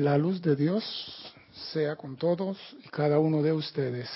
La 0.00 0.16
luz 0.16 0.40
de 0.40 0.56
Dios 0.56 0.82
sea 1.72 1.94
con 1.94 2.16
todos 2.16 2.56
y 2.82 2.88
cada 2.88 3.18
uno 3.18 3.42
de 3.42 3.52
ustedes. 3.52 4.08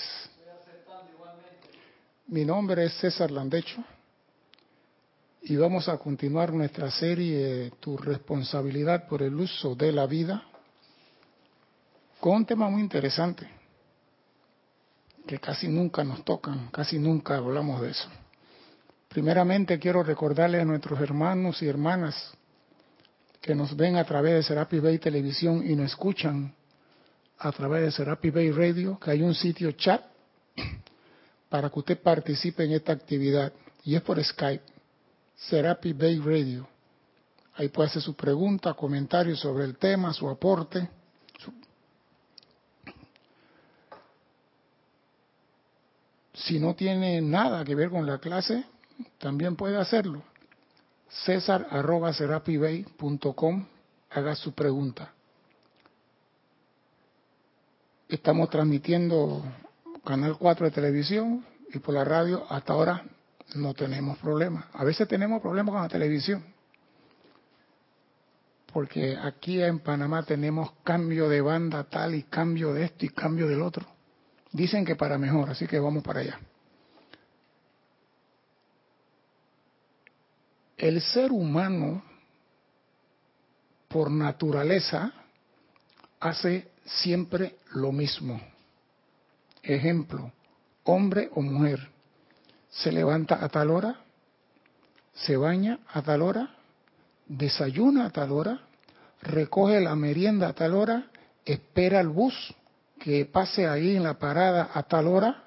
Mi 2.29 2.43
nombre 2.47 2.87
es 2.87 2.95
César 2.95 3.31
Landecho 3.31 3.85
y 5.43 5.57
vamos 5.57 5.87
a 5.91 5.99
continuar 5.99 6.55
nuestra 6.55 6.91
serie 6.91 7.71
Tu 7.81 7.99
responsabilidad 7.99 9.07
por 9.07 9.21
el 9.21 9.35
uso 9.35 9.75
de 9.75 9.93
la 9.93 10.07
vida 10.07 10.43
con 12.19 12.37
un 12.37 12.47
tema 12.47 12.71
muy 12.71 12.81
interesante 12.81 13.47
que 15.27 15.39
casi 15.39 15.69
nunca 15.69 16.03
nos 16.03 16.25
tocan, 16.25 16.69
casi 16.69 16.99
nunca 16.99 17.37
hablamos 17.37 17.83
de 17.83 17.91
eso. 17.91 18.09
Primeramente 19.11 19.79
quiero 19.79 20.03
recordarle 20.03 20.63
a 20.63 20.65
nuestros 20.65 20.99
hermanos 20.99 21.61
y 21.61 21.69
hermanas 21.69 22.33
que 23.45 23.55
nos 23.55 23.77
ven 23.77 23.97
a 23.97 24.05
través 24.05 24.33
de 24.33 24.43
Serapi 24.43 24.81
Bay 24.81 24.99
Televisión 24.99 25.71
y 25.71 25.77
nos 25.77 25.91
escuchan 25.91 26.55
a 27.39 27.53
través 27.53 27.83
de 27.83 27.93
Serapi 27.93 28.31
Bay 28.31 28.51
Radio, 28.51 28.99
que 28.99 29.11
hay 29.11 29.21
un 29.21 29.35
sitio 29.35 29.73
chat 29.73 30.03
para 31.51 31.69
que 31.69 31.79
usted 31.79 32.01
participe 32.01 32.65
en 32.65 32.73
esta 32.73 32.95
actividad. 32.95 33.53
Y 33.85 33.97
es 33.97 34.01
por 34.01 34.23
Skype, 34.25 34.65
Serapi 35.37 35.93
Bay 35.93 36.19
Radio. 36.21 36.67
Ahí 37.57 37.69
puede 37.69 37.91
hacer 37.91 38.01
su 38.01 38.17
pregunta, 38.17 38.73
comentario 38.73 39.37
sobre 39.37 39.65
el 39.65 39.77
tema, 39.77 40.15
su 40.15 40.27
aporte. 40.27 40.89
Si 46.33 46.59
no 46.59 46.75
tiene 46.75 47.21
nada 47.21 47.63
que 47.63 47.75
ver 47.75 47.91
con 47.91 48.07
la 48.07 48.17
clase, 48.17 48.65
también 49.19 49.55
puede 49.55 49.77
hacerlo 49.77 50.23
césar 51.09 51.67
arroba 51.71 52.13
haga 54.11 54.35
su 54.37 54.53
pregunta. 54.53 55.13
Estamos 58.09 58.51
transmitiendo 58.51 59.43
Canal 60.05 60.37
4 60.39 60.67
de 60.67 60.71
televisión 60.73 61.45
y 61.73 61.79
por 61.79 61.95
la 61.95 62.05
radio. 62.05 62.45
Hasta 62.49 62.73
ahora 62.73 63.05
no 63.55 63.75
tenemos 63.75 64.19
problemas. 64.19 64.67
A 64.73 64.85
veces 64.85 65.09
tenemos 65.09 65.41
problemas 65.41 65.73
con 65.73 65.83
la 65.83 65.89
televisión. 65.89 66.45
Porque 68.73 69.17
aquí 69.17 69.63
en 69.63 69.79
Panamá 69.79 70.25
tenemos 70.25 70.73
cambio 70.83 71.29
de 71.29 71.41
banda 71.41 71.85
tal 71.85 72.15
y 72.15 72.25
cambio 72.25 72.75
de 72.75 72.85
esto 72.85 73.07
y 73.07 73.09
cambio 73.09 73.49
del 73.49 73.63
otro. 73.63 73.87
Dicen 74.53 74.85
que 74.85 74.97
para 74.97 75.19
mejor, 75.19 75.51
así 75.51 75.67
que 75.67 75.79
vamos 75.79 76.03
para 76.03 76.21
allá. 76.21 76.39
El 80.77 81.01
ser 81.01 81.33
humano, 81.33 82.03
por 83.89 84.11
naturaleza, 84.11 85.13
hace 86.21 86.69
siempre 86.85 87.57
lo 87.73 87.93
mismo. 87.93 88.41
Ejemplo, 89.63 90.33
hombre 90.85 91.31
o 91.35 91.43
mujer, 91.43 91.89
se 92.71 92.91
levanta 92.91 93.43
a 93.43 93.49
tal 93.49 93.71
hora, 93.71 94.01
se 95.15 95.37
baña 95.37 95.79
a 95.93 96.03
tal 96.03 96.23
hora, 96.23 96.55
desayuna 97.27 98.07
a 98.07 98.11
tal 98.11 98.33
hora, 98.33 98.61
recoge 99.23 99.81
la 99.81 99.95
merienda 99.95 100.49
a 100.49 100.53
tal 100.55 100.75
hora, 100.75 101.07
espera 101.45 102.01
el 102.01 102.09
bus 102.09 102.55
que 102.99 103.25
pase 103.27 103.69
ahí 103.69 103.97
en 103.97 104.03
la 104.03 104.19
parada 104.19 104.71
a 104.75 104.83
tal 104.83 105.07
hora, 105.07 105.44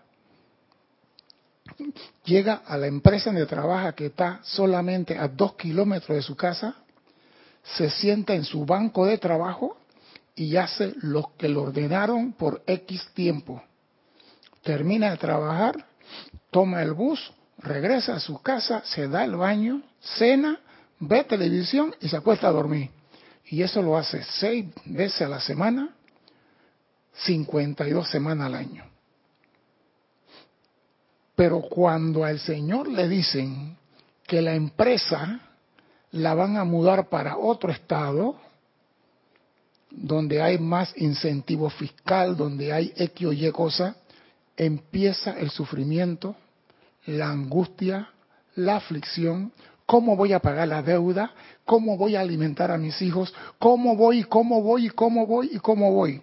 llega 2.23 2.61
a 2.65 2.77
la 2.77 2.87
empresa 2.87 3.29
donde 3.29 3.45
trabaja 3.45 3.93
que 3.93 4.07
está 4.07 4.39
solamente 4.43 5.17
a 5.17 5.27
dos 5.27 5.55
kilómetros 5.55 6.15
de 6.17 6.21
su 6.21 6.35
casa, 6.35 6.75
se 7.63 7.89
sienta 7.89 8.33
en 8.33 8.43
su 8.43 8.65
banco 8.65 9.05
de 9.05 9.17
trabajo 9.17 9.77
y 10.35 10.55
hace 10.55 10.93
lo 11.01 11.31
que 11.37 11.49
le 11.49 11.57
ordenaron 11.57 12.33
por 12.33 12.61
X 12.65 13.09
tiempo. 13.13 13.63
Termina 14.63 15.11
de 15.11 15.17
trabajar, 15.17 15.85
toma 16.51 16.81
el 16.81 16.93
bus, 16.93 17.31
regresa 17.57 18.15
a 18.15 18.19
su 18.19 18.41
casa, 18.41 18.83
se 18.85 19.07
da 19.07 19.23
el 19.23 19.35
baño, 19.35 19.81
cena, 19.99 20.59
ve 20.99 21.23
televisión 21.23 21.95
y 22.01 22.09
se 22.09 22.17
acuesta 22.17 22.47
a 22.47 22.51
dormir. 22.51 22.91
Y 23.45 23.61
eso 23.61 23.81
lo 23.81 23.97
hace 23.97 24.23
seis 24.23 24.65
veces 24.85 25.21
a 25.21 25.29
la 25.29 25.39
semana, 25.39 25.89
52 27.13 28.09
semanas 28.09 28.47
al 28.47 28.55
año. 28.55 28.96
Pero 31.37 31.61
cuando 31.61 32.23
al 32.23 32.39
Señor 32.39 32.87
le 32.87 33.07
dicen 33.07 33.77
que 34.25 34.41
la 34.41 34.55
empresa 34.55 35.39
la 36.09 36.33
van 36.33 36.57
a 36.57 36.63
mudar 36.63 37.09
para 37.09 37.37
otro 37.37 37.71
estado, 37.71 38.37
donde 39.91 40.41
hay 40.41 40.57
más 40.57 40.91
incentivo 40.97 41.69
fiscal, 41.69 42.35
donde 42.35 42.73
hay 42.73 42.91
X 42.95 43.27
o 43.27 43.31
Y 43.31 43.51
cosa, 43.51 43.97
empieza 44.57 45.37
el 45.39 45.51
sufrimiento, 45.51 46.35
la 47.05 47.29
angustia, 47.29 48.09
la 48.55 48.77
aflicción, 48.77 49.51
cómo 49.85 50.15
voy 50.15 50.33
a 50.33 50.39
pagar 50.39 50.67
la 50.67 50.81
deuda, 50.81 51.31
cómo 51.65 51.97
voy 51.97 52.15
a 52.15 52.21
alimentar 52.21 52.71
a 52.71 52.79
mis 52.79 52.99
hijos, 53.03 53.31
cómo 53.59 53.95
voy, 53.95 54.23
cómo 54.23 54.63
voy, 54.63 54.89
cómo 54.89 55.27
voy 55.27 55.51
y 55.53 55.59
cómo 55.59 55.91
voy. 55.91 56.19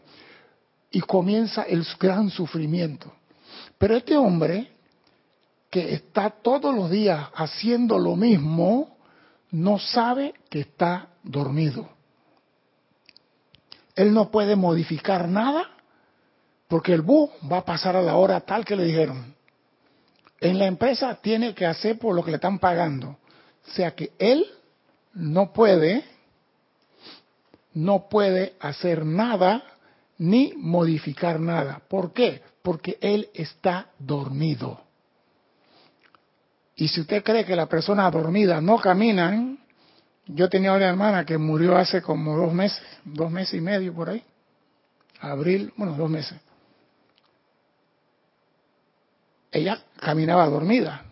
Y 0.90 1.02
comienza 1.02 1.62
el 1.62 1.86
gran 2.00 2.30
sufrimiento. 2.30 3.12
Pero 3.78 3.96
este 3.96 4.16
hombre 4.16 4.73
que 5.74 5.92
está 5.92 6.30
todos 6.30 6.72
los 6.72 6.88
días 6.88 7.30
haciendo 7.34 7.98
lo 7.98 8.14
mismo, 8.14 8.96
no 9.50 9.80
sabe 9.80 10.32
que 10.48 10.60
está 10.60 11.08
dormido. 11.24 11.88
Él 13.96 14.14
no 14.14 14.30
puede 14.30 14.54
modificar 14.54 15.26
nada 15.26 15.68
porque 16.68 16.92
el 16.92 17.02
bus 17.02 17.28
va 17.50 17.56
a 17.56 17.64
pasar 17.64 17.96
a 17.96 18.02
la 18.02 18.14
hora 18.14 18.42
tal 18.42 18.64
que 18.64 18.76
le 18.76 18.84
dijeron. 18.84 19.34
En 20.40 20.60
la 20.60 20.66
empresa 20.66 21.16
tiene 21.20 21.56
que 21.56 21.66
hacer 21.66 21.98
por 21.98 22.14
lo 22.14 22.24
que 22.24 22.30
le 22.30 22.36
están 22.36 22.60
pagando. 22.60 23.08
O 23.66 23.70
sea 23.72 23.96
que 23.96 24.12
él 24.20 24.46
no 25.12 25.52
puede, 25.52 26.04
no 27.72 28.08
puede 28.08 28.54
hacer 28.60 29.04
nada 29.04 29.64
ni 30.18 30.52
modificar 30.56 31.40
nada. 31.40 31.82
¿Por 31.88 32.12
qué? 32.12 32.42
Porque 32.62 32.96
él 33.00 33.28
está 33.34 33.88
dormido. 33.98 34.84
Y 36.76 36.88
si 36.88 37.00
usted 37.00 37.22
cree 37.22 37.44
que 37.44 37.54
la 37.54 37.66
persona 37.66 38.10
dormida 38.10 38.60
no 38.60 38.78
camina, 38.78 39.56
yo 40.26 40.48
tenía 40.48 40.72
una 40.72 40.88
hermana 40.88 41.24
que 41.24 41.38
murió 41.38 41.76
hace 41.76 42.02
como 42.02 42.36
dos 42.36 42.52
meses, 42.52 42.82
dos 43.04 43.30
meses 43.30 43.54
y 43.54 43.60
medio 43.60 43.94
por 43.94 44.10
ahí, 44.10 44.22
abril, 45.20 45.72
bueno, 45.76 45.94
dos 45.94 46.10
meses. 46.10 46.40
Ella 49.52 49.80
caminaba 50.00 50.46
dormida 50.46 51.04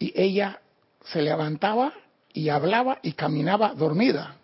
y 0.00 0.12
ella 0.20 0.60
se 1.04 1.22
levantaba 1.22 1.92
y 2.32 2.48
hablaba 2.48 2.98
y 3.02 3.12
caminaba 3.12 3.72
dormida. 3.74 4.36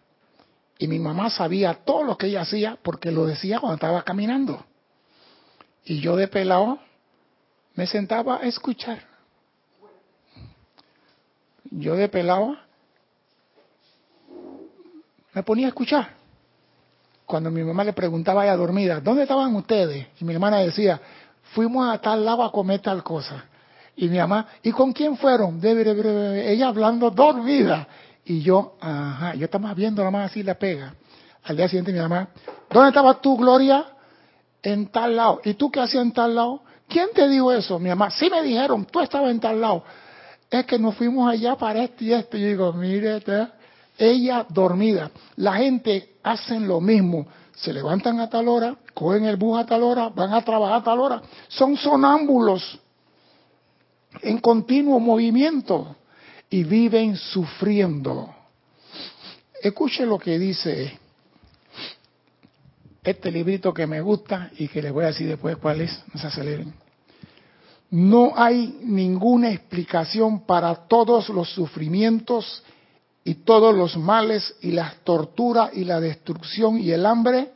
Y 0.79 0.87
mi 0.87 1.01
mamá 1.01 1.31
sabía 1.31 1.75
todo 1.75 2.05
lo 2.05 2.17
que 2.17 2.29
ella 2.29 2.43
hacía 2.43 2.79
porque 2.81 3.11
lo 3.11 3.27
decía 3.27 3.59
cuando 3.59 3.75
estaba 3.75 4.03
caminando. 4.03 4.65
Y 5.85 6.01
yo 6.01 6.15
de 6.15 6.29
pelado 6.29 6.79
me 7.75 7.89
sentaba 7.89 8.37
a 8.37 8.47
escuchar 8.47 9.12
yo 11.73 11.97
de 11.97 12.09
pelado 12.09 12.57
me 15.33 15.43
ponía 15.43 15.67
a 15.67 15.69
escuchar. 15.69 16.09
Cuando 17.25 17.51
mi 17.51 17.63
mamá 17.63 17.85
le 17.85 17.95
preguntaba 17.95 18.45
ya 18.45 18.55
dormida, 18.57 19.01
¿dónde 19.01 19.23
estaban 19.23 19.55
ustedes? 19.57 20.07
Y 20.21 20.25
mi 20.25 20.35
hermana 20.35 20.59
decía, 20.59 21.01
fuimos 21.55 21.89
a 21.89 21.99
tal 21.99 22.25
lado 22.25 22.43
a 22.45 22.53
comer 22.53 22.81
tal 22.81 23.03
cosa. 23.03 23.45
Y 23.97 24.09
mi 24.09 24.19
mamá, 24.19 24.47
¿y 24.63 24.71
con 24.73 24.93
quién 24.93 25.17
fueron? 25.17 25.59
Ella 25.65 26.69
hablando 26.69 27.11
dormida. 27.11 27.89
Y 28.25 28.43
yo, 28.43 28.77
ajá, 28.81 29.35
yo 29.35 29.47
estaba 29.47 29.73
viendo 29.73 30.09
más 30.11 30.31
así 30.31 30.43
la 30.43 30.55
pega. 30.55 30.95
Al 31.45 31.57
día 31.57 31.69
siguiente 31.69 31.93
mi 31.93 31.99
mamá, 31.99 32.29
¿dónde 32.71 32.89
estabas 32.89 33.21
tú, 33.23 33.37
Gloria? 33.37 33.87
En 34.63 34.89
tal 34.89 35.17
lado. 35.17 35.41
¿Y 35.45 35.55
tú 35.55 35.71
qué 35.71 35.81
hacías 35.81 36.05
en 36.05 36.13
tal 36.13 36.35
lado? 36.35 36.63
¿Quién 36.87 37.09
te 37.15 37.27
dijo 37.29 37.51
eso? 37.53 37.79
Mi 37.79 37.89
mamá, 37.89 38.11
sí 38.11 38.29
me 38.29 38.43
dijeron, 38.43 38.85
tú 38.85 39.01
estabas 39.01 39.31
en 39.31 39.41
tal 39.41 39.61
lado 39.61 39.85
es 40.53 40.67
que 40.67 40.79
nos 40.79 40.95
fuimos 40.97 41.31
allá 41.31 41.57
para 41.57 41.83
esto 41.83 42.05
y 42.05 42.13
esto. 42.13 42.37
Y 42.37 42.45
digo, 42.45 42.75
mire, 42.75 43.23
ella 43.97 44.47
dormida. 44.51 45.11
La 45.37 45.55
gente 45.55 46.17
hacen 46.23 46.69
lo 46.69 46.79
mismo. 46.79 47.27
Se 47.55 47.73
levantan 47.73 48.21
a 48.21 48.29
tal 48.29 48.49
hora, 48.49 48.77
cogen 48.93 49.25
el 49.25 49.37
bus 49.37 49.59
a 49.59 49.65
tal 49.65 49.83
hora, 49.83 50.11
van 50.11 50.35
a 50.35 50.43
trabajar 50.43 50.81
a 50.81 50.85
tal 50.85 51.01
hora. 51.01 51.23
Son 51.49 51.75
sonámbulos 51.77 52.79
en 54.21 54.39
continuo 54.39 55.01
movimiento 55.01 55.97
y 56.51 56.65
viven 56.65 57.17
sufriendo. 57.17 58.35
Escuche 59.63 60.05
lo 60.05 60.19
que 60.19 60.39
dice 60.39 60.99
este 63.03 63.31
librito 63.31 63.73
que 63.73 63.87
me 63.87 64.03
gusta 64.03 64.51
y 64.59 64.69
que 64.69 64.83
les 64.83 64.93
voy 64.93 65.05
a 65.05 65.09
decir 65.09 65.29
después 65.29 65.57
cuál 65.57 65.81
es, 65.81 66.03
no 66.13 66.21
se 66.21 66.27
aceleren. 66.27 66.82
No 67.93 68.33
hay 68.35 68.79
ninguna 68.85 69.51
explicación 69.51 70.47
para 70.47 70.75
todos 70.75 71.29
los 71.29 71.53
sufrimientos 71.53 72.63
y 73.23 73.35
todos 73.35 73.75
los 73.75 73.99
males 73.99 74.57
y 74.63 74.71
las 74.71 74.97
torturas 75.05 75.73
y 75.75 75.85
la 75.85 76.01
destrucción 76.01 76.79
y 76.79 76.91
el 76.91 77.05
hambre 77.05 77.53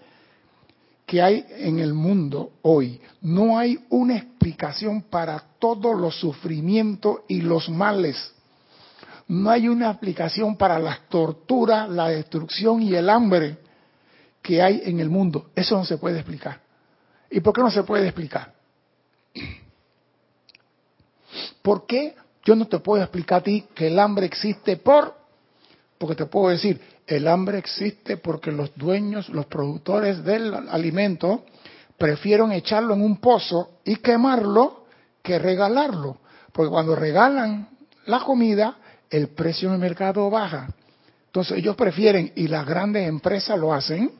que 1.06 1.23
hay 1.23 1.43
en 1.56 1.79
el 1.79 1.94
mundo 1.94 2.50
hoy. 2.61 3.00
No 3.23 3.59
hay 3.59 3.79
una 3.88 4.19
explicación 4.19 5.05
para 5.09 5.43
todos 5.59 5.99
los 5.99 6.21
sufrimientos 6.21 7.21
y 7.29 7.41
los 7.41 7.71
males. 7.71 8.35
No 9.29 9.49
hay 9.49 9.69
una 9.69 9.91
explicación 9.91 10.59
para 10.59 10.79
las 10.79 11.09
torturas, 11.09 11.88
la 11.88 12.11
destrucción 12.11 12.83
y 12.83 12.94
el 12.94 13.09
hambre 13.09 13.56
que 14.43 14.61
hay 14.61 14.83
en 14.85 15.00
el 15.00 15.09
mundo. 15.09 15.47
Eso 15.55 15.79
no 15.79 15.87
se 15.87 15.97
puede 15.97 16.19
explicar. 16.19 16.61
¿Y 17.31 17.41
por 17.41 17.55
qué 17.55 17.62
no 17.62 17.71
se 17.71 17.85
puede 17.85 18.05
explicar? 18.09 18.56
¿Por 21.67 21.85
qué 21.85 22.15
yo 22.45 22.55
no 22.55 22.69
te 22.69 22.79
puedo 22.79 23.03
explicar 23.03 23.41
a 23.41 23.43
ti 23.43 23.67
que 23.75 23.89
el 23.89 23.99
hambre 23.99 24.25
existe 24.25 24.77
por? 24.77 25.17
Porque 25.99 26.15
te 26.15 26.27
puedo 26.27 26.51
decir, 26.51 26.81
el 27.09 27.27
hambre 27.27 27.59
existe 27.59 28.19
porque 28.19 28.53
los 28.53 28.73
dueños, 28.77 29.29
los 29.31 29.47
productores 29.47 30.23
del 30.23 30.55
alimento, 30.55 31.45
prefieren 31.99 32.53
echarlo 32.53 32.95
en 32.95 33.03
un 33.03 33.17
pozo 33.17 33.81
y 33.85 33.97
quemarlo 33.97 34.85
que 35.25 35.41
regalarlo. 35.41 36.19
Porque 36.53 36.71
cuando 36.71 36.95
regalan 36.95 37.69
la 38.05 38.21
comida, 38.21 38.77
el 39.11 39.31
precio 39.31 39.67
en 39.67 39.75
el 39.75 39.81
mercado 39.81 40.31
baja. 40.31 40.69
Entonces 41.27 41.59
ellos 41.59 41.75
prefieren, 41.75 42.31
y 42.37 42.47
las 42.47 42.65
grandes 42.65 43.09
empresas 43.09 43.59
lo 43.59 43.75
hacen, 43.75 44.12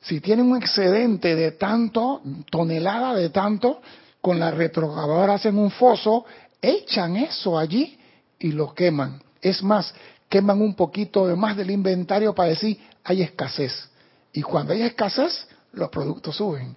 si 0.00 0.22
tienen 0.22 0.50
un 0.50 0.56
excedente 0.56 1.36
de 1.36 1.52
tanto, 1.52 2.22
tonelada 2.50 3.14
de 3.14 3.28
tanto, 3.28 3.82
con 4.22 4.38
la 4.38 4.52
retroexcavadora 4.52 5.34
hacen 5.34 5.58
un 5.58 5.72
foso, 5.72 6.24
echan 6.62 7.16
eso 7.16 7.58
allí 7.58 7.98
y 8.38 8.52
lo 8.52 8.72
queman. 8.72 9.22
Es 9.42 9.62
más, 9.62 9.92
queman 10.28 10.62
un 10.62 10.74
poquito 10.74 11.26
de 11.26 11.36
más 11.36 11.56
del 11.56 11.70
inventario 11.70 12.34
para 12.34 12.50
decir 12.50 12.78
hay 13.04 13.22
escasez. 13.22 13.90
Y 14.32 14.40
cuando 14.40 14.72
hay 14.72 14.82
escasez, 14.82 15.46
los 15.72 15.90
productos 15.90 16.36
suben. 16.36 16.76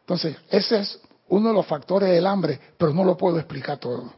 Entonces, 0.00 0.36
ese 0.48 0.80
es 0.80 1.00
uno 1.28 1.48
de 1.48 1.54
los 1.54 1.66
factores 1.66 2.08
del 2.08 2.26
hambre, 2.26 2.60
pero 2.78 2.94
no 2.94 3.04
lo 3.04 3.16
puedo 3.16 3.38
explicar 3.38 3.78
todo. 3.78 4.12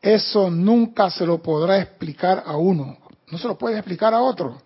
Eso 0.00 0.50
nunca 0.50 1.10
se 1.10 1.24
lo 1.24 1.42
podrá 1.42 1.78
explicar 1.78 2.42
a 2.44 2.56
uno, 2.56 2.98
no 3.30 3.38
se 3.38 3.46
lo 3.46 3.56
puede 3.56 3.76
explicar 3.76 4.12
a 4.12 4.20
otro. 4.20 4.60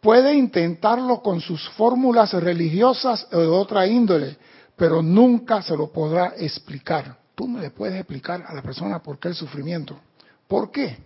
Puede 0.00 0.34
intentarlo 0.34 1.22
con 1.22 1.40
sus 1.40 1.68
fórmulas 1.70 2.32
religiosas 2.32 3.28
o 3.32 3.38
de 3.38 3.46
otra 3.46 3.86
índole, 3.86 4.36
pero 4.80 5.02
nunca 5.02 5.60
se 5.60 5.76
lo 5.76 5.92
podrá 5.92 6.32
explicar. 6.38 7.18
Tú 7.34 7.46
no 7.46 7.60
le 7.60 7.68
puedes 7.68 7.96
explicar 7.96 8.46
a 8.48 8.54
la 8.54 8.62
persona 8.62 9.02
por 9.02 9.18
qué 9.18 9.28
el 9.28 9.34
sufrimiento. 9.34 10.00
¿Por 10.48 10.70
qué? 10.70 10.96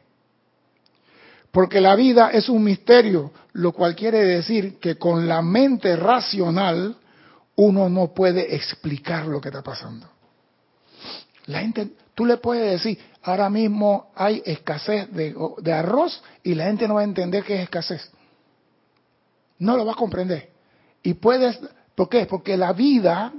Porque 1.50 1.81
la 1.81 1.97
vida 1.97 2.31
es 2.31 2.49
un 2.49 2.62
misterio, 2.62 3.32
lo 3.53 3.73
cual 3.73 3.97
quiere 3.97 4.25
decir 4.25 4.79
que 4.79 4.94
con 4.94 5.26
la 5.26 5.43
mente 5.43 5.97
racional 5.97 6.97
uno 7.56 7.88
no 7.88 8.15
puede 8.15 8.55
explicar 8.55 9.26
lo 9.26 9.41
que 9.41 9.49
está 9.49 9.65
pasando. 9.65 10.09
La 11.47 11.59
gente, 11.59 11.94
tú 12.15 12.26
le 12.26 12.37
puedes 12.37 12.71
decir, 12.71 12.97
ahora 13.25 13.50
mismo 13.50 14.12
hay 14.15 14.41
escasez 14.47 15.11
de, 15.11 15.35
de 15.59 15.73
arroz 15.73 16.23
y 16.44 16.55
la 16.55 16.67
gente 16.67 16.87
no 16.87 16.94
va 16.94 17.00
a 17.00 17.05
entender 17.05 17.43
qué 17.43 17.56
es 17.56 17.62
escasez. 17.62 18.09
No 19.59 19.76
lo 19.76 19.85
va 19.85 19.94
a 19.94 19.97
comprender. 19.97 20.50
Y 21.03 21.15
puedes, 21.15 21.59
¿por 21.97 22.09
qué? 22.09 22.26
Porque 22.26 22.56
la 22.56 22.73
vida, 22.73 23.32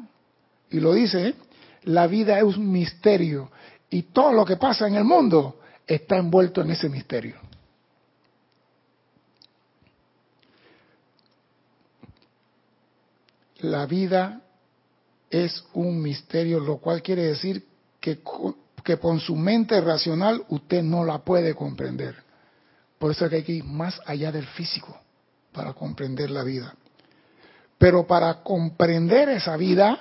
y 0.70 0.80
lo 0.80 0.94
dice, 0.94 1.36
la 1.84 2.08
vida 2.08 2.40
es 2.40 2.44
un 2.44 2.72
misterio. 2.72 3.52
Y 3.90 4.04
todo 4.04 4.32
lo 4.34 4.46
que 4.46 4.58
pasa 4.58 4.88
en 4.88 4.96
el 4.96 5.04
mundo 5.04 5.60
está 5.86 6.18
envuelto 6.18 6.62
en 6.62 6.72
ese 6.72 6.90
misterio. 6.90 7.38
La 13.60 13.86
vida 13.86 14.42
es 15.30 15.64
un 15.74 16.02
misterio, 16.02 16.60
lo 16.60 16.78
cual 16.78 17.02
quiere 17.02 17.24
decir 17.24 17.66
que, 18.00 18.20
que 18.84 18.98
con 18.98 19.20
su 19.20 19.36
mente 19.36 19.80
racional 19.82 20.44
usted 20.50 20.84
no 20.84 21.04
la 21.04 21.20
puede 21.20 21.56
comprender. 21.56 22.16
Por 23.00 23.12
eso 23.12 23.26
es 23.26 23.30
que 23.30 23.36
hay 23.38 23.44
que 23.44 23.52
ir 23.54 23.64
más 23.64 24.00
allá 24.06 24.32
del 24.32 24.46
físico 24.46 24.98
para 25.52 25.74
comprender 25.74 26.30
la 26.30 26.44
vida. 26.44 26.76
Pero 27.78 28.06
para 28.06 28.42
comprender 28.44 29.30
esa 29.30 29.58
vida, 29.58 30.00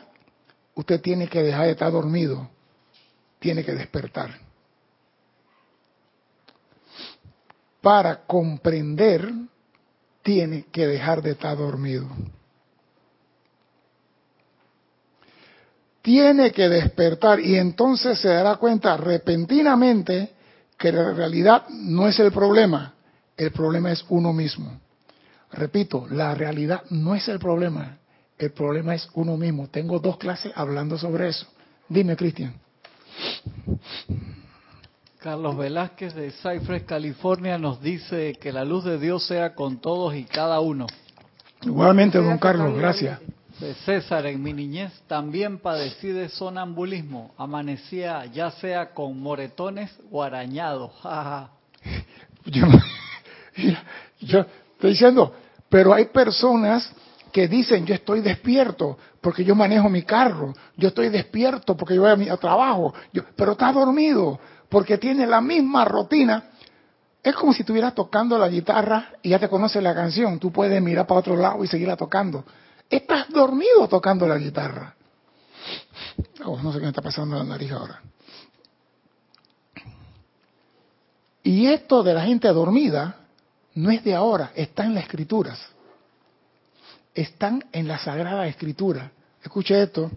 usted 0.75 1.01
tiene 1.01 1.29
que 1.29 1.43
dejar 1.43 1.67
de 1.67 1.73
estar 1.73 1.93
dormido, 1.93 2.49
tiene 3.39 3.65
que 3.65 3.73
despertar. 3.73 4.39
Para 7.81 8.25
comprender, 8.25 9.31
tiene 10.23 10.65
que 10.73 10.87
dejar 10.87 11.23
de 11.23 11.33
estar 11.33 11.57
dormido. 11.57 12.09
Tiene 16.01 16.51
que 16.51 16.69
despertar 16.69 17.41
y 17.41 17.57
entonces 17.57 18.19
se 18.19 18.29
dará 18.29 18.57
cuenta 18.57 18.97
repentinamente 18.97 20.35
que 20.77 20.93
la 20.93 21.13
realidad 21.13 21.67
no 21.71 22.09
es 22.09 22.19
el 22.19 22.33
problema, 22.33 22.95
el 23.37 23.53
problema 23.53 23.93
es 23.93 24.05
uno 24.09 24.33
mismo. 24.33 24.81
Repito, 25.53 26.07
la 26.11 26.35
realidad 26.35 26.83
no 26.91 27.15
es 27.15 27.29
el 27.29 27.39
problema, 27.39 27.99
el 28.39 28.53
problema 28.53 28.95
es 28.95 29.09
uno 29.15 29.37
mismo. 29.37 29.69
Tengo 29.69 29.99
dos 29.99 30.19
clases 30.19 30.53
hablando 30.55 30.99
sobre 30.99 31.29
eso. 31.29 31.47
Dime, 31.89 32.17
Cristian. 32.17 32.55
Carlos 35.19 35.57
Velázquez 35.57 36.15
de 36.15 36.33
Cypress, 36.33 36.83
California, 36.83 37.57
nos 37.57 37.81
dice 37.81 38.35
que 38.41 38.53
la 38.53 38.65
luz 38.65 38.85
de 38.85 38.99
Dios 38.99 39.27
sea 39.27 39.55
con 39.55 39.79
todos 39.79 40.15
y 40.15 40.25
cada 40.25 40.61
uno. 40.61 40.87
Igualmente, 41.63 42.19
don 42.19 42.37
Carlos, 42.39 42.77
gracias. 42.77 43.21
De 43.59 43.73
César, 43.75 44.27
en 44.27 44.43
mi 44.43 44.53
niñez 44.53 44.93
también 45.07 45.59
padecí 45.59 46.09
de 46.09 46.29
sonambulismo. 46.29 47.33
Amanecía 47.39 48.27
ya 48.27 48.51
sea 48.51 48.91
con 48.93 49.19
moretones 49.21 49.91
o 50.11 50.23
arañados. 50.23 50.91
yo, 52.45 52.67
yo 54.21 54.41
estoy 54.41 54.91
diciendo, 54.91 55.35
pero 55.71 55.95
hay 55.95 56.07
personas 56.07 56.93
que 57.35 57.49
dicen, 57.49 57.85
yo 57.85 57.97
estoy 57.97 58.21
despierto 58.21 58.97
porque 59.21 59.45
yo 59.45 59.57
manejo 59.57 59.89
mi 59.89 60.05
carro, 60.05 60.55
yo 60.77 60.87
estoy 60.87 61.09
despierto 61.09 61.77
porque 61.77 61.97
yo 61.97 62.03
voy 62.03 62.13
a 62.13 62.17
mi 62.17 62.27
trabajo, 62.37 62.95
pero 63.35 63.53
está 63.53 63.73
dormido 63.73 64.39
porque 64.69 64.99
tiene 64.99 65.27
la 65.27 65.41
misma 65.41 65.85
rutina. 65.85 66.45
Es 67.21 67.35
como 67.35 67.53
si 67.53 67.63
estuvieras 67.63 67.93
tocando 67.93 68.39
la 68.39 68.49
guitarra 68.49 69.15
y 69.21 69.31
ya 69.31 69.41
te 69.41 69.49
conoces 69.49 69.83
la 69.83 69.97
canción, 69.97 70.39
tú 70.39 70.53
puedes 70.53 70.81
mirar 70.81 71.09
para 71.09 71.19
otro 71.19 71.37
lado 71.37 71.65
y 71.65 71.67
seguirla 71.67 71.97
tocando. 71.97 72.45
Estás 72.89 73.29
dormido 73.31 73.89
tocando 73.89 74.29
la 74.29 74.39
guitarra. 74.39 74.95
Oh, 76.45 76.63
no 76.63 76.73
sé 76.73 76.79
qué 76.79 76.85
me 76.85 76.91
está 76.91 77.03
pasando 77.03 77.35
en 77.35 77.49
la 77.49 77.55
nariz 77.55 77.73
ahora. 77.73 78.01
Y 81.43 81.67
esto 81.67 82.05
de 82.05 82.15
la 82.15 82.23
gente 82.23 82.47
dormida 82.47 83.17
no 83.75 83.91
es 83.91 84.05
de 84.05 84.15
ahora, 84.15 84.53
está 84.55 84.85
en 84.85 84.95
las 84.95 85.03
escrituras 85.03 85.74
están 87.15 87.65
en 87.73 87.89
la 87.89 87.99
Sagrada 87.99 88.47
Escritura. 88.47 89.13
Escuche 89.43 89.81
esto. 89.81 90.11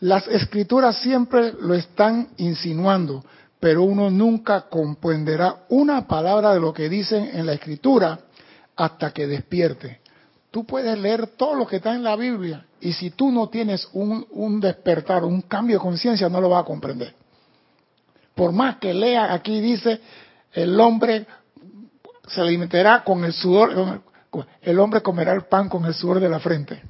Las 0.00 0.26
escrituras 0.28 0.96
siempre 0.98 1.52
lo 1.60 1.74
están 1.74 2.28
insinuando, 2.38 3.24
pero 3.58 3.82
uno 3.82 4.10
nunca 4.10 4.62
comprenderá 4.62 5.64
una 5.68 6.06
palabra 6.06 6.54
de 6.54 6.60
lo 6.60 6.72
que 6.72 6.88
dicen 6.88 7.30
en 7.32 7.46
la 7.46 7.52
escritura 7.52 8.18
hasta 8.76 9.12
que 9.12 9.26
despierte. 9.26 10.00
Tú 10.50 10.64
puedes 10.64 10.98
leer 10.98 11.28
todo 11.28 11.54
lo 11.54 11.66
que 11.66 11.76
está 11.76 11.94
en 11.94 12.02
la 12.02 12.16
Biblia 12.16 12.64
y 12.80 12.92
si 12.92 13.10
tú 13.10 13.30
no 13.30 13.48
tienes 13.48 13.88
un, 13.92 14.60
despertar, 14.60 15.22
un 15.24 15.42
cambio 15.42 15.76
de 15.76 15.82
conciencia, 15.82 16.28
no 16.28 16.40
lo 16.40 16.48
vas 16.48 16.62
a 16.62 16.66
comprender. 16.66 17.14
Por 18.34 18.52
más 18.52 18.76
que 18.76 18.94
lea, 18.94 19.32
aquí 19.34 19.60
dice, 19.60 20.00
el 20.52 20.80
hombre 20.80 21.26
se 22.26 22.40
alimentará 22.40 23.04
con 23.04 23.22
el 23.24 23.34
sudor, 23.34 24.00
el 24.62 24.78
hombre 24.78 25.02
comerá 25.02 25.32
el 25.32 25.42
pan 25.42 25.68
con 25.68 25.84
el 25.84 25.94
sudor 25.94 26.20
de 26.20 26.28
la 26.28 26.40
frente. 26.40 26.82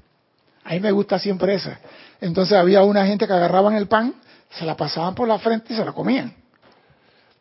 A 0.65 0.75
mí 0.75 0.81
me 0.81 0.93
gusta 0.93 1.19
siempre 1.19 1.55
esa. 1.55 1.79
Entonces 2.21 2.57
había 2.57 2.83
una 2.83 3.07
gente 3.07 3.27
que 3.27 3.33
agarraban 3.33 3.75
el 3.75 3.89
pan, 3.89 4.15
se 4.51 4.65
la 4.65 4.77
pasaban 4.77 5.15
por 5.15 5.27
la 5.27 5.39
frente 5.39 5.73
y 5.73 5.77
se 5.77 5.85
la 5.85 5.93
comían. 5.93 6.35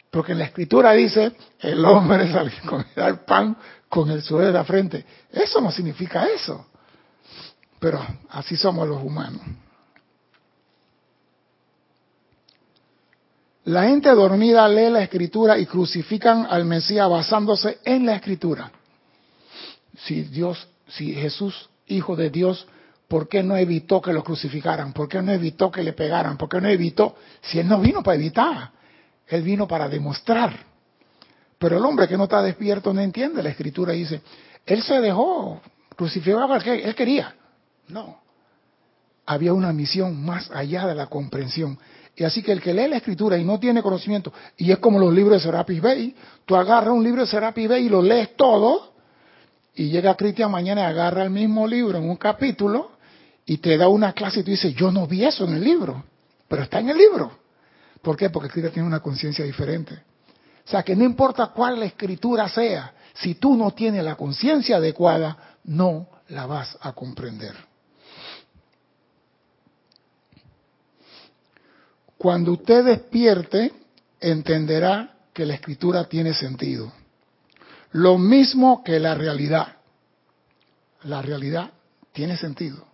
Porque 0.10 0.32
en 0.32 0.40
la 0.40 0.46
escritura 0.46 0.94
dice, 0.94 1.34
el 1.60 1.84
hombre 1.86 2.32
comerá 2.66 3.08
el 3.08 3.20
pan 3.20 3.56
con 3.88 4.10
el 4.10 4.22
sudor 4.22 4.46
de 4.46 4.54
la 4.54 4.64
frente. 4.64 5.06
Eso 5.32 5.62
no 5.62 5.72
significa 5.72 6.28
eso. 6.28 6.66
Pero 7.80 8.06
así 8.30 8.56
somos 8.56 8.88
los 8.88 9.04
humanos. 9.04 9.42
La 13.66 13.84
gente 13.84 14.10
dormida 14.10 14.68
lee 14.68 14.90
la 14.90 15.04
escritura 15.04 15.58
y 15.58 15.66
crucifican 15.66 16.48
al 16.50 16.66
Mesías 16.66 17.08
basándose 17.08 17.80
en 17.84 18.06
la 18.06 18.16
escritura 18.16 18.72
si 20.06 20.24
Dios, 20.24 20.68
si 20.88 21.14
Jesús, 21.14 21.70
hijo 21.88 22.16
de 22.16 22.30
Dios, 22.30 22.68
¿por 23.08 23.28
qué 23.28 23.44
no 23.44 23.58
evitó 23.58 24.02
que 24.02 24.14
lo 24.14 24.24
crucificaran? 24.24 24.94
¿Por 24.94 25.10
qué 25.10 25.22
no 25.22 25.32
evitó 25.32 25.72
que 25.72 25.84
le 25.84 25.94
pegaran? 25.94 26.38
¿Por 26.38 26.50
qué 26.50 26.62
no 26.62 26.70
evitó? 26.70 27.16
Si 27.42 27.60
Él 27.60 27.68
no 27.68 27.80
vino 27.80 28.04
para 28.04 28.16
evitar. 28.16 28.72
Él 29.28 29.42
vino 29.44 29.68
para 29.68 29.88
demostrar. 29.88 30.66
Pero 31.58 31.78
el 31.78 31.86
hombre 31.86 32.08
que 32.08 32.18
no 32.18 32.24
está 32.24 32.42
despierto 32.42 32.94
no 32.94 33.02
entiende 33.02 33.44
la 33.44 33.50
escritura 33.50 33.94
dice, 33.94 34.22
Él 34.66 34.82
se 34.82 35.00
dejó 35.02 35.62
crucificar 35.96 36.48
porque 36.48 36.84
Él 36.84 36.96
quería. 36.96 37.36
No. 37.90 38.22
Había 39.26 39.54
una 39.54 39.74
misión 39.74 40.24
más 40.24 40.50
allá 40.52 40.88
de 40.88 40.96
la 40.96 41.08
comprensión. 41.08 41.78
Y 42.16 42.24
así 42.24 42.42
que 42.42 42.52
el 42.52 42.62
que 42.62 42.74
lee 42.74 42.88
la 42.88 42.98
escritura 42.98 43.38
y 43.38 43.44
no 43.44 43.60
tiene 43.60 43.82
conocimiento, 43.82 44.34
y 44.58 44.72
es 44.72 44.80
como 44.80 45.00
los 45.00 45.14
libros 45.14 45.42
de 45.42 45.46
Serapis 45.46 45.82
Bey, 45.82 46.16
tú 46.46 46.56
agarras 46.56 46.94
un 46.94 47.04
libro 47.04 47.22
de 47.22 47.28
Serapis 47.28 47.70
Bey 47.70 47.86
y 47.86 47.90
lo 47.90 48.02
lees 48.02 48.36
todo, 48.36 48.94
y 49.80 49.90
llega 49.90 50.18
Cristian 50.18 50.52
mañana 50.52 50.82
y 50.82 50.84
agarra 50.84 51.24
el 51.24 51.30
mismo 51.30 51.66
libro 51.66 52.00
en 52.00 52.10
un 52.10 52.18
capítulo 52.18 52.92
y 53.46 53.60
te 53.60 53.78
da 53.78 53.88
una 53.88 54.12
clase 54.12 54.42
y 54.42 54.44
tú 54.44 54.52
dices, 54.52 54.76
yo 54.76 54.92
no 54.92 55.08
vi 55.08 55.24
eso 55.24 55.46
en 55.46 55.54
el 55.54 55.64
libro, 55.64 56.04
pero 56.50 56.64
está 56.64 56.80
en 56.80 56.90
el 56.90 56.98
libro. 56.98 57.32
¿Por 58.02 58.18
qué? 58.18 58.30
Porque 58.30 58.50
Cristian 58.50 58.74
tiene 58.74 58.88
una 58.90 59.00
conciencia 59.00 59.46
diferente. 59.46 59.94
O 60.66 60.70
sea, 60.70 60.84
que 60.84 60.98
no 60.98 61.06
importa 61.06 61.48
cuál 61.56 61.80
la 61.80 61.86
escritura 61.86 62.50
sea, 62.50 62.94
si 63.14 63.36
tú 63.36 63.56
no 63.56 63.72
tienes 63.72 64.04
la 64.04 64.18
conciencia 64.18 64.76
adecuada, 64.76 65.56
no 65.64 66.10
la 66.28 66.46
vas 66.46 66.78
a 66.82 66.92
comprender. 66.92 67.56
Cuando 72.18 72.52
usted 72.52 72.84
despierte, 72.84 73.72
entenderá 74.20 75.14
que 75.32 75.46
la 75.46 75.54
escritura 75.54 76.04
tiene 76.04 76.34
sentido. 76.34 76.99
Lo 77.92 78.18
mismo 78.18 78.84
que 78.84 79.00
la 79.00 79.16
realidad. 79.16 79.78
La 81.04 81.22
realidad 81.22 81.72
tiene 82.12 82.38
sentido. 82.38 82.86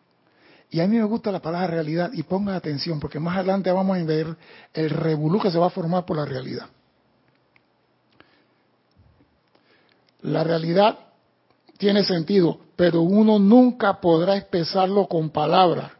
Y 0.69 0.79
a 0.79 0.87
mí 0.87 0.97
me 0.97 1.03
gusta 1.05 1.31
la 1.31 1.41
palabra 1.41 1.67
realidad 1.67 2.11
y 2.13 2.23
ponga 2.23 2.55
atención 2.55 2.99
porque 2.99 3.19
más 3.19 3.37
adelante 3.37 3.71
vamos 3.71 3.97
a 3.97 4.03
ver 4.03 4.35
el 4.73 4.89
revolú 4.89 5.39
que 5.39 5.51
se 5.51 5.57
va 5.57 5.67
a 5.67 5.69
formar 5.69 6.05
por 6.05 6.17
la 6.17 6.25
realidad. 6.25 6.67
La 10.21 10.43
realidad 10.43 10.97
tiene 11.77 12.03
sentido, 12.03 12.59
pero 12.75 13.01
uno 13.01 13.37
nunca 13.37 13.99
podrá 14.01 14.37
expresarlo 14.37 15.07
con 15.07 15.29
palabras. 15.29 15.91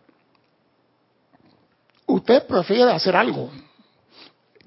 Usted 2.07 2.45
prefiere 2.47 2.91
hacer 2.91 3.15
algo, 3.15 3.51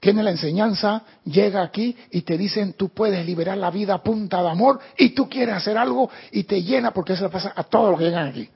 tiene 0.00 0.23
la 0.23 0.31
enseñanza, 0.31 1.02
llega 1.25 1.62
aquí 1.62 1.97
y 2.11 2.23
te 2.23 2.38
dicen 2.38 2.75
tú 2.75 2.90
puedes 2.90 3.25
liberar 3.26 3.59
la 3.59 3.71
vida 3.71 3.95
a 3.95 4.02
punta 4.02 4.43
de 4.43 4.49
amor 4.49 4.78
y 4.97 5.11
tú 5.11 5.28
quieres 5.28 5.57
hacer 5.57 5.76
algo 5.76 6.09
y 6.31 6.45
te 6.45 6.62
llena 6.62 6.93
porque 6.93 7.14
eso 7.14 7.25
le 7.25 7.31
pasa 7.31 7.52
a 7.55 7.64
todos 7.64 7.90
los 7.90 7.99
que 7.99 8.07
llegan 8.07 8.28
aquí. 8.28 8.49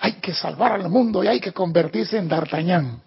Hay 0.00 0.14
que 0.14 0.32
salvar 0.32 0.72
al 0.72 0.88
mundo 0.88 1.22
y 1.22 1.28
hay 1.28 1.40
que 1.40 1.52
convertirse 1.52 2.16
en 2.16 2.28
D'Artagnan. 2.28 3.00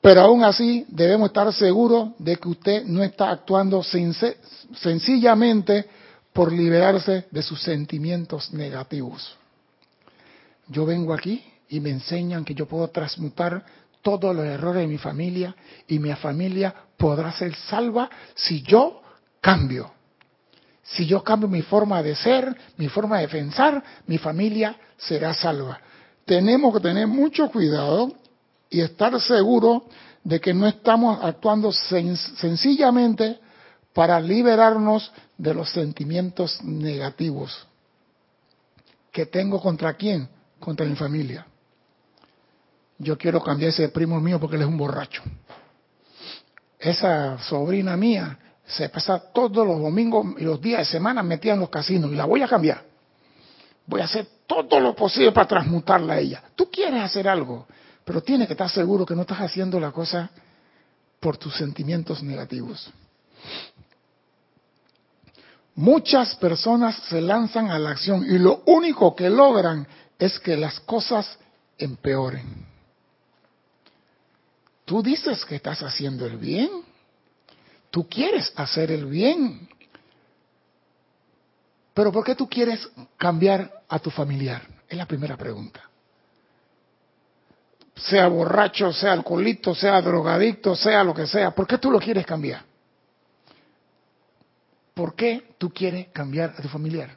Pero 0.00 0.22
aún 0.22 0.42
así 0.42 0.86
debemos 0.88 1.28
estar 1.28 1.52
seguros 1.52 2.10
de 2.18 2.36
que 2.36 2.48
usted 2.48 2.84
no 2.84 3.02
está 3.02 3.30
actuando 3.30 3.82
sencillamente 3.82 5.86
por 6.32 6.52
liberarse 6.52 7.26
de 7.30 7.42
sus 7.42 7.60
sentimientos 7.60 8.52
negativos. 8.52 9.36
Yo 10.68 10.86
vengo 10.86 11.12
aquí 11.12 11.44
y 11.68 11.80
me 11.80 11.90
enseñan 11.90 12.44
que 12.44 12.54
yo 12.54 12.66
puedo 12.66 12.88
transmutar 12.88 13.64
todos 14.02 14.34
los 14.34 14.44
errores 14.44 14.82
de 14.82 14.86
mi 14.86 14.98
familia 14.98 15.54
y 15.86 15.98
mi 15.98 16.12
familia 16.14 16.74
podrá 16.96 17.32
ser 17.32 17.54
salva 17.54 18.08
si 18.34 18.62
yo 18.62 19.02
cambio. 19.40 19.92
Si 20.82 21.06
yo 21.06 21.22
cambio 21.22 21.48
mi 21.48 21.62
forma 21.62 22.02
de 22.02 22.14
ser, 22.14 22.56
mi 22.76 22.88
forma 22.88 23.18
de 23.18 23.28
pensar, 23.28 23.82
mi 24.06 24.18
familia 24.18 24.74
será 24.96 25.34
salva. 25.34 25.78
Tenemos 26.24 26.74
que 26.74 26.80
tener 26.80 27.06
mucho 27.06 27.50
cuidado 27.50 28.12
y 28.70 28.80
estar 28.80 29.18
seguros 29.20 29.82
de 30.24 30.40
que 30.40 30.54
no 30.54 30.66
estamos 30.66 31.22
actuando 31.22 31.72
sencillamente 31.72 33.38
para 33.92 34.20
liberarnos 34.20 35.12
de 35.36 35.54
los 35.54 35.70
sentimientos 35.70 36.62
negativos 36.62 37.66
que 39.12 39.26
tengo 39.26 39.60
contra 39.60 39.94
quién, 39.94 40.28
contra 40.60 40.86
mi 40.86 40.94
familia 40.94 41.46
yo 42.98 43.16
quiero 43.16 43.42
cambiar 43.42 43.70
ese 43.70 43.88
primo 43.88 44.20
mío 44.20 44.40
porque 44.40 44.56
él 44.56 44.62
es 44.62 44.68
un 44.68 44.76
borracho. 44.76 45.22
Esa 46.78 47.38
sobrina 47.38 47.96
mía 47.96 48.38
se 48.66 48.88
pasa 48.88 49.18
todos 49.32 49.66
los 49.66 49.80
domingos 49.80 50.26
y 50.38 50.44
los 50.44 50.60
días 50.60 50.80
de 50.80 50.84
semana 50.84 51.22
metida 51.22 51.54
en 51.54 51.60
los 51.60 51.70
casinos 51.70 52.12
y 52.12 52.16
la 52.16 52.26
voy 52.26 52.42
a 52.42 52.48
cambiar. 52.48 52.82
Voy 53.86 54.00
a 54.00 54.04
hacer 54.04 54.26
todo 54.46 54.78
lo 54.80 54.94
posible 54.94 55.32
para 55.32 55.48
transmutarla 55.48 56.14
a 56.14 56.18
ella. 56.18 56.42
Tú 56.54 56.70
quieres 56.70 57.02
hacer 57.02 57.26
algo, 57.28 57.66
pero 58.04 58.22
tienes 58.22 58.46
que 58.46 58.52
estar 58.52 58.68
seguro 58.68 59.06
que 59.06 59.14
no 59.14 59.22
estás 59.22 59.38
haciendo 59.38 59.80
la 59.80 59.92
cosa 59.92 60.30
por 61.20 61.36
tus 61.36 61.56
sentimientos 61.56 62.22
negativos. 62.22 62.92
Muchas 65.74 66.34
personas 66.36 66.96
se 67.08 67.20
lanzan 67.20 67.70
a 67.70 67.78
la 67.78 67.90
acción 67.90 68.24
y 68.24 68.38
lo 68.38 68.62
único 68.66 69.14
que 69.14 69.30
logran 69.30 69.86
es 70.18 70.38
que 70.40 70.56
las 70.56 70.80
cosas 70.80 71.38
empeoren. 71.78 72.67
Tú 74.88 75.02
dices 75.02 75.44
que 75.44 75.56
estás 75.56 75.82
haciendo 75.82 76.24
el 76.24 76.38
bien. 76.38 76.70
Tú 77.90 78.08
quieres 78.08 78.50
hacer 78.56 78.90
el 78.90 79.04
bien. 79.04 79.68
Pero 81.92 82.10
¿por 82.10 82.24
qué 82.24 82.34
tú 82.34 82.48
quieres 82.48 82.88
cambiar 83.18 83.82
a 83.86 83.98
tu 83.98 84.08
familiar? 84.08 84.62
Es 84.88 84.96
la 84.96 85.04
primera 85.04 85.36
pregunta. 85.36 85.82
Sea 87.96 88.28
borracho, 88.28 88.90
sea 88.90 89.12
alcoholito, 89.12 89.74
sea 89.74 90.00
drogadicto, 90.00 90.74
sea 90.74 91.04
lo 91.04 91.12
que 91.12 91.26
sea. 91.26 91.50
¿Por 91.50 91.66
qué 91.66 91.76
tú 91.76 91.90
lo 91.90 92.00
quieres 92.00 92.24
cambiar? 92.24 92.64
¿Por 94.94 95.14
qué 95.14 95.54
tú 95.58 95.68
quieres 95.68 96.08
cambiar 96.14 96.54
a 96.56 96.62
tu 96.62 96.68
familiar? 96.68 97.14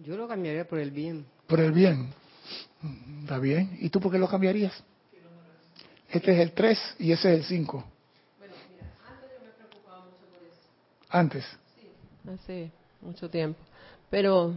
Yo 0.00 0.18
lo 0.18 0.28
cambiaría 0.28 0.68
por 0.68 0.80
el 0.80 0.90
bien. 0.90 1.24
Por 1.46 1.60
el 1.60 1.72
bien. 1.72 2.12
Está 3.22 3.38
bien. 3.38 3.78
¿Y 3.80 3.88
tú 3.88 4.00
por 4.00 4.12
qué 4.12 4.18
lo 4.18 4.28
cambiarías? 4.28 4.84
Este 6.10 6.32
es 6.32 6.40
el 6.40 6.52
3 6.52 6.96
y 6.98 7.12
ese 7.12 7.32
es 7.32 7.40
el 7.40 7.44
5. 7.44 7.84
Bueno, 8.38 8.54
mira, 8.70 8.86
antes 9.08 9.30
yo 9.32 9.44
me 9.44 9.50
preocupaba 9.52 10.04
mucho 10.04 10.26
por 10.32 10.42
eso. 10.46 10.68
Antes. 11.10 11.44
Sí, 11.74 12.30
hace 12.30 12.70
mucho 13.00 13.28
tiempo. 13.28 13.60
Pero 14.10 14.54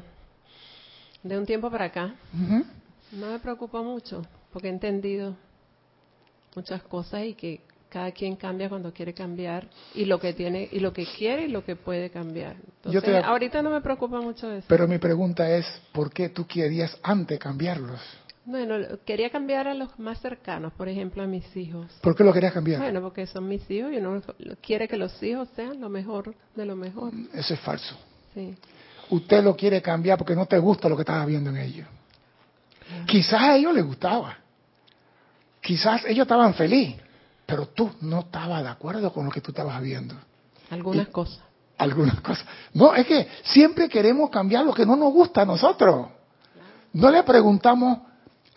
de 1.23 1.37
un 1.37 1.45
tiempo 1.45 1.71
para 1.71 1.85
acá, 1.85 2.15
no 3.11 3.31
me 3.31 3.39
preocupa 3.39 3.81
mucho, 3.81 4.21
porque 4.53 4.67
he 4.67 4.71
entendido 4.71 5.35
muchas 6.55 6.83
cosas 6.83 7.23
y 7.25 7.33
que 7.33 7.61
cada 7.89 8.11
quien 8.11 8.35
cambia 8.35 8.69
cuando 8.69 8.93
quiere 8.93 9.13
cambiar 9.13 9.67
y 9.95 10.05
lo 10.05 10.19
que 10.19 10.33
tiene 10.33 10.67
y 10.71 10.79
lo 10.79 10.91
que 10.93 11.05
quiere 11.05 11.45
y 11.45 11.47
lo 11.47 11.63
que 11.63 11.75
puede 11.75 12.09
cambiar. 12.09 12.55
Entonces, 12.83 13.23
ahorita 13.23 13.61
no 13.61 13.69
me 13.69 13.81
preocupa 13.81 14.19
mucho 14.19 14.51
eso. 14.51 14.65
Pero 14.67 14.87
mi 14.87 14.97
pregunta 14.97 15.49
es, 15.49 15.65
¿por 15.91 16.11
qué 16.11 16.29
tú 16.29 16.45
querías 16.45 16.97
antes 17.01 17.39
cambiarlos? 17.39 18.01
Bueno, 18.47 18.75
quería 19.05 19.29
cambiar 19.29 19.67
a 19.67 19.73
los 19.73 19.99
más 19.99 20.21
cercanos, 20.21 20.71
por 20.71 20.87
ejemplo, 20.87 21.21
a 21.21 21.27
mis 21.27 21.43
hijos. 21.57 21.91
¿Por 22.01 22.15
qué 22.15 22.23
lo 22.23 22.31
querías 22.31 22.53
cambiar? 22.53 22.79
Bueno, 22.79 23.01
porque 23.01 23.27
son 23.27 23.45
mis 23.45 23.69
hijos 23.69 23.91
y 23.91 23.97
uno 23.97 24.21
quiere 24.61 24.87
que 24.87 24.95
los 24.95 25.21
hijos 25.21 25.49
sean 25.53 25.81
lo 25.81 25.89
mejor 25.89 26.33
de 26.55 26.65
lo 26.65 26.77
mejor. 26.77 27.11
Eso 27.33 27.53
es 27.53 27.59
falso. 27.59 27.97
Sí. 28.33 28.55
Usted 29.09 29.43
lo 29.43 29.53
quiere 29.53 29.81
cambiar 29.81 30.17
porque 30.17 30.33
no 30.33 30.45
te 30.45 30.57
gusta 30.59 30.87
lo 30.87 30.95
que 30.95 31.01
estabas 31.01 31.27
viendo 31.27 31.49
en 31.49 31.57
ellos. 31.57 31.87
Quizás 33.05 33.41
a 33.41 33.57
ellos 33.57 33.73
les 33.73 33.85
gustaba. 33.85 34.37
Quizás 35.59 36.05
ellos 36.05 36.23
estaban 36.23 36.53
felices, 36.53 37.01
pero 37.45 37.67
tú 37.67 37.91
no 37.99 38.21
estabas 38.21 38.63
de 38.63 38.69
acuerdo 38.69 39.11
con 39.11 39.25
lo 39.25 39.31
que 39.31 39.41
tú 39.41 39.51
estabas 39.51 39.81
viendo. 39.81 40.15
Algunas 40.69 41.09
cosas. 41.09 41.43
Algunas 41.77 42.21
cosas. 42.21 42.45
No, 42.73 42.95
es 42.95 43.05
que 43.05 43.27
siempre 43.43 43.89
queremos 43.89 44.29
cambiar 44.29 44.63
lo 44.63 44.73
que 44.73 44.85
no 44.85 44.95
nos 44.95 45.11
gusta 45.11 45.41
a 45.41 45.45
nosotros. 45.45 46.07
No 46.93 47.11
le 47.11 47.23
preguntamos, 47.23 48.07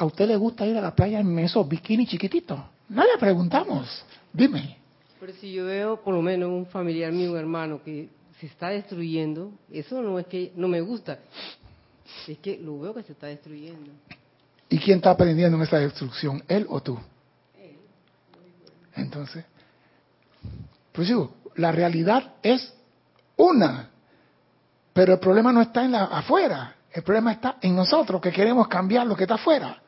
¿A 0.00 0.06
usted 0.06 0.26
le 0.26 0.36
gusta 0.36 0.66
ir 0.66 0.78
a 0.78 0.80
la 0.80 0.94
playa 0.96 1.20
en 1.20 1.38
esos 1.40 1.68
bikinis 1.68 2.08
chiquititos? 2.08 2.58
No 2.88 3.02
le 3.02 3.18
preguntamos. 3.18 4.02
Dime. 4.32 4.78
Pero 5.20 5.34
si 5.34 5.52
yo 5.52 5.66
veo 5.66 6.00
por 6.00 6.14
lo 6.14 6.22
menos 6.22 6.48
un 6.48 6.64
familiar 6.64 7.12
mío, 7.12 7.32
un 7.32 7.36
hermano, 7.36 7.82
que 7.84 8.08
se 8.40 8.46
está 8.46 8.70
destruyendo, 8.70 9.52
eso 9.70 10.00
no 10.00 10.18
es 10.18 10.26
que 10.26 10.54
no 10.56 10.68
me 10.68 10.80
gusta, 10.80 11.18
es 12.26 12.38
que 12.38 12.56
lo 12.56 12.80
veo 12.80 12.94
que 12.94 13.02
se 13.02 13.12
está 13.12 13.26
destruyendo. 13.26 13.90
¿Y 14.70 14.78
quién 14.78 14.96
está 14.96 15.10
aprendiendo 15.10 15.58
en 15.58 15.64
esa 15.64 15.76
destrucción? 15.76 16.42
¿Él 16.48 16.64
o 16.70 16.80
tú? 16.80 16.98
Él. 17.58 17.76
Entonces, 18.94 19.44
pues 20.92 21.08
digo, 21.08 21.34
la 21.56 21.72
realidad 21.72 22.36
es 22.42 22.72
una, 23.36 23.90
pero 24.94 25.12
el 25.12 25.18
problema 25.18 25.52
no 25.52 25.60
está 25.60 25.84
en 25.84 25.92
la 25.92 26.04
afuera, 26.04 26.74
el 26.90 27.02
problema 27.02 27.32
está 27.32 27.58
en 27.60 27.76
nosotros 27.76 28.18
que 28.22 28.32
queremos 28.32 28.66
cambiar 28.66 29.06
lo 29.06 29.14
que 29.14 29.24
está 29.24 29.34
afuera. 29.34 29.82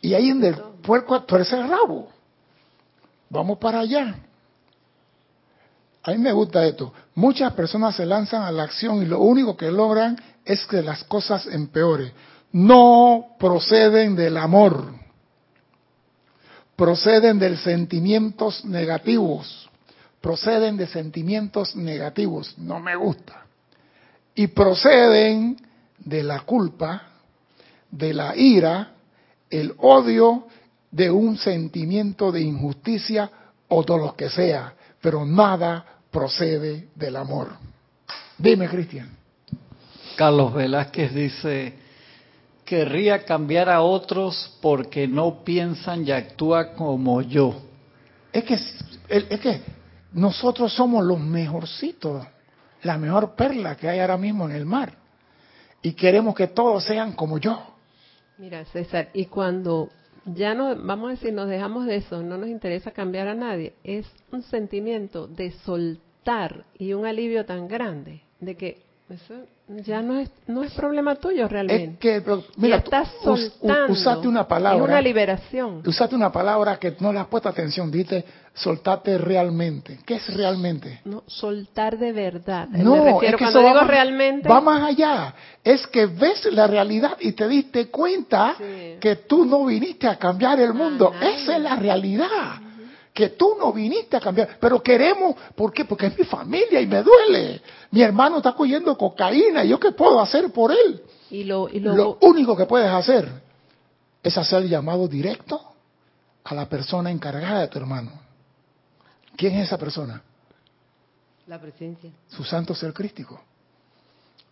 Y 0.00 0.14
ahí 0.14 0.30
en 0.30 0.44
el 0.44 0.54
puerco 0.82 1.22
torce 1.22 1.56
el 1.56 1.68
rabo. 1.68 2.08
Vamos 3.28 3.58
para 3.58 3.80
allá. 3.80 4.14
A 6.02 6.10
mí 6.12 6.18
me 6.18 6.32
gusta 6.32 6.64
esto. 6.64 6.92
Muchas 7.14 7.52
personas 7.52 7.94
se 7.96 8.06
lanzan 8.06 8.42
a 8.42 8.50
la 8.50 8.62
acción 8.62 9.02
y 9.02 9.06
lo 9.06 9.20
único 9.20 9.56
que 9.56 9.70
logran 9.70 10.16
es 10.44 10.66
que 10.66 10.82
las 10.82 11.04
cosas 11.04 11.46
empeoren. 11.46 12.12
No 12.52 13.36
proceden 13.38 14.16
del 14.16 14.36
amor. 14.36 15.00
proceden 16.80 17.38
de 17.38 17.58
sentimientos 17.58 18.64
negativos, 18.64 19.68
proceden 20.18 20.78
de 20.78 20.86
sentimientos 20.86 21.76
negativos, 21.76 22.54
no 22.56 22.80
me 22.80 22.96
gusta, 22.96 23.44
y 24.34 24.46
proceden 24.46 25.58
de 25.98 26.22
la 26.22 26.40
culpa, 26.40 27.02
de 27.90 28.14
la 28.14 28.34
ira, 28.34 28.94
el 29.50 29.74
odio, 29.78 30.46
de 30.90 31.10
un 31.10 31.36
sentimiento 31.36 32.32
de 32.32 32.40
injusticia 32.40 33.30
o 33.68 33.82
de 33.82 33.96
lo 33.96 34.16
que 34.16 34.28
sea, 34.28 34.74
pero 35.00 35.24
nada 35.24 35.84
procede 36.10 36.88
del 36.94 37.16
amor. 37.16 37.48
Dime, 38.36 38.68
Cristian. 38.68 39.08
Carlos 40.16 40.52
Velázquez 40.52 41.14
dice, 41.14 41.74
querría 42.64 43.24
cambiar 43.24 43.68
a 43.70 43.82
otros 43.82 44.58
porque 44.60 45.06
no 45.06 45.44
piensan 45.44 46.06
y 46.06 46.10
actúan 46.10 46.74
como 46.76 47.22
yo. 47.22 47.54
Es 48.32 48.44
que, 48.44 48.54
es 49.08 49.40
que 49.40 49.62
nosotros 50.12 50.72
somos 50.74 51.04
los 51.04 51.20
mejorcitos, 51.20 52.26
la 52.82 52.98
mejor 52.98 53.34
perla 53.34 53.76
que 53.76 53.88
hay 53.88 54.00
ahora 54.00 54.16
mismo 54.16 54.48
en 54.48 54.56
el 54.56 54.66
mar. 54.66 54.94
Y 55.82 55.92
queremos 55.92 56.34
que 56.34 56.48
todos 56.48 56.84
sean 56.84 57.12
como 57.12 57.38
yo. 57.38 57.69
Mira, 58.40 58.64
César, 58.64 59.10
y 59.12 59.26
cuando 59.26 59.90
ya 60.24 60.54
no, 60.54 60.74
vamos 60.74 61.08
a 61.08 61.10
decir, 61.10 61.30
nos 61.30 61.46
dejamos 61.46 61.84
de 61.84 61.96
eso, 61.96 62.22
no 62.22 62.38
nos 62.38 62.48
interesa 62.48 62.90
cambiar 62.90 63.28
a 63.28 63.34
nadie, 63.34 63.74
es 63.84 64.06
un 64.32 64.40
sentimiento 64.40 65.26
de 65.26 65.50
soltar 65.50 66.64
y 66.78 66.94
un 66.94 67.04
alivio 67.04 67.44
tan 67.44 67.68
grande 67.68 68.22
de 68.40 68.56
que 68.56 68.82
eso 69.10 69.34
ya 69.84 70.02
no 70.02 70.18
es 70.18 70.30
no 70.46 70.62
es 70.64 70.72
problema 70.72 71.14
tuyo 71.14 71.46
realmente. 71.48 72.10
Es 72.12 72.24
que, 72.24 72.32
mira, 72.56 72.76
estás 72.76 73.08
soltando. 73.22 73.92
usaste 73.92 74.26
una 74.26 74.46
palabra. 74.46 74.78
Es 74.78 74.84
una 74.90 75.00
liberación. 75.00 75.82
Usaste 75.86 76.14
una 76.14 76.32
palabra 76.32 76.76
que 76.78 76.96
no 77.00 77.12
le 77.12 77.20
has 77.20 77.26
puesto 77.28 77.48
atención. 77.48 77.90
Dite, 77.90 78.24
soltate 78.54 79.16
realmente. 79.18 80.00
¿Qué 80.04 80.16
es 80.16 80.34
realmente? 80.34 81.00
No, 81.04 81.22
soltar 81.26 81.98
de 81.98 82.12
verdad. 82.12 82.68
No, 82.68 82.96
Me 82.96 83.12
refiero, 83.12 83.26
es 83.26 83.32
que 83.36 83.44
cuando 83.44 83.60
eso 83.60 83.68
digo 83.68 83.80
va, 83.80 83.86
realmente. 83.86 84.48
Va 84.48 84.60
más 84.60 84.82
allá. 84.82 85.34
Es 85.62 85.86
que 85.86 86.06
ves 86.06 86.44
la 86.52 86.66
realidad 86.66 87.16
y 87.20 87.32
te 87.32 87.46
diste 87.48 87.88
cuenta 87.90 88.56
Sí. 88.58 88.96
que 89.00 89.16
tú 89.16 89.44
no 89.44 89.66
viniste 89.66 90.08
a 90.08 90.16
cambiar 90.16 90.58
el 90.60 90.74
mundo. 90.74 91.12
nadie. 91.14 91.42
Esa 91.42 91.56
es 91.56 91.62
la 91.62 91.76
realidad. 91.76 92.60
Que 93.12 93.30
tú 93.30 93.56
no 93.58 93.72
viniste 93.72 94.16
a 94.16 94.20
cambiar. 94.20 94.58
Pero 94.60 94.82
queremos, 94.82 95.34
¿por 95.54 95.72
qué? 95.72 95.84
Porque 95.84 96.06
es 96.06 96.18
mi 96.18 96.24
familia 96.24 96.80
y 96.80 96.86
me 96.86 97.02
duele. 97.02 97.60
Mi 97.90 98.02
hermano 98.02 98.38
está 98.38 98.52
cogiendo 98.52 98.96
cocaína. 98.96 99.64
¿Yo 99.64 99.78
qué 99.80 99.92
puedo 99.92 100.20
hacer 100.20 100.52
por 100.52 100.72
él? 100.72 101.02
y 101.30 101.44
lo, 101.44 101.68
y 101.68 101.78
lo, 101.78 101.94
Lo 101.94 102.18
único 102.22 102.56
que 102.56 102.66
puedes 102.66 102.90
hacer 102.90 103.28
es 104.22 104.36
hacer 104.36 104.62
el 104.62 104.68
llamado 104.68 105.06
directo 105.06 105.60
a 106.44 106.54
la 106.54 106.68
persona 106.68 107.10
encargada 107.10 107.60
de 107.60 107.68
tu 107.68 107.78
hermano. 107.78 108.12
¿Quién 109.36 109.54
es 109.54 109.66
esa 109.66 109.78
persona? 109.78 110.22
la 111.50 111.60
presencia. 111.60 112.08
Su 112.28 112.44
santo 112.44 112.76
ser 112.76 112.92
crístico. 112.92 113.40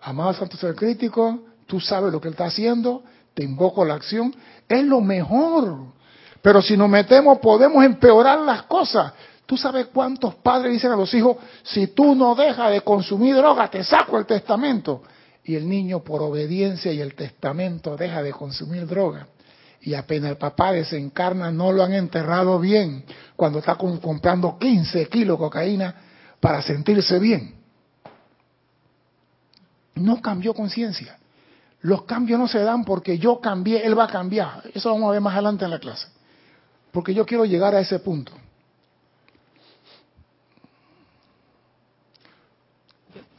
Amado 0.00 0.34
santo 0.34 0.56
ser 0.56 0.74
crítico, 0.74 1.44
tú 1.66 1.78
sabes 1.78 2.12
lo 2.12 2.20
que 2.20 2.26
él 2.26 2.34
está 2.34 2.46
haciendo, 2.46 3.04
te 3.34 3.44
invoco 3.44 3.82
a 3.82 3.86
la 3.86 3.94
acción, 3.94 4.34
es 4.68 4.84
lo 4.84 5.00
mejor. 5.00 5.92
Pero 6.42 6.62
si 6.62 6.76
nos 6.76 6.88
metemos 6.88 7.38
podemos 7.38 7.84
empeorar 7.84 8.40
las 8.40 8.62
cosas. 8.64 9.12
Tú 9.46 9.56
sabes 9.56 9.86
cuántos 9.86 10.34
padres 10.36 10.72
dicen 10.72 10.92
a 10.92 10.96
los 10.96 11.12
hijos, 11.14 11.38
si 11.62 11.88
tú 11.88 12.14
no 12.14 12.34
dejas 12.34 12.70
de 12.70 12.82
consumir 12.82 13.34
droga, 13.34 13.70
te 13.70 13.82
saco 13.82 14.18
el 14.18 14.26
testamento. 14.26 15.02
Y 15.44 15.54
el 15.56 15.66
niño 15.66 16.00
por 16.00 16.20
obediencia 16.20 16.92
y 16.92 17.00
el 17.00 17.14
testamento 17.14 17.96
deja 17.96 18.22
de 18.22 18.32
consumir 18.32 18.86
droga. 18.86 19.26
Y 19.80 19.94
apenas 19.94 20.32
el 20.32 20.36
papá 20.36 20.72
desencarna, 20.72 21.50
no 21.50 21.72
lo 21.72 21.82
han 21.82 21.94
enterrado 21.94 22.58
bien 22.58 23.04
cuando 23.36 23.60
está 23.60 23.76
comprando 23.76 24.58
15 24.58 25.08
kilos 25.08 25.38
de 25.38 25.42
cocaína 25.44 25.94
para 26.40 26.60
sentirse 26.60 27.18
bien. 27.18 27.54
No 29.94 30.20
cambió 30.20 30.52
conciencia. 30.52 31.16
Los 31.80 32.02
cambios 32.02 32.38
no 32.38 32.48
se 32.48 32.58
dan 32.58 32.84
porque 32.84 33.18
yo 33.18 33.40
cambié, 33.40 33.86
él 33.86 33.98
va 33.98 34.04
a 34.04 34.08
cambiar. 34.08 34.64
Eso 34.74 34.90
vamos 34.90 35.08
a 35.08 35.12
ver 35.12 35.20
más 35.20 35.32
adelante 35.32 35.64
en 35.64 35.70
la 35.70 35.78
clase. 35.78 36.17
Porque 36.92 37.12
yo 37.14 37.24
quiero 37.26 37.44
llegar 37.44 37.74
a 37.74 37.80
ese 37.80 37.98
punto. 37.98 38.32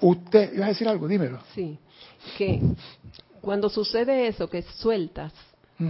Usted, 0.02 0.54
¿ibas 0.54 0.66
a 0.68 0.70
decir 0.70 0.88
algo? 0.88 1.08
Dímelo. 1.08 1.40
Sí, 1.54 1.78
que 2.38 2.62
cuando 3.42 3.70
sucede 3.70 4.28
eso, 4.28 4.50
que 4.50 4.62
sueltas 4.62 5.34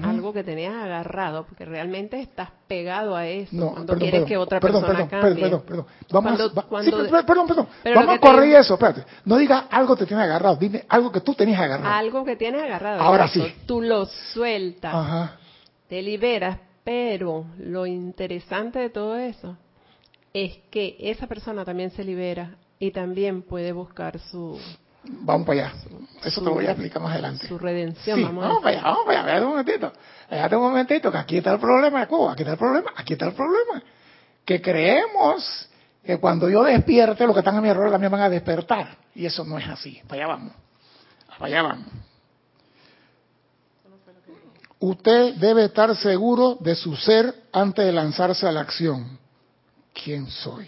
algo 0.03 0.31
que 0.31 0.43
tenías 0.43 0.75
agarrado, 0.75 1.45
porque 1.47 1.65
realmente 1.65 2.19
estás 2.21 2.49
pegado 2.67 3.15
a 3.15 3.25
eso, 3.25 3.49
No, 3.55 3.71
cuando 3.71 3.87
perdón, 3.87 3.99
quieres 3.99 4.11
perdón, 4.19 4.27
que 4.29 4.37
otra 4.37 4.59
perdón, 4.59 4.81
persona 4.81 5.07
perdón, 5.09 5.21
cambie. 5.21 5.43
Perdón, 5.43 5.61
perdón, 5.65 5.85
Vamos 6.11 6.31
Cuando- 6.37 6.43
a, 6.43 6.53
va- 6.53 6.67
cuando 6.69 6.91
sí, 6.97 7.03
de- 7.03 7.09
per- 7.09 7.25
perdón, 7.25 7.47
perdón. 7.47 7.67
Pero 7.81 7.95
Vamos 7.95 8.15
a 8.15 8.19
te 8.19 8.41
digo- 8.45 8.57
eso, 8.59 8.73
espérate. 8.75 9.03
No 9.25 9.37
digas 9.37 9.63
algo 9.71 9.95
que 9.95 10.05
tienes 10.05 10.25
agarrado, 10.25 10.55
dime 10.57 10.85
algo 10.89 11.11
que 11.11 11.21
tú 11.21 11.33
tenías 11.33 11.59
agarrado. 11.59 11.91
Algo 11.95 12.23
que 12.23 12.35
tienes 12.35 12.61
agarrado. 12.61 13.01
Ahora 13.01 13.27
sí. 13.29 13.43
Tú 13.65 13.81
lo 13.81 14.05
sueltas, 14.05 14.93
Ajá. 14.93 15.37
te 15.87 16.03
liberas, 16.03 16.59
pero 16.89 17.45
lo 17.59 17.85
interesante 17.85 18.79
de 18.79 18.89
todo 18.89 19.15
eso 19.15 19.55
es 20.33 20.57
que 20.71 20.95
esa 20.99 21.27
persona 21.27 21.63
también 21.63 21.91
se 21.91 22.03
libera 22.03 22.55
y 22.79 22.89
también 22.89 23.43
puede 23.43 23.73
buscar 23.73 24.17
su, 24.17 24.59
Vamos 25.03 25.45
para 25.45 25.67
allá. 25.67 25.73
Eso 26.23 26.41
te 26.41 26.47
lo 26.47 26.55
voy 26.55 26.65
a 26.65 26.71
explicar 26.71 26.99
más 26.99 27.11
adelante. 27.11 27.47
su 27.47 27.59
redención. 27.59 28.17
Sí, 28.17 28.23
vamos 28.23 28.43
vamos 28.43 28.63
para 28.63 28.77
allá, 28.79 28.83
vamos 28.85 29.05
para 29.05 29.19
allá, 29.19 29.27
espérate 29.27 29.45
un 29.45 29.51
momentito. 29.51 29.93
Espérate 30.23 30.55
un 30.55 30.61
momentito, 30.63 31.11
que 31.11 31.17
aquí 31.19 31.37
está 31.37 31.53
el 31.53 31.59
problema, 31.59 32.07
Cuba, 32.07 32.31
aquí 32.31 32.41
está 32.41 32.53
el 32.53 32.57
problema, 32.57 32.91
aquí 32.95 33.13
está 33.13 33.25
el 33.27 33.33
problema. 33.33 33.83
Que 34.43 34.59
creemos 34.59 35.69
que 36.03 36.17
cuando 36.17 36.49
yo 36.49 36.63
despierte, 36.63 37.23
los 37.27 37.35
que 37.35 37.41
están 37.41 37.55
a 37.55 37.61
mi 37.61 37.69
alrededor 37.69 37.91
también 37.91 38.11
van 38.11 38.21
a 38.21 38.29
despertar. 38.31 38.97
Y 39.13 39.27
eso 39.27 39.45
no 39.45 39.59
es 39.59 39.67
así. 39.67 40.01
Para 40.07 40.23
allá 40.23 40.33
vamos. 40.33 40.53
Para 41.37 41.45
allá 41.45 41.61
vamos. 41.61 42.08
Usted 44.79 45.35
debe 45.35 45.65
estar 45.65 45.95
seguro 45.95 46.57
de 46.59 46.75
su 46.75 46.95
ser 46.95 47.43
antes 47.51 47.85
de 47.85 47.91
lanzarse 47.91 48.47
a 48.47 48.51
la 48.51 48.61
acción. 48.61 49.19
¿Quién 49.93 50.27
soy? 50.29 50.67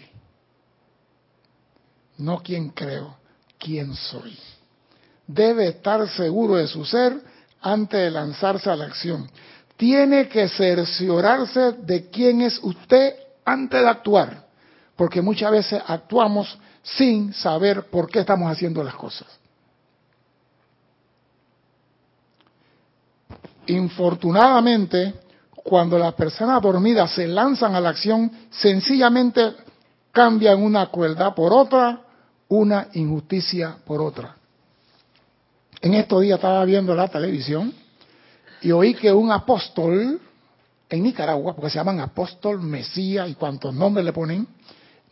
No 2.18 2.42
quién 2.42 2.70
creo, 2.70 3.16
quién 3.58 3.94
soy 3.94 4.38
debe 5.26 5.68
estar 5.68 6.06
seguro 6.08 6.56
de 6.56 6.66
su 6.66 6.84
ser 6.84 7.20
antes 7.60 8.00
de 8.00 8.10
lanzarse 8.10 8.70
a 8.70 8.76
la 8.76 8.86
acción. 8.86 9.30
Tiene 9.76 10.28
que 10.28 10.48
cerciorarse 10.48 11.72
de 11.72 12.08
quién 12.10 12.42
es 12.42 12.58
usted 12.62 13.14
antes 13.44 13.80
de 13.80 13.88
actuar, 13.88 14.46
porque 14.96 15.22
muchas 15.22 15.50
veces 15.50 15.82
actuamos 15.86 16.58
sin 16.82 17.32
saber 17.32 17.84
por 17.84 18.10
qué 18.10 18.20
estamos 18.20 18.50
haciendo 18.50 18.82
las 18.82 18.94
cosas. 18.94 19.26
Infortunadamente, 23.66 25.14
cuando 25.54 25.98
las 25.98 26.14
personas 26.14 26.60
dormidas 26.60 27.14
se 27.14 27.26
lanzan 27.26 27.74
a 27.74 27.80
la 27.80 27.90
acción, 27.90 28.30
sencillamente 28.50 29.52
cambian 30.10 30.62
una 30.62 30.90
crueldad 30.90 31.34
por 31.34 31.52
otra, 31.52 32.00
una 32.48 32.88
injusticia 32.94 33.76
por 33.86 34.02
otra. 34.02 34.36
En 35.80 35.94
estos 35.94 36.22
días 36.22 36.36
estaba 36.36 36.64
viendo 36.64 36.94
la 36.94 37.08
televisión 37.08 37.72
y 38.60 38.70
oí 38.70 38.94
que 38.94 39.12
un 39.12 39.32
apóstol 39.32 40.20
en 40.88 41.02
Nicaragua, 41.02 41.54
porque 41.54 41.70
se 41.70 41.78
llaman 41.78 42.00
apóstol, 42.00 42.60
Mesías 42.60 43.28
y 43.28 43.34
cuantos 43.34 43.74
nombres 43.74 44.04
le 44.04 44.12
ponen, 44.12 44.46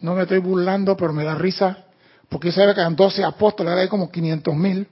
no 0.01 0.15
me 0.15 0.23
estoy 0.23 0.39
burlando, 0.39 0.97
pero 0.97 1.13
me 1.13 1.25
da 1.25 1.35
risa, 1.35 1.85
porque 2.29 2.53
sabe 2.53 2.75
que 2.75 2.81
eran 2.81 2.95
12 2.95 3.25
apóstoles, 3.25 3.71
ahora 3.71 3.83
hay 3.83 3.89
como 3.89 4.11
500 4.11 4.55
mil. 4.55 4.87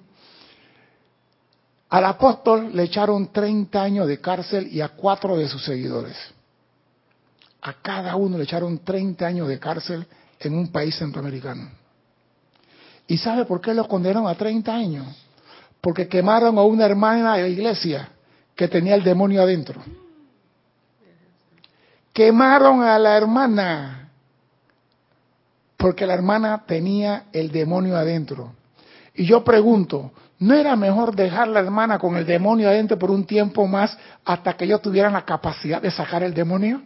Al 1.91 2.05
apóstol 2.05 2.71
le 2.75 2.83
echaron 2.85 3.33
30 3.33 3.83
años 3.83 4.07
de 4.07 4.21
cárcel 4.21 4.69
y 4.71 4.81
a 4.81 4.91
cuatro 4.91 5.37
de 5.37 5.49
sus 5.49 5.65
seguidores. 5.65 6.17
A 7.63 7.73
cada 7.75 8.15
uno 8.17 8.37
le 8.37 8.45
echaron 8.45 8.79
30 8.79 9.27
años 9.27 9.49
de 9.49 9.59
cárcel 9.59 10.07
en 10.39 10.55
un 10.55 10.71
país 10.71 10.97
centroamericano. 10.97 11.71
¿Y 13.07 13.17
sabe 13.17 13.47
por 13.47 13.61
qué 13.61 13.73
los 13.73 13.89
condenaron 13.89 14.29
a 14.29 14.35
30 14.35 14.75
años? 14.75 15.07
Porque 15.81 16.09
quemaron 16.09 16.59
a 16.59 16.63
una 16.63 16.85
hermana 16.85 17.37
de 17.37 17.43
la 17.43 17.49
iglesia 17.49 18.11
que 18.55 18.69
tenía 18.69 18.95
el 18.95 19.03
demonio 19.03 19.43
adentro. 19.43 19.83
Quemaron 22.13 22.83
a 22.83 22.99
la 22.99 23.17
hermana 23.17 24.11
porque 25.79 26.07
la 26.07 26.15
hermana 26.15 26.65
tenía 26.67 27.27
el 27.33 27.51
demonio 27.51 27.97
adentro. 27.97 28.53
Y 29.15 29.25
yo 29.25 29.43
pregunto, 29.43 30.13
¿no 30.39 30.55
era 30.55 30.77
mejor 30.77 31.15
dejar 31.17 31.49
la 31.49 31.61
hermana 31.61 31.99
con 31.99 32.17
el 32.17 32.25
demonio 32.25 32.69
adentro 32.69 32.99
por 32.99 33.11
un 33.11 33.25
tiempo 33.25 33.67
más 33.67 33.97
hasta 34.25 34.57
que 34.57 34.65
ellos 34.65 34.83
tuvieran 34.83 35.13
la 35.13 35.25
capacidad 35.25 35.83
de 35.83 35.91
sacar 35.91 36.23
el 36.23 36.35
demonio? 36.35 36.83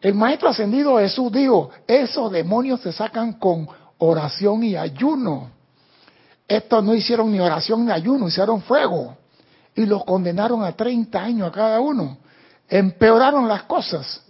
El 0.00 0.14
maestro 0.14 0.48
ascendido 0.48 0.98
Jesús 0.98 1.30
dijo, 1.30 1.70
esos 1.86 2.32
demonios 2.32 2.80
se 2.80 2.92
sacan 2.92 3.34
con 3.34 3.68
oración 3.98 4.64
y 4.64 4.76
ayuno. 4.76 5.50
Estos 6.48 6.82
no 6.82 6.92
hicieron 6.92 7.30
ni 7.30 7.38
oración 7.38 7.86
ni 7.86 7.92
ayuno, 7.92 8.26
hicieron 8.26 8.62
fuego. 8.62 9.16
Y 9.76 9.86
los 9.86 10.04
condenaron 10.04 10.64
a 10.64 10.72
30 10.72 11.22
años 11.22 11.48
a 11.48 11.52
cada 11.52 11.80
uno. 11.80 12.18
empeoraron 12.68 13.46
las 13.46 13.62
cosas. 13.62 14.22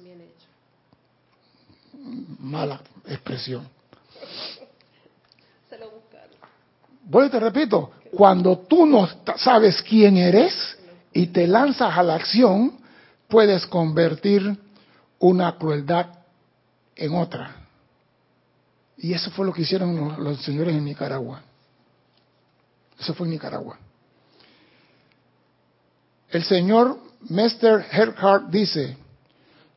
Mala 2.39 2.81
expresión. 3.07 3.67
Se 5.71 5.79
lo 5.79 5.91
Voy 7.05 7.29
te 7.29 7.41
repito, 7.41 7.91
cuando 8.13 8.59
tú 8.59 8.87
no 8.87 9.09
sabes 9.37 9.83
quién 9.83 10.17
eres 10.17 10.77
y 11.13 11.29
te 11.29 11.47
lanzas 11.47 11.97
a 11.97 12.03
la 12.03 12.15
acción, 12.15 12.79
puedes 13.29 13.67
convertir 13.67 14.57
una 15.19 15.57
crueldad 15.57 16.07
en 16.95 17.15
otra. 17.15 17.57
Y 18.99 19.13
eso 19.13 19.31
fue 19.31 19.47
lo 19.47 19.53
que 19.53 19.63
hicieron 19.63 20.23
los, 20.23 20.43
señores 20.43 20.77
en 20.77 20.85
Nicaragua. 20.85 21.43
Eso 22.99 23.15
fue 23.15 23.27
en 23.27 23.33
Nicaragua. 23.33 23.79
El 26.31 26.45
señor 26.45 26.99
Mr. 27.29 27.85
Herhart 27.91 28.49
dice, 28.49 28.97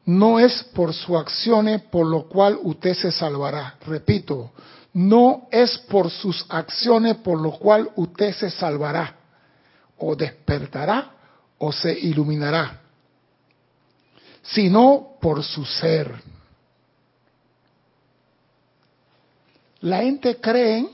no 0.05 0.39
es 0.39 0.63
por 0.73 0.93
su 0.93 1.17
acciones 1.17 1.81
por 1.81 2.05
lo 2.05 2.27
cual 2.27 2.59
usted 2.61 2.93
se 2.93 3.11
salvará. 3.11 3.75
Repito, 3.85 4.51
no 4.93 5.47
es 5.51 5.77
por 5.77 6.09
sus 6.11 6.45
acciones 6.49 7.17
por 7.17 7.41
lo 7.41 7.51
cual 7.51 7.89
usted 7.95 8.33
se 8.33 8.49
salvará, 8.49 9.15
o 9.97 10.15
despertará, 10.15 11.11
o 11.57 11.71
se 11.71 11.91
iluminará, 11.91 12.81
sino 14.43 15.17
por 15.19 15.43
su 15.43 15.65
ser. 15.65 16.13
La 19.81 19.99
gente 19.99 20.37
cree 20.37 20.87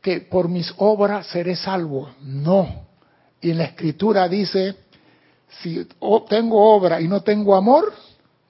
que 0.00 0.20
por 0.20 0.48
mis 0.48 0.72
obras 0.76 1.26
seré 1.28 1.56
salvo. 1.56 2.10
No. 2.20 2.86
Y 3.40 3.52
la 3.52 3.64
escritura 3.64 4.28
dice, 4.28 4.76
si 5.60 5.88
tengo 6.28 6.74
obra 6.74 7.00
y 7.00 7.08
no 7.08 7.22
tengo 7.22 7.56
amor, 7.56 7.92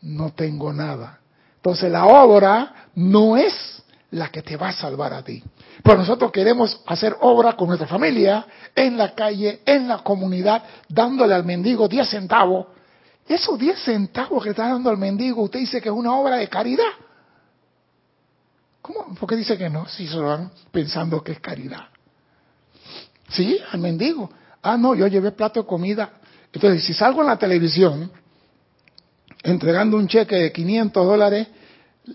no 0.02 0.32
tengo 0.32 0.72
nada. 0.72 1.20
Entonces 1.56 1.90
la 1.90 2.06
obra 2.06 2.88
no 2.94 3.36
es 3.36 3.82
la 4.10 4.28
que 4.28 4.42
te 4.42 4.56
va 4.56 4.68
a 4.68 4.72
salvar 4.72 5.14
a 5.14 5.22
ti. 5.22 5.42
Pero 5.82 5.98
nosotros 5.98 6.30
queremos 6.30 6.80
hacer 6.86 7.16
obra 7.20 7.54
con 7.54 7.68
nuestra 7.68 7.88
familia, 7.88 8.46
en 8.74 8.96
la 8.96 9.14
calle, 9.14 9.62
en 9.64 9.88
la 9.88 9.98
comunidad, 9.98 10.62
dándole 10.88 11.34
al 11.34 11.44
mendigo 11.44 11.88
10 11.88 12.08
centavos. 12.08 12.66
Esos 13.26 13.58
10 13.58 13.78
centavos 13.78 14.42
que 14.42 14.50
está 14.50 14.68
dando 14.68 14.90
al 14.90 14.98
mendigo, 14.98 15.42
usted 15.42 15.60
dice 15.60 15.80
que 15.80 15.88
es 15.88 15.94
una 15.94 16.14
obra 16.14 16.36
de 16.36 16.48
caridad. 16.48 16.92
¿Cómo? 18.82 19.14
¿Por 19.14 19.28
qué 19.28 19.36
dice 19.36 19.56
que 19.56 19.70
no? 19.70 19.86
Si 19.86 20.06
se 20.06 20.16
lo 20.16 20.26
van 20.26 20.50
pensando 20.70 21.22
que 21.22 21.32
es 21.32 21.40
caridad. 21.40 21.86
Sí, 23.30 23.58
al 23.70 23.80
mendigo. 23.80 24.28
Ah, 24.60 24.76
no, 24.76 24.94
yo 24.94 25.06
llevé 25.06 25.30
plato 25.30 25.62
de 25.62 25.66
comida. 25.66 26.10
Entonces, 26.52 26.84
si 26.84 26.92
salgo 26.92 27.22
en 27.22 27.28
la 27.28 27.38
televisión 27.38 28.10
entregando 29.42 29.96
un 29.96 30.08
cheque 30.08 30.36
de 30.36 30.52
500 30.52 31.06
dólares, 31.06 31.48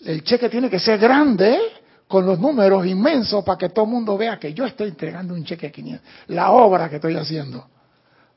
el 0.06 0.24
cheque 0.24 0.50
tiene 0.50 0.70
que 0.70 0.80
ser 0.80 1.00
grande, 1.00 1.60
con 2.08 2.26
los 2.26 2.40
números 2.40 2.86
inmensos, 2.86 3.44
para 3.44 3.58
que 3.58 3.70
todo 3.70 3.86
el 3.86 3.92
mundo 3.92 4.18
vea 4.18 4.40
que 4.40 4.54
yo 4.54 4.66
estoy 4.66 4.90
entregando 4.90 5.34
un 5.34 5.44
cheque 5.44 5.68
de 5.68 5.72
500. 5.74 6.08
La 6.28 6.52
obra 6.52 6.90
que 6.90 6.96
estoy 6.96 7.16
haciendo. 7.16 7.68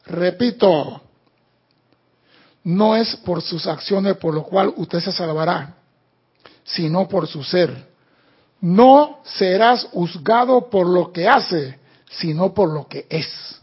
Repito, 0.07 1.03
no 2.65 2.97
es 2.97 3.15
por 3.17 3.43
sus 3.43 3.67
acciones 3.67 4.17
por 4.17 4.35
lo 4.35 4.43
cual 4.43 4.73
usted 4.77 5.01
se 5.01 5.13
salvará, 5.13 5.77
sino 6.65 7.09
por 7.09 7.29
su 7.29 7.45
ser. 7.45 7.89
No 8.61 9.21
serás 9.25 9.85
juzgado 9.93 10.69
por 10.69 10.87
lo 10.87 11.13
que 11.13 11.29
hace, 11.29 11.79
sino 12.11 12.53
por 12.53 12.71
lo 12.71 12.89
que 12.89 13.07
es. 13.09 13.61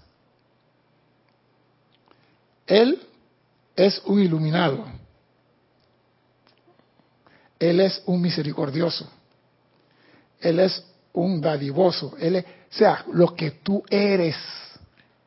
Él 2.65 3.01
es 3.75 4.01
un 4.05 4.19
iluminado. 4.21 4.96
Él 7.59 7.79
es 7.79 8.01
un 8.05 8.21
misericordioso. 8.21 9.09
Él 10.39 10.59
es 10.59 10.83
un 11.13 11.41
dadivoso. 11.41 12.15
Él 12.19 12.37
es, 12.37 12.45
o 12.45 12.47
sea, 12.69 13.05
lo 13.11 13.33
que 13.35 13.51
tú 13.51 13.83
eres, 13.89 14.35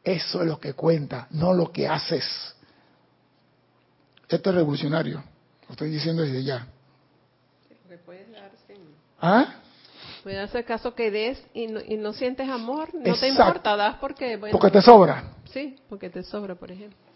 eso 0.05 0.41
es 0.41 0.47
lo 0.47 0.59
que 0.59 0.75
cuenta, 0.75 1.27
no 1.31 1.53
lo 1.53 1.73
que 1.73 1.89
haces. 1.89 2.55
Esto 4.29 4.51
es 4.51 4.57
revolucionario. 4.57 5.23
Lo 5.67 5.73
estoy 5.73 5.91
diciendo 5.91 6.23
desde 6.23 6.45
ya. 6.45 6.67
¿Ah? 9.21 9.55
Puede 10.23 10.39
hacer 10.39 10.65
caso 10.65 10.95
que 10.95 11.11
des 11.11 11.43
y 11.55 11.67
no, 11.67 12.13
sientes 12.13 12.49
amor, 12.49 12.95
no 12.95 13.15
te 13.15 13.29
importa, 13.29 13.77
das 13.77 13.97
porque... 13.97 14.39
porque 14.51 14.71
te 14.71 14.83
sobra. 14.83 15.25
Sí, 15.53 15.77
porque 15.89 16.11
te 16.11 16.23
sobra, 16.23 16.55
por 16.55 16.71
ejemplo. 16.71 17.10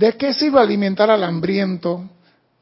¿De 0.00 0.16
qué 0.16 0.32
sirve 0.32 0.58
alimentar 0.58 1.10
al 1.10 1.22
hambriento, 1.22 2.08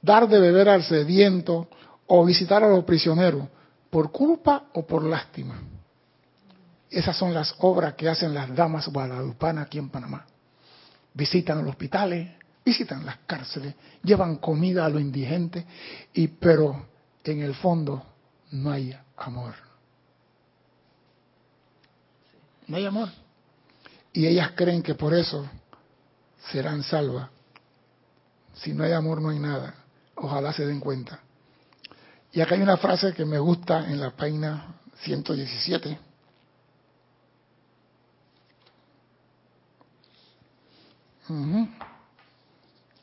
dar 0.03 0.29
de 0.29 0.40
beber 0.40 0.68
al 0.68 0.83
sediento 0.83 1.68
o 2.09 2.24
visitar 2.24 2.64
a 2.64 2.68
los 2.68 2.83
prisioneros? 2.83 3.46
¿Por 3.90 4.11
culpa 4.11 4.64
o 4.74 4.85
por 4.85 5.05
lástima? 5.05 5.55
Esas 6.90 7.16
son 7.16 7.33
las 7.33 7.55
obras 7.61 7.94
que 7.94 8.09
hacen 8.09 8.35
las 8.35 8.53
damas 8.57 8.88
guadalupanas 8.88 9.66
aquí 9.66 9.79
en 9.79 9.88
Panamá. 9.88 10.27
Visitan 11.14 11.59
los 11.59 11.68
hospitales, 11.68 12.29
visitan 12.64 13.07
las 13.07 13.18
cárceles, 13.18 13.72
llevan 14.03 14.38
comida 14.38 14.85
a 14.85 14.88
los 14.88 15.01
indigentes, 15.01 15.64
y, 16.14 16.27
pero 16.27 16.88
en 17.22 17.40
el 17.40 17.55
fondo 17.55 18.05
no 18.51 18.72
hay 18.72 18.98
amor. 19.16 19.55
No 22.66 22.79
hay 22.79 22.85
amor. 22.85 23.11
Y 24.12 24.27
ellas 24.27 24.51
creen 24.57 24.83
que 24.83 24.96
por 24.96 25.14
eso 25.14 25.48
serán 26.51 26.83
salvas. 26.83 27.29
Si 28.55 28.72
no 28.72 28.85
hay 28.85 28.92
amor, 28.92 29.20
no 29.20 29.31
hay 29.31 29.38
nada. 29.38 29.74
Ojalá 30.16 30.53
se 30.53 30.66
den 30.66 30.81
cuenta. 30.81 31.20
Y 32.33 32.40
acá 32.40 32.55
hay 32.55 32.62
una 32.62 32.77
frase 32.77 33.12
que 33.12 33.24
me 33.24 33.38
gusta 33.38 33.90
en 33.90 34.01
la 34.01 34.11
página 34.11 34.74
117. 35.03 35.98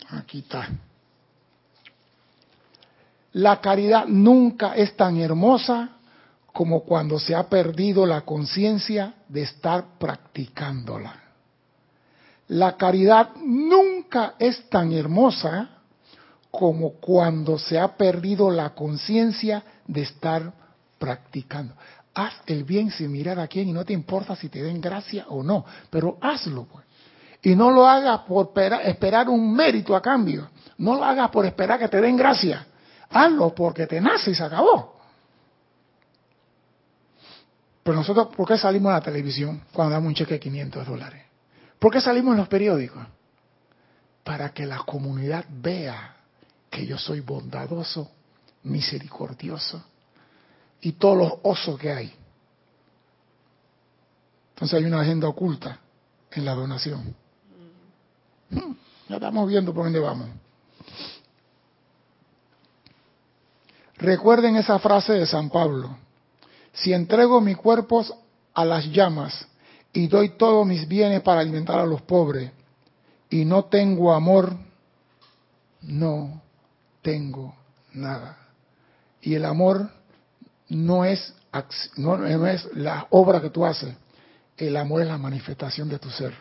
Aquí 0.10 0.40
está. 0.40 0.70
La 3.34 3.60
caridad 3.60 4.06
nunca 4.08 4.76
es 4.76 4.96
tan 4.96 5.18
hermosa 5.18 5.90
como 6.54 6.84
cuando 6.84 7.20
se 7.20 7.36
ha 7.36 7.50
perdido 7.50 8.06
la 8.06 8.22
conciencia 8.22 9.14
de 9.28 9.42
estar 9.44 9.98
practicándola. 10.00 11.25
La 12.48 12.78
caridad 12.78 13.30
nunca 13.44 14.36
es 14.38 14.70
tan 14.70 14.92
hermosa 14.92 15.70
como 16.52 16.94
cuando 16.94 17.58
se 17.58 17.80
ha 17.80 17.98
perdido 17.98 18.50
la 18.50 18.70
conciencia 18.76 19.64
de 19.88 20.04
estar 20.04 20.54
practicando. 20.98 21.74
Haz 22.14 22.34
el 22.46 22.64
bien 22.64 22.92
sin 22.92 23.12
mirar 23.12 23.40
a 23.40 23.48
quién 23.48 23.68
y 23.68 23.74
no 23.74 23.84
te 23.84 23.94
importa 23.94 24.36
si 24.36 24.48
te 24.48 24.64
den 24.64 24.80
gracia 24.80 25.26
o 25.30 25.44
no, 25.44 25.66
pero 25.90 26.18
hazlo 26.22 26.66
pues. 26.66 26.86
Y 27.42 27.56
no 27.56 27.72
lo 27.72 27.86
hagas 27.86 28.22
por 28.22 28.52
esperar 28.84 29.30
un 29.30 29.54
mérito 29.54 29.96
a 29.96 30.02
cambio. 30.02 30.50
No 30.78 30.96
lo 30.96 31.04
hagas 31.04 31.30
por 31.30 31.46
esperar 31.46 31.78
que 31.78 31.90
te 31.90 32.02
den 32.02 32.18
gracia. 32.18 32.66
Hazlo 33.10 33.54
porque 33.54 33.86
te 33.86 34.02
nace 34.02 34.32
y 34.32 34.36
se 34.36 34.44
acabó. 34.44 34.96
Pero 37.84 37.98
nosotros, 37.98 38.30
¿por 38.36 38.48
qué 38.48 38.58
salimos 38.58 38.90
a 38.92 38.96
la 38.96 39.02
televisión 39.02 39.62
cuando 39.72 39.94
damos 39.94 40.08
un 40.08 40.16
cheque 40.16 40.36
de 40.36 40.40
500 40.40 40.88
dólares? 40.88 41.25
¿Por 41.80 41.92
qué 41.92 42.02
salimos 42.02 42.34
en 42.34 42.40
los 42.40 42.48
periódicos? 42.48 43.06
Para 44.24 44.54
que 44.54 44.66
la 44.66 44.80
comunidad 44.80 45.46
vea 45.50 46.16
que 46.70 46.86
yo 46.86 46.98
soy 46.98 47.22
bondadoso, 47.22 48.12
misericordioso 48.64 49.84
y 50.82 50.94
todos 50.94 51.18
los 51.18 51.34
osos 51.44 51.80
que 51.80 51.92
hay. 51.92 52.14
Entonces 54.54 54.78
hay 54.80 54.86
una 54.86 55.02
agenda 55.02 55.28
oculta 55.28 55.80
en 56.32 56.46
la 56.46 56.54
donación. 56.54 57.16
Hmm, 58.50 58.74
ya 59.10 59.16
estamos 59.16 59.48
viendo 59.50 59.74
por 59.74 59.86
dónde 59.86 60.00
vamos. 60.00 60.30
Recuerden 63.98 64.56
esa 64.58 64.78
frase 64.80 65.14
de 65.14 65.26
San 65.26 65.50
Pablo. 65.50 65.98
Si 66.74 66.94
entrego 66.94 67.40
mi 67.42 67.56
cuerpo 67.56 68.06
a 68.54 68.66
las 68.66 68.86
llamas 68.86 69.48
y 69.96 70.08
doy 70.08 70.30
todos 70.38 70.68
mis 70.68 70.88
bienes 70.88 71.22
para 71.22 71.40
alimentar 71.40 71.80
a 71.80 71.86
los 71.86 72.02
pobres 72.02 72.52
y 73.30 73.46
no 73.46 73.66
tengo 73.66 74.14
amor, 74.14 74.56
no 75.82 76.42
tengo 77.02 77.56
nada. 77.94 78.38
Y 79.22 79.36
el 79.36 79.46
amor 79.46 79.90
no 80.68 81.06
es, 81.06 81.34
no, 81.96 82.26
es 82.26 82.76
la 82.76 83.08
obra 83.10 83.42
que 83.42 83.50
tú 83.50 83.66
haces, 83.66 83.96
el 84.58 84.76
amor 84.76 85.02
es 85.02 85.08
la 85.08 85.18
manifestación 85.18 85.88
de 85.88 85.98
tu 85.98 86.10
ser. 86.10 86.34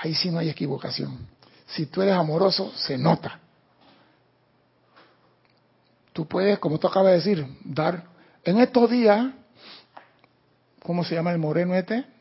Ahí 0.00 0.14
sí 0.14 0.30
no 0.30 0.38
hay 0.38 0.48
equivocación. 0.48 1.18
Si 1.66 1.86
tú 1.86 2.00
eres 2.00 2.14
amoroso, 2.14 2.72
se 2.76 2.96
nota. 2.96 3.40
Tú 6.12 6.28
puedes, 6.28 6.60
como 6.60 6.78
tú 6.78 6.86
acabas 6.86 7.10
de 7.10 7.16
decir, 7.16 7.58
dar. 7.64 8.04
En 8.44 8.58
estos 8.60 8.88
días, 8.88 9.32
¿cómo 10.80 11.02
se 11.04 11.16
llama 11.16 11.32
el 11.32 11.38
moreno 11.38 11.74
este? 11.74 12.11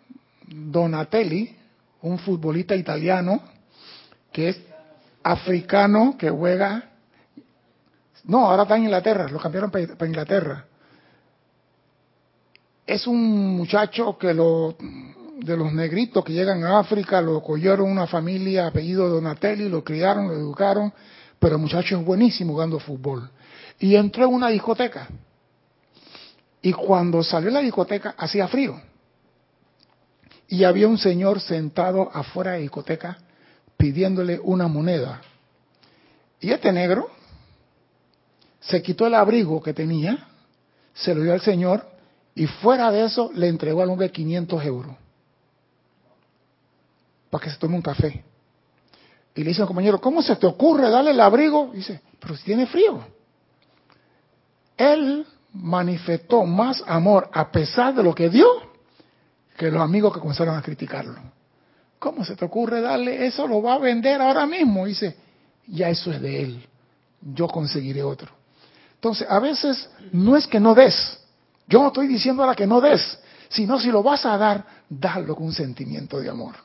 Donatelli, 0.54 1.56
un 2.02 2.20
futbolista 2.20 2.76
italiano, 2.76 3.42
que 4.32 4.50
es 4.50 4.62
africano, 5.24 6.16
que 6.18 6.30
juega... 6.30 6.90
No, 8.24 8.50
ahora 8.50 8.64
está 8.64 8.78
en 8.78 8.84
Inglaterra, 8.84 9.28
lo 9.28 9.40
cambiaron 9.40 9.72
para 9.72 10.08
Inglaterra. 10.08 10.66
Es 12.86 13.08
un 13.08 13.56
muchacho 13.56 14.18
que 14.18 14.34
lo 14.34 14.76
de 15.42 15.58
los 15.58 15.74
negritos 15.74 16.24
que 16.24 16.34
llegan 16.34 16.64
a 16.64 16.80
África, 16.80 17.20
lo 17.20 17.42
cogieron 17.42 17.90
una 17.90 18.06
familia 18.06 18.68
apellido 18.68 19.10
Donatelli, 19.10 19.70
lo 19.70 19.84
criaron, 19.84 20.28
lo 20.28 20.34
educaron, 20.36 20.94
pero 21.40 21.56
el 21.56 21.62
muchacho 21.62 21.98
es 21.98 22.06
buenísimo 22.06 22.54
jugando 22.54 22.80
fútbol. 22.80 23.30
Y 23.80 23.96
entró 23.96 24.26
en 24.26 24.34
una 24.36 24.50
discoteca. 24.50 25.08
Y 26.62 26.72
cuando 26.74 27.24
salió 27.24 27.48
de 27.48 27.56
la 27.56 27.62
discoteca 27.62 28.14
hacía 28.18 28.48
frío. 28.48 28.80
Y 30.52 30.66
había 30.66 30.90
un 30.90 30.98
señor 30.98 31.40
sentado 31.40 32.12
afuera 32.14 32.52
de 32.52 32.58
la 32.58 32.62
discoteca 32.64 33.18
pidiéndole 33.78 34.38
una 34.44 34.68
moneda. 34.68 35.22
Y 36.42 36.52
este 36.52 36.74
negro 36.74 37.10
se 38.60 38.82
quitó 38.82 39.08
el 39.08 39.16
abrigo 39.16 39.64
que 39.64 39.74
tenía, 39.74 40.28
se 40.94 41.16
lo 41.16 41.24
dio 41.24 41.32
al 41.32 41.40
señor 41.40 41.88
y 42.36 42.48
fuera 42.48 42.92
de 42.92 43.06
eso 43.06 43.32
le 43.34 43.48
entregó 43.48 43.82
al 43.82 43.92
hombre 43.92 44.12
500 44.12 44.66
euros 44.66 44.96
para 47.30 47.46
que 47.46 47.50
se 47.50 47.58
tome 47.58 47.76
un 47.76 47.82
café. 47.82 48.22
Y 49.34 49.44
le 49.46 49.52
dice 49.52 49.62
al 49.62 49.68
compañero, 49.70 50.02
¿cómo 50.02 50.22
se 50.22 50.36
te 50.36 50.48
ocurre 50.48 50.90
darle 50.90 51.12
el 51.12 51.22
abrigo? 51.22 51.72
dice, 51.74 52.02
pero 52.20 52.36
si 52.36 52.44
tiene 52.44 52.68
frío. 52.68 53.00
Él 54.76 55.26
manifestó 55.54 56.44
más 56.44 56.84
amor 56.86 57.30
a 57.32 57.50
pesar 57.50 57.96
de 57.96 58.04
lo 58.04 58.14
que 58.14 58.30
dio 58.30 58.70
que 59.62 59.69
los 59.69 59.84
amigos 59.84 60.12
que 60.12 60.19
comenzaron 60.19 60.58
a 60.58 60.62
criticarlo. 60.63 61.21
¿Cómo 62.00 62.26
se 62.26 62.36
te 62.36 62.43
ocurre 62.45 62.82
darle 62.82 63.28
eso? 63.28 63.45
Lo 63.45 63.62
va 63.62 63.76
a 63.76 63.78
vender 63.78 64.19
ahora 64.19 64.47
mismo. 64.47 64.88
dice, 64.88 65.15
ya 65.67 65.88
eso 65.88 66.12
es 66.12 66.19
de 66.19 66.41
él. 66.41 66.67
Yo 67.21 67.47
conseguiré 67.47 68.02
otro. 68.02 68.32
Entonces, 68.95 69.28
a 69.30 69.38
veces 69.38 69.88
no 70.13 70.36
es 70.36 70.47
que 70.47 70.60
no 70.60 70.74
des. 70.74 70.95
Yo 71.67 71.80
no 71.80 71.89
estoy 71.89 72.08
diciendo 72.08 72.41
ahora 72.41 72.56
que 72.56 72.65
no 72.65 72.82
des, 72.82 73.19
sino 73.50 73.80
si 73.80 73.91
lo 73.91 74.02
vas 74.02 74.26
a 74.26 74.36
dar, 74.36 74.65
dalo 74.89 75.36
con 75.36 75.45
un 75.45 75.54
sentimiento 75.54 76.19
de 76.19 76.32
amor. 76.32 76.56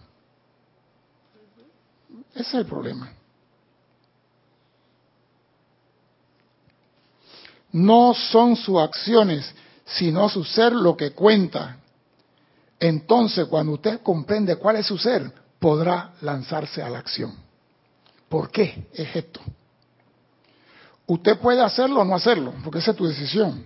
Ese 2.34 2.40
es 2.40 2.54
el 2.54 2.64
problema. 2.64 3.12
No 7.72 8.14
son 8.14 8.56
sus 8.56 8.78
acciones, 8.78 9.54
sino 9.84 10.30
su 10.30 10.44
ser 10.44 10.72
lo 10.72 10.96
que 10.96 11.10
cuenta. 11.10 11.76
Entonces, 12.78 13.46
cuando 13.46 13.72
usted 13.72 14.00
comprende 14.02 14.56
cuál 14.56 14.76
es 14.76 14.86
su 14.86 14.98
ser, 14.98 15.32
podrá 15.58 16.12
lanzarse 16.20 16.82
a 16.82 16.90
la 16.90 16.98
acción. 16.98 17.34
¿Por 18.28 18.50
qué 18.50 18.88
es 18.92 19.16
esto? 19.16 19.40
Usted 21.06 21.38
puede 21.38 21.62
hacerlo 21.62 22.00
o 22.00 22.04
no 22.04 22.14
hacerlo, 22.14 22.52
porque 22.62 22.80
esa 22.80 22.90
es 22.90 22.96
tu 22.96 23.06
decisión. 23.06 23.64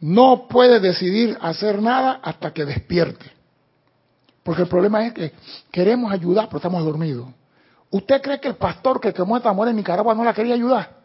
No 0.00 0.46
puede 0.48 0.78
decidir 0.78 1.36
hacer 1.40 1.82
nada 1.82 2.20
hasta 2.22 2.52
que 2.52 2.64
despierte. 2.64 3.32
Porque 4.42 4.62
el 4.62 4.68
problema 4.68 5.04
es 5.06 5.12
que 5.12 5.32
queremos 5.72 6.12
ayudar, 6.12 6.46
pero 6.46 6.58
estamos 6.58 6.84
dormidos. 6.84 7.28
¿Usted 7.90 8.22
cree 8.22 8.40
que 8.40 8.48
el 8.48 8.56
pastor 8.56 9.00
que 9.00 9.12
quemó 9.12 9.36
esta 9.36 9.52
mujer 9.52 9.70
en 9.70 9.76
Nicaragua 9.76 10.14
no 10.14 10.22
la 10.22 10.34
quería 10.34 10.54
ayudar? 10.54 10.98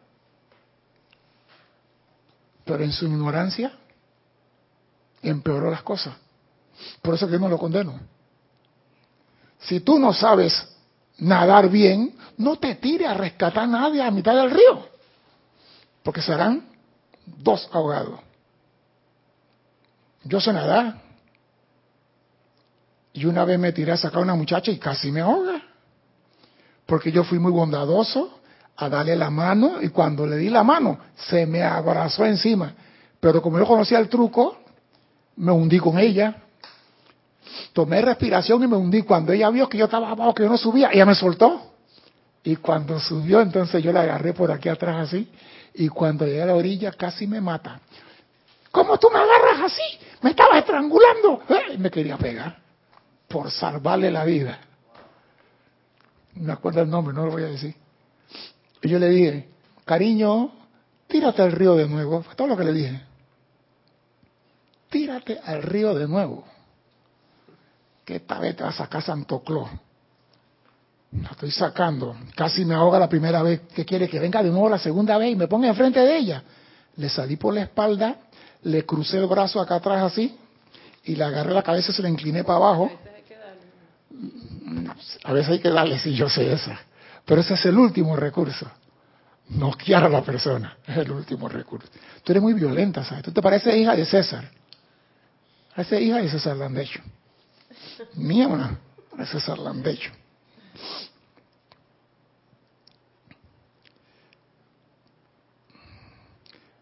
Pero 2.65 2.83
en 2.83 2.91
su 2.91 3.05
ignorancia 3.05 3.73
empeoró 5.23 5.71
las 5.71 5.83
cosas. 5.83 6.15
Por 7.01 7.15
eso 7.15 7.29
que 7.29 7.39
no 7.39 7.49
lo 7.49 7.57
condeno. 7.57 7.99
Si 9.59 9.79
tú 9.79 9.97
no 9.97 10.13
sabes 10.13 10.67
nadar 11.19 11.69
bien, 11.69 12.15
no 12.37 12.57
te 12.57 12.75
tire 12.75 13.07
a 13.07 13.13
rescatar 13.13 13.63
a 13.63 13.67
nadie 13.67 14.01
a 14.01 14.11
mitad 14.11 14.35
del 14.35 14.51
río. 14.51 14.87
Porque 16.03 16.21
serán 16.21 16.67
dos 17.25 17.69
ahogados. 17.71 18.19
Yo 20.25 20.39
sé 20.39 20.51
nadar, 20.53 21.01
y 23.13 23.25
una 23.25 23.45
vez 23.45 23.59
me 23.59 23.71
tiré 23.71 23.91
a 23.91 23.97
sacar 23.97 24.19
a 24.19 24.23
una 24.23 24.35
muchacha 24.35 24.71
y 24.71 24.77
casi 24.77 25.11
me 25.11 25.21
ahoga. 25.21 25.61
Porque 26.85 27.11
yo 27.11 27.23
fui 27.23 27.37
muy 27.39 27.51
bondadoso 27.51 28.39
a 28.75 28.89
darle 28.89 29.15
la 29.15 29.29
mano 29.29 29.81
y 29.81 29.89
cuando 29.89 30.25
le 30.25 30.37
di 30.37 30.49
la 30.49 30.63
mano 30.63 30.97
se 31.15 31.45
me 31.45 31.61
abrazó 31.61 32.25
encima. 32.25 32.73
Pero 33.19 33.41
como 33.41 33.59
yo 33.59 33.67
conocía 33.67 33.99
el 33.99 34.09
truco, 34.09 34.57
me 35.37 35.51
hundí 35.51 35.79
con 35.79 35.97
ella. 35.99 36.37
Tomé 37.73 38.01
respiración 38.01 38.63
y 38.63 38.67
me 38.67 38.77
hundí. 38.77 39.01
Cuando 39.01 39.33
ella 39.33 39.49
vio 39.49 39.67
que 39.67 39.77
yo 39.77 39.85
estaba 39.85 40.11
abajo, 40.11 40.33
que 40.33 40.43
yo 40.43 40.49
no 40.49 40.57
subía, 40.57 40.89
ella 40.91 41.05
me 41.05 41.15
soltó. 41.15 41.73
Y 42.43 42.57
cuando 42.57 42.99
subió, 42.99 43.41
entonces 43.41 43.81
yo 43.83 43.91
la 43.91 44.01
agarré 44.01 44.33
por 44.33 44.51
aquí 44.51 44.69
atrás 44.69 45.07
así. 45.07 45.29
Y 45.75 45.87
cuando 45.89 46.25
llegué 46.25 46.41
a 46.41 46.47
la 46.47 46.55
orilla, 46.55 46.91
casi 46.91 47.25
me 47.25 47.41
mata. 47.41 47.79
¿Cómo 48.71 48.97
tú 48.97 49.09
me 49.09 49.19
agarras 49.19 49.71
así? 49.71 49.99
Me 50.21 50.31
estaba 50.31 50.57
estrangulando. 50.57 51.41
Y 51.73 51.77
me 51.77 51.89
quería 51.89 52.17
pegar 52.17 52.57
por 53.27 53.49
salvarle 53.49 54.11
la 54.11 54.25
vida. 54.25 54.59
No 56.35 56.47
me 56.47 56.53
acuerdo 56.53 56.81
el 56.81 56.89
nombre, 56.89 57.13
no 57.13 57.25
lo 57.25 57.31
voy 57.31 57.43
a 57.43 57.47
decir. 57.47 57.75
Y 58.81 58.89
yo 58.89 58.99
le 58.99 59.09
dije, 59.09 59.49
cariño, 59.85 60.51
tírate 61.07 61.41
al 61.41 61.51
río 61.51 61.75
de 61.75 61.87
nuevo. 61.87 62.21
Fue 62.23 62.35
todo 62.35 62.47
lo 62.47 62.57
que 62.57 62.63
le 62.63 62.73
dije. 62.73 63.01
Tírate 64.93 65.39
al 65.43 65.63
río 65.63 65.95
de 65.95 66.07
nuevo. 66.07 66.45
Que 68.05 68.17
esta 68.17 68.37
vez 68.37 68.55
te 68.55 68.63
vas 68.63 68.75
a 68.75 68.83
sacar 68.83 69.01
Santo 69.01 69.41
Claus. 69.41 69.71
La 71.19 71.29
estoy 71.31 71.49
sacando. 71.49 72.15
Casi 72.35 72.63
me 72.63 72.75
ahoga 72.75 72.99
la 72.99 73.09
primera 73.09 73.41
vez. 73.41 73.61
¿Qué 73.73 73.85
quiere? 73.85 74.07
Que 74.07 74.19
venga 74.19 74.43
de 74.43 74.51
nuevo 74.51 74.69
la 74.69 74.77
segunda 74.77 75.17
vez 75.17 75.31
y 75.31 75.35
me 75.35 75.47
ponga 75.47 75.67
enfrente 75.67 75.99
de 75.99 76.15
ella. 76.15 76.43
Le 76.97 77.09
salí 77.09 77.37
por 77.37 77.55
la 77.55 77.63
espalda, 77.63 78.17
le 78.61 78.85
crucé 78.85 79.17
el 79.17 79.25
brazo 79.25 79.59
acá 79.59 79.77
atrás 79.77 80.03
así 80.03 80.37
y 81.05 81.15
le 81.15 81.23
agarré 81.23 81.55
la 81.55 81.63
cabeza 81.63 81.91
y 81.91 81.95
se 81.95 82.03
la 82.03 82.09
incliné 82.09 82.43
para 82.43 82.57
abajo 82.57 82.91
a 85.23 85.33
veces 85.33 85.51
hay 85.53 85.59
que 85.59 85.69
darle, 85.69 85.99
sí, 85.99 86.13
yo 86.13 86.29
sé 86.29 86.53
esa. 86.53 86.79
Pero 87.25 87.41
ese 87.41 87.55
es 87.55 87.65
el 87.65 87.77
último 87.77 88.15
recurso. 88.15 88.69
Noquear 89.49 90.03
a 90.03 90.09
la 90.09 90.21
persona 90.21 90.77
es 90.85 90.97
el 90.97 91.11
último 91.11 91.49
recurso. 91.49 91.87
Tú 92.23 92.31
eres 92.31 92.41
muy 92.41 92.53
violenta, 92.53 93.03
¿sabes? 93.03 93.23
Tú 93.23 93.31
te 93.31 93.41
pareces 93.41 93.75
hija 93.75 93.95
de 93.95 94.05
César. 94.05 94.49
Esa 95.75 95.99
hija 95.99 96.17
de 96.17 96.29
César 96.29 96.57
Landecho. 96.57 97.01
Mía, 98.15 98.47
una, 98.47 98.79
de 99.17 99.25
César 99.25 99.57
Landecho. 99.57 100.11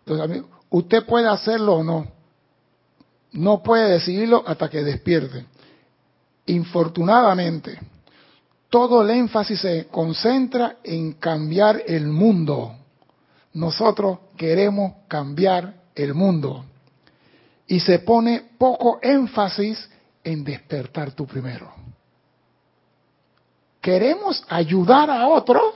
Entonces, 0.06 0.44
usted 0.70 1.06
puede 1.06 1.28
hacerlo 1.28 1.76
o 1.76 1.84
no. 1.84 2.08
No 3.32 3.64
puede 3.64 3.92
decidirlo 3.92 4.44
hasta 4.46 4.70
que 4.70 4.84
despierte. 4.84 5.46
Infortunadamente, 6.48 7.80
todo 8.70 9.04
el 9.04 9.12
énfasis 9.12 9.62
se 9.62 9.88
concentra 9.88 10.78
en 10.84 11.14
cambiar 11.14 11.84
el 11.88 12.08
mundo. 12.08 12.76
Nosotros 13.54 14.20
queremos 14.36 14.94
cambiar 15.08 15.76
el 15.96 16.14
mundo. 16.14 16.66
Y 17.72 17.80
se 17.80 18.00
pone 18.00 18.50
poco 18.58 19.00
énfasis 19.02 19.90
en 20.26 20.44
despertar 20.44 21.14
tú 21.14 21.26
primero. 21.26 21.72
Queremos 23.80 24.44
ayudar 24.50 25.10
a 25.10 25.30
otro 25.30 25.74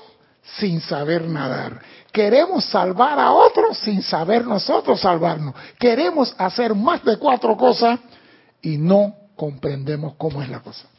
sin 0.57 0.81
saber 0.81 1.25
nadar. 1.25 1.81
Queremos 2.11 2.65
salvar 2.65 3.17
a 3.17 3.31
otro 3.31 3.73
sin 3.73 4.01
saber 4.01 4.45
nosotros 4.45 4.99
salvarnos. 4.99 5.55
Queremos 5.79 6.35
hacer 6.37 6.75
más 6.75 7.01
de 7.05 7.15
cuatro 7.15 7.55
cosas 7.55 7.97
y 8.61 8.77
no 8.77 9.15
comprendemos 9.37 10.15
cómo 10.17 10.43
es 10.43 10.49
la 10.49 10.59
cosa. 10.59 10.89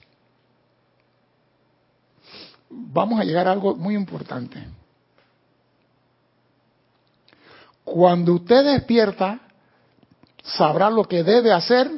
Vamos 2.71 3.21
a 3.21 3.25
llegar 3.25 3.47
a 3.49 3.53
algo 3.53 3.77
muy 3.77 3.95
importante. 3.95 4.67
Cuando 7.85 8.33
usted 8.33 8.65
despierta, 8.65 9.46
sabrá 10.47 10.91
lo 10.91 11.05
que 11.05 11.23
debe 11.23 11.53
hacer 11.53 11.91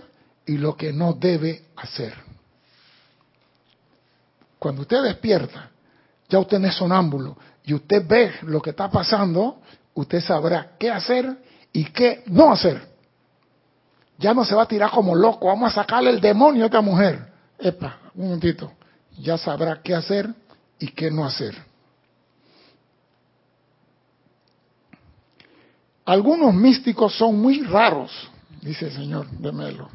y 0.47 0.59
lo 0.59 0.77
que 0.77 0.93
no 0.93 1.13
debe 1.13 1.65
hacer. 1.77 2.15
Cuando 4.59 4.83
usted 4.83 5.03
despierta, 5.03 5.71
ya 6.29 6.39
usted 6.39 6.59
no 6.59 6.69
es 6.69 6.75
sonámbulo 6.75 7.37
y 7.65 7.75
usted 7.75 8.07
ve 8.07 8.33
lo 8.43 8.61
que 8.61 8.71
está 8.71 8.91
pasando, 8.91 9.61
usted 9.95 10.21
sabrá 10.21 10.73
qué 10.79 10.91
hacer 10.91 11.37
y 11.73 11.85
qué 11.85 12.25
no 12.27 12.53
hacer 12.53 12.89
ya 14.19 14.35
no 14.35 14.45
se 14.45 14.55
va 14.55 14.65
a 14.65 14.69
tirar 14.69 14.91
como 14.91 15.15
loco, 15.15 15.47
vamos 15.47 15.73
a 15.73 15.75
sacarle 15.77 16.11
el 16.11 16.21
demonio 16.21 16.65
a 16.65 16.67
esta 16.67 16.81
mujer. 16.81 17.33
Epa, 17.59 17.99
un 18.15 18.25
momentito, 18.25 18.73
ya 19.17 19.39
sabrá 19.39 19.81
qué 19.83 19.95
hacer 19.95 20.29
y 20.79 20.89
qué 20.89 21.11
no 21.11 21.25
hacer. 21.25 21.57
Algunos 26.05 26.53
místicos 26.53 27.17
son 27.17 27.41
muy 27.41 27.63
raros, 27.63 28.11
dice 28.61 28.87
el 28.87 28.93
señor 28.93 29.29
de 29.31 29.53
Melo, 29.53 29.89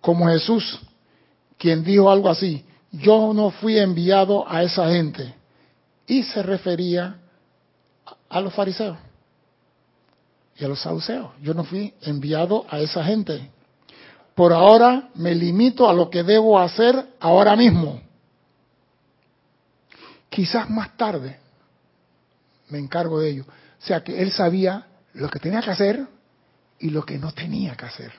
como 0.00 0.28
Jesús, 0.28 0.80
quien 1.58 1.82
dijo 1.82 2.10
algo 2.10 2.28
así, 2.28 2.64
yo 2.92 3.32
no 3.34 3.50
fui 3.50 3.78
enviado 3.78 4.48
a 4.48 4.62
esa 4.62 4.88
gente. 4.90 5.34
Y 6.06 6.22
se 6.22 6.42
refería 6.42 7.16
a 8.28 8.40
los 8.40 8.54
fariseos 8.54 8.96
y 10.58 10.64
a 10.64 10.68
los 10.68 10.80
saduceos. 10.80 11.30
Yo 11.42 11.54
no 11.54 11.64
fui 11.64 11.92
enviado 12.02 12.64
a 12.70 12.78
esa 12.80 13.04
gente. 13.04 13.50
Por 14.34 14.52
ahora 14.52 15.08
me 15.14 15.34
limito 15.34 15.88
a 15.88 15.92
lo 15.92 16.10
que 16.10 16.22
debo 16.22 16.58
hacer 16.58 17.14
ahora 17.20 17.56
mismo. 17.56 18.00
Quizás 20.28 20.68
más 20.70 20.96
tarde 20.96 21.38
me 22.68 22.78
encargo 22.78 23.20
de 23.20 23.30
ello. 23.30 23.44
O 23.48 23.84
sea 23.84 24.02
que 24.02 24.20
él 24.20 24.32
sabía 24.32 24.86
lo 25.14 25.28
que 25.28 25.38
tenía 25.38 25.62
que 25.62 25.70
hacer 25.70 26.06
y 26.78 26.90
lo 26.90 27.04
que 27.04 27.18
no 27.18 27.32
tenía 27.32 27.74
que 27.74 27.86
hacer. 27.86 28.12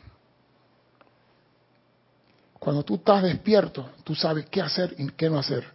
Cuando 2.59 2.83
tú 2.83 2.95
estás 2.95 3.23
despierto, 3.23 3.91
tú 4.03 4.15
sabes 4.15 4.47
qué 4.49 4.61
hacer 4.61 4.95
y 4.97 5.07
qué 5.11 5.29
no 5.29 5.37
hacer. 5.37 5.65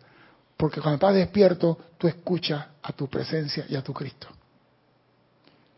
Porque 0.56 0.80
cuando 0.80 0.96
estás 0.96 1.14
despierto, 1.14 1.78
tú 1.98 2.08
escuchas 2.08 2.66
a 2.82 2.92
tu 2.92 3.08
presencia 3.08 3.64
y 3.68 3.76
a 3.76 3.82
tu 3.82 3.92
Cristo. 3.92 4.28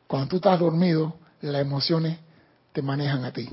Cuando 0.06 0.28
tú 0.28 0.36
estás 0.36 0.58
dormido, 0.58 1.16
las 1.40 1.60
emociones 1.60 2.18
te 2.72 2.82
manejan 2.82 3.24
a 3.24 3.32
ti. 3.32 3.48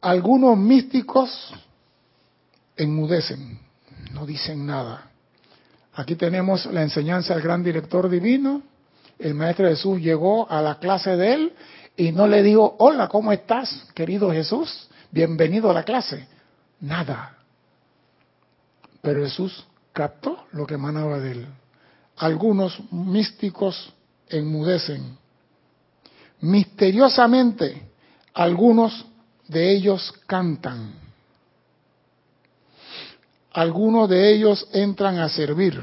Algunos 0.00 0.56
místicos 0.56 1.52
enmudecen, 2.76 3.58
no 4.12 4.26
dicen 4.26 4.66
nada. 4.66 5.10
Aquí 5.96 6.14
tenemos 6.14 6.66
la 6.66 6.82
enseñanza 6.82 7.32
del 7.32 7.42
gran 7.42 7.64
director 7.64 8.10
divino. 8.10 8.62
El 9.18 9.32
Maestro 9.32 9.66
Jesús 9.66 9.98
llegó 9.98 10.48
a 10.50 10.60
la 10.60 10.78
clase 10.78 11.16
de 11.16 11.32
él 11.32 11.52
y 11.96 12.12
no 12.12 12.26
le 12.26 12.42
dijo, 12.42 12.76
hola, 12.78 13.08
¿cómo 13.08 13.32
estás, 13.32 13.88
querido 13.94 14.30
Jesús? 14.30 14.88
Bienvenido 15.10 15.70
a 15.70 15.74
la 15.74 15.84
clase. 15.84 16.28
Nada. 16.80 17.38
Pero 19.00 19.24
Jesús 19.24 19.66
captó 19.94 20.44
lo 20.52 20.66
que 20.66 20.74
emanaba 20.74 21.18
de 21.18 21.32
él. 21.32 21.46
Algunos 22.18 22.78
místicos 22.92 23.94
enmudecen. 24.28 25.16
Misteriosamente, 26.42 27.88
algunos 28.34 29.06
de 29.48 29.72
ellos 29.72 30.12
cantan. 30.26 31.05
Algunos 33.56 34.06
de 34.10 34.34
ellos 34.34 34.68
entran 34.70 35.18
a 35.18 35.30
servir. 35.30 35.82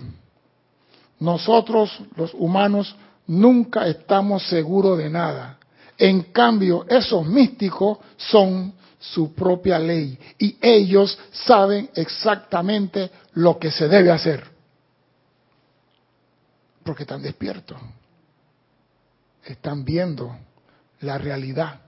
Nosotros, 1.19 1.89
los 2.15 2.31
humanos, 2.35 2.95
nunca 3.25 3.87
estamos 3.87 4.47
seguros 4.47 4.99
de 4.99 5.09
nada. 5.09 5.57
En 5.97 6.21
cambio, 6.31 6.85
esos 6.87 7.25
místicos 7.25 7.97
son 8.15 8.75
su 8.99 9.33
propia 9.33 9.79
ley 9.79 10.19
y 10.37 10.55
ellos 10.61 11.17
saben 11.31 11.89
exactamente 11.95 13.09
lo 13.33 13.57
que 13.57 13.71
se 13.71 13.87
debe 13.87 14.11
hacer. 14.11 14.43
Porque 16.83 17.03
están 17.03 17.23
despiertos. 17.23 17.79
Están 19.45 19.83
viendo 19.83 20.37
la 20.99 21.17
realidad. 21.17 21.79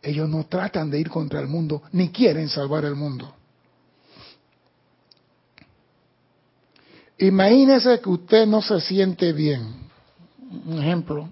Ellos 0.00 0.28
no 0.28 0.46
tratan 0.46 0.88
de 0.88 1.00
ir 1.00 1.10
contra 1.10 1.40
el 1.40 1.48
mundo, 1.48 1.82
ni 1.90 2.10
quieren 2.10 2.48
salvar 2.48 2.84
el 2.84 2.94
mundo. 2.94 3.35
Imagínese 7.18 8.00
que 8.00 8.10
usted 8.10 8.46
no 8.46 8.60
se 8.60 8.80
siente 8.80 9.32
bien. 9.32 9.88
Un 10.66 10.78
ejemplo, 10.78 11.28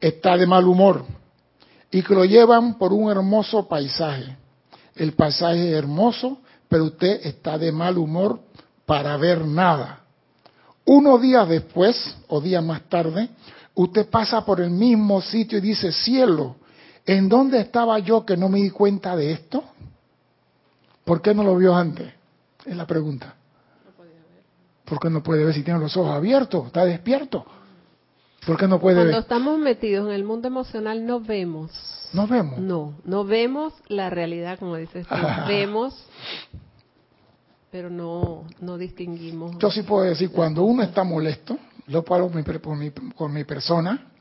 está 0.00 0.36
de 0.36 0.46
mal 0.46 0.66
humor 0.66 1.04
y 1.90 2.02
que 2.02 2.14
lo 2.14 2.24
llevan 2.24 2.78
por 2.78 2.92
un 2.92 3.10
hermoso 3.10 3.68
paisaje. 3.68 4.36
El 4.96 5.12
paisaje 5.12 5.70
es 5.70 5.76
hermoso, 5.76 6.38
pero 6.68 6.84
usted 6.84 7.24
está 7.26 7.58
de 7.58 7.70
mal 7.70 7.98
humor 7.98 8.40
para 8.86 9.16
ver 9.16 9.44
nada. 9.44 10.00
Unos 10.84 11.22
días 11.22 11.48
después, 11.48 12.16
o 12.28 12.40
días 12.40 12.64
más 12.64 12.82
tarde, 12.88 13.28
usted 13.74 14.08
pasa 14.08 14.44
por 14.44 14.60
el 14.60 14.70
mismo 14.70 15.20
sitio 15.20 15.58
y 15.58 15.60
dice, 15.60 15.92
cielo, 15.92 16.56
¿en 17.06 17.28
dónde 17.28 17.60
estaba 17.60 17.98
yo 17.98 18.24
que 18.24 18.36
no 18.36 18.48
me 18.48 18.58
di 18.58 18.70
cuenta 18.70 19.16
de 19.16 19.32
esto? 19.32 19.64
¿Por 21.04 21.22
qué 21.22 21.34
no 21.34 21.42
lo 21.44 21.56
vio 21.56 21.74
antes? 21.74 22.12
Es 22.64 22.76
la 22.76 22.86
pregunta. 22.86 23.34
¿Por 24.84 25.00
qué 25.00 25.10
no 25.10 25.22
puede 25.22 25.44
ver 25.44 25.54
si 25.54 25.62
tiene 25.62 25.80
los 25.80 25.96
ojos 25.96 26.12
abiertos? 26.12 26.66
¿Está 26.66 26.84
despierto? 26.84 27.44
¿Por 28.46 28.58
qué 28.58 28.68
no 28.68 28.78
puede 28.78 28.96
Cuando 28.96 29.12
ver? 29.12 29.22
estamos 29.22 29.58
metidos 29.58 30.06
en 30.08 30.14
el 30.14 30.24
mundo 30.24 30.48
emocional 30.48 31.06
no 31.06 31.20
vemos. 31.20 31.70
No 32.12 32.26
vemos. 32.26 32.58
No, 32.58 32.94
no 33.04 33.24
vemos 33.24 33.72
la 33.88 34.10
realidad, 34.10 34.58
como 34.58 34.76
dices 34.76 35.06
tú. 35.06 35.14
Vemos, 35.48 36.06
pero 37.72 37.90
no, 37.90 38.44
no 38.60 38.78
distinguimos. 38.78 39.58
Yo 39.58 39.68
sí 39.70 39.82
puedo 39.82 40.04
decir, 40.04 40.30
cuando 40.30 40.62
uno 40.62 40.84
está 40.84 41.02
molesto, 41.02 41.58
lo 41.88 42.04
paro 42.04 42.30
con 42.30 42.36
mi, 42.36 42.44
con 42.60 42.78
mi, 42.78 42.90
con 42.90 43.32
mi 43.32 43.42
persona, 43.42 44.12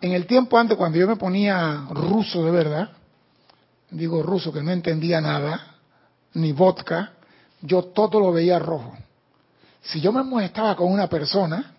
en 0.00 0.12
el 0.12 0.26
tiempo 0.26 0.58
antes, 0.58 0.76
cuando 0.76 0.98
yo 0.98 1.08
me 1.08 1.16
ponía 1.16 1.86
ruso 1.90 2.44
de 2.44 2.50
verdad, 2.50 2.90
digo 3.90 4.22
ruso 4.22 4.52
que 4.52 4.62
no 4.62 4.70
entendía 4.70 5.20
nada, 5.20 5.78
ni 6.34 6.52
vodka, 6.52 7.14
yo 7.62 7.84
todo 7.84 8.20
lo 8.20 8.32
veía 8.32 8.58
rojo. 8.58 8.94
Si 9.82 10.00
yo 10.00 10.12
me 10.12 10.22
molestaba 10.22 10.76
con 10.76 10.90
una 10.90 11.08
persona, 11.08 11.74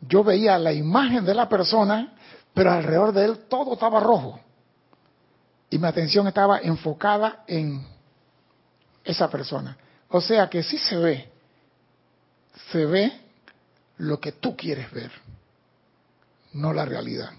yo 0.00 0.22
veía 0.22 0.58
la 0.58 0.72
imagen 0.72 1.24
de 1.24 1.34
la 1.34 1.48
persona, 1.48 2.14
pero 2.52 2.70
alrededor 2.70 3.12
de 3.12 3.24
él 3.24 3.38
todo 3.48 3.74
estaba 3.74 4.00
rojo. 4.00 4.40
Y 5.70 5.78
mi 5.78 5.86
atención 5.86 6.26
estaba 6.28 6.60
enfocada 6.60 7.44
en 7.46 7.84
esa 9.04 9.28
persona. 9.30 9.76
O 10.08 10.20
sea 10.20 10.48
que 10.48 10.62
sí 10.62 10.78
se 10.78 10.96
ve, 10.96 11.28
se 12.70 12.86
ve 12.86 13.12
lo 13.98 14.20
que 14.20 14.32
tú 14.32 14.54
quieres 14.56 14.90
ver, 14.92 15.10
no 16.52 16.72
la 16.72 16.84
realidad. 16.84 17.30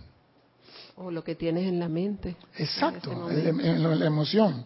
O 0.95 1.11
lo 1.11 1.23
que 1.23 1.35
tienes 1.35 1.67
en 1.67 1.79
la 1.79 1.87
mente. 1.87 2.35
Exacto, 2.55 3.11
en 3.11 3.17
en, 3.17 3.55
momento. 3.55 3.91
en 3.91 3.99
la 3.99 4.05
emoción. 4.05 4.65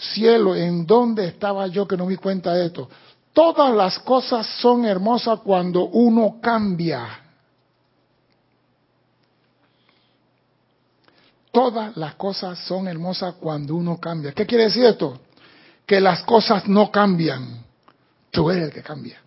Cielo, 0.00 0.56
¿en 0.56 0.86
dónde 0.86 1.26
estaba 1.26 1.66
yo 1.66 1.86
que 1.86 1.96
no 1.96 2.06
me 2.06 2.12
di 2.12 2.16
cuenta 2.16 2.54
de 2.54 2.66
esto? 2.66 2.88
Todas 3.34 3.74
las 3.74 3.98
cosas 3.98 4.46
son 4.60 4.86
hermosas 4.86 5.40
cuando 5.40 5.84
uno 5.84 6.38
cambia. 6.40 7.06
Todas 11.52 11.96
las 11.96 12.14
cosas 12.14 12.58
son 12.60 12.88
hermosas 12.88 13.34
cuando 13.34 13.74
uno 13.74 13.98
cambia. 13.98 14.32
¿Qué 14.32 14.46
quiere 14.46 14.64
decir 14.64 14.84
esto? 14.84 15.20
Que 15.84 16.00
las 16.00 16.22
cosas 16.22 16.66
no 16.66 16.90
cambian. 16.90 17.62
Tú 18.30 18.50
eres 18.50 18.64
el 18.64 18.72
que 18.72 18.82
cambia. 18.82 19.20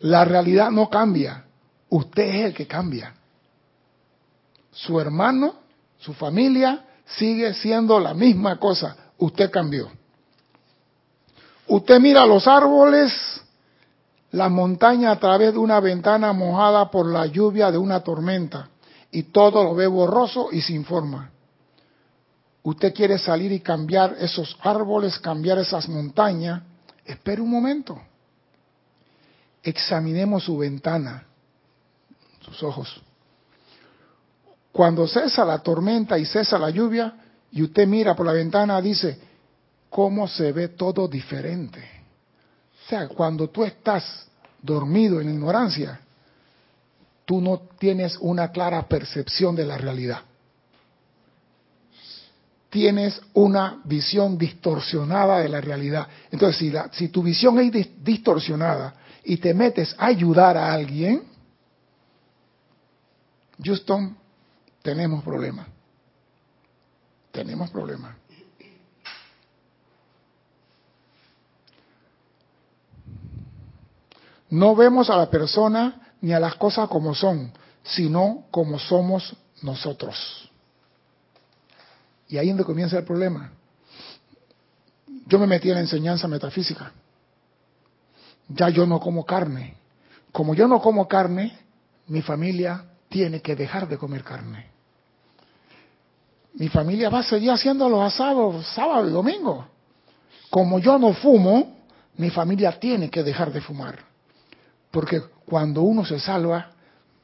La 0.00 0.24
realidad 0.24 0.70
no 0.70 0.90
cambia. 0.90 1.44
Usted 1.88 2.22
es 2.24 2.44
el 2.46 2.54
que 2.54 2.66
cambia. 2.66 3.14
Su 4.70 5.00
hermano, 5.00 5.54
su 5.98 6.12
familia 6.12 6.84
sigue 7.06 7.54
siendo 7.54 7.98
la 8.00 8.14
misma 8.14 8.58
cosa. 8.58 8.96
Usted 9.18 9.50
cambió. 9.50 9.90
Usted 11.68 12.00
mira 12.00 12.26
los 12.26 12.46
árboles, 12.46 13.12
la 14.32 14.48
montaña 14.48 15.12
a 15.12 15.18
través 15.18 15.52
de 15.52 15.58
una 15.58 15.80
ventana 15.80 16.32
mojada 16.32 16.90
por 16.90 17.06
la 17.06 17.26
lluvia 17.26 17.70
de 17.70 17.78
una 17.78 18.00
tormenta 18.00 18.68
y 19.10 19.24
todo 19.24 19.64
lo 19.64 19.74
ve 19.74 19.86
borroso 19.86 20.48
y 20.52 20.60
sin 20.60 20.84
forma. 20.84 21.30
Usted 22.62 22.92
quiere 22.92 23.18
salir 23.18 23.52
y 23.52 23.60
cambiar 23.60 24.16
esos 24.18 24.56
árboles, 24.60 25.18
cambiar 25.20 25.58
esas 25.58 25.88
montañas. 25.88 26.62
Espere 27.04 27.40
un 27.40 27.50
momento. 27.50 27.96
Examinemos 29.62 30.44
su 30.44 30.58
ventana, 30.58 31.24
sus 32.40 32.62
ojos. 32.62 33.00
Cuando 34.76 35.08
cesa 35.08 35.42
la 35.42 35.60
tormenta 35.60 36.18
y 36.18 36.26
cesa 36.26 36.58
la 36.58 36.68
lluvia 36.68 37.14
y 37.50 37.62
usted 37.62 37.86
mira 37.88 38.14
por 38.14 38.26
la 38.26 38.32
ventana, 38.32 38.78
dice, 38.82 39.18
¿cómo 39.88 40.28
se 40.28 40.52
ve 40.52 40.68
todo 40.68 41.08
diferente? 41.08 41.82
O 42.84 42.88
sea, 42.90 43.08
cuando 43.08 43.48
tú 43.48 43.64
estás 43.64 44.28
dormido 44.60 45.18
en 45.18 45.30
ignorancia, 45.30 45.98
tú 47.24 47.40
no 47.40 47.62
tienes 47.78 48.18
una 48.20 48.52
clara 48.52 48.86
percepción 48.86 49.56
de 49.56 49.64
la 49.64 49.78
realidad. 49.78 50.20
Tienes 52.68 53.18
una 53.32 53.80
visión 53.82 54.36
distorsionada 54.36 55.38
de 55.38 55.48
la 55.48 55.62
realidad. 55.62 56.06
Entonces, 56.30 56.58
si, 56.58 56.70
la, 56.70 56.90
si 56.92 57.08
tu 57.08 57.22
visión 57.22 57.58
es 57.60 57.72
dis- 57.72 57.94
distorsionada 58.02 58.92
y 59.24 59.38
te 59.38 59.54
metes 59.54 59.94
a 59.96 60.08
ayudar 60.08 60.58
a 60.58 60.70
alguien, 60.70 61.22
Houston, 63.64 64.14
tenemos 64.86 65.24
problemas. 65.24 65.66
Tenemos 67.32 67.70
problemas. 67.70 68.14
No 74.48 74.76
vemos 74.76 75.10
a 75.10 75.16
la 75.16 75.28
persona 75.28 76.12
ni 76.20 76.32
a 76.32 76.38
las 76.38 76.54
cosas 76.54 76.88
como 76.88 77.16
son, 77.16 77.52
sino 77.82 78.44
como 78.52 78.78
somos 78.78 79.36
nosotros. 79.62 80.48
Y 82.28 82.38
ahí 82.38 82.46
es 82.46 82.52
donde 82.52 82.64
comienza 82.64 82.96
el 82.96 83.04
problema. 83.04 83.50
Yo 85.26 85.40
me 85.40 85.48
metí 85.48 85.68
en 85.68 85.74
la 85.74 85.80
enseñanza 85.80 86.28
metafísica. 86.28 86.92
Ya 88.50 88.68
yo 88.68 88.86
no 88.86 89.00
como 89.00 89.26
carne. 89.26 89.78
Como 90.30 90.54
yo 90.54 90.68
no 90.68 90.80
como 90.80 91.08
carne, 91.08 91.58
mi 92.06 92.22
familia 92.22 92.84
tiene 93.08 93.42
que 93.42 93.56
dejar 93.56 93.88
de 93.88 93.98
comer 93.98 94.22
carne. 94.22 94.75
Mi 96.56 96.68
familia 96.68 97.10
va 97.10 97.18
a 97.18 97.22
seguir 97.22 97.50
haciendo 97.50 97.88
los 97.88 98.00
asados 98.00 98.66
sábado 98.68 99.06
y 99.08 99.12
domingo. 99.12 99.66
Como 100.48 100.78
yo 100.78 100.98
no 100.98 101.12
fumo, 101.12 101.76
mi 102.16 102.30
familia 102.30 102.78
tiene 102.78 103.10
que 103.10 103.22
dejar 103.22 103.52
de 103.52 103.60
fumar. 103.60 103.98
Porque 104.90 105.20
cuando 105.44 105.82
uno 105.82 106.04
se 106.04 106.18
salva, 106.18 106.70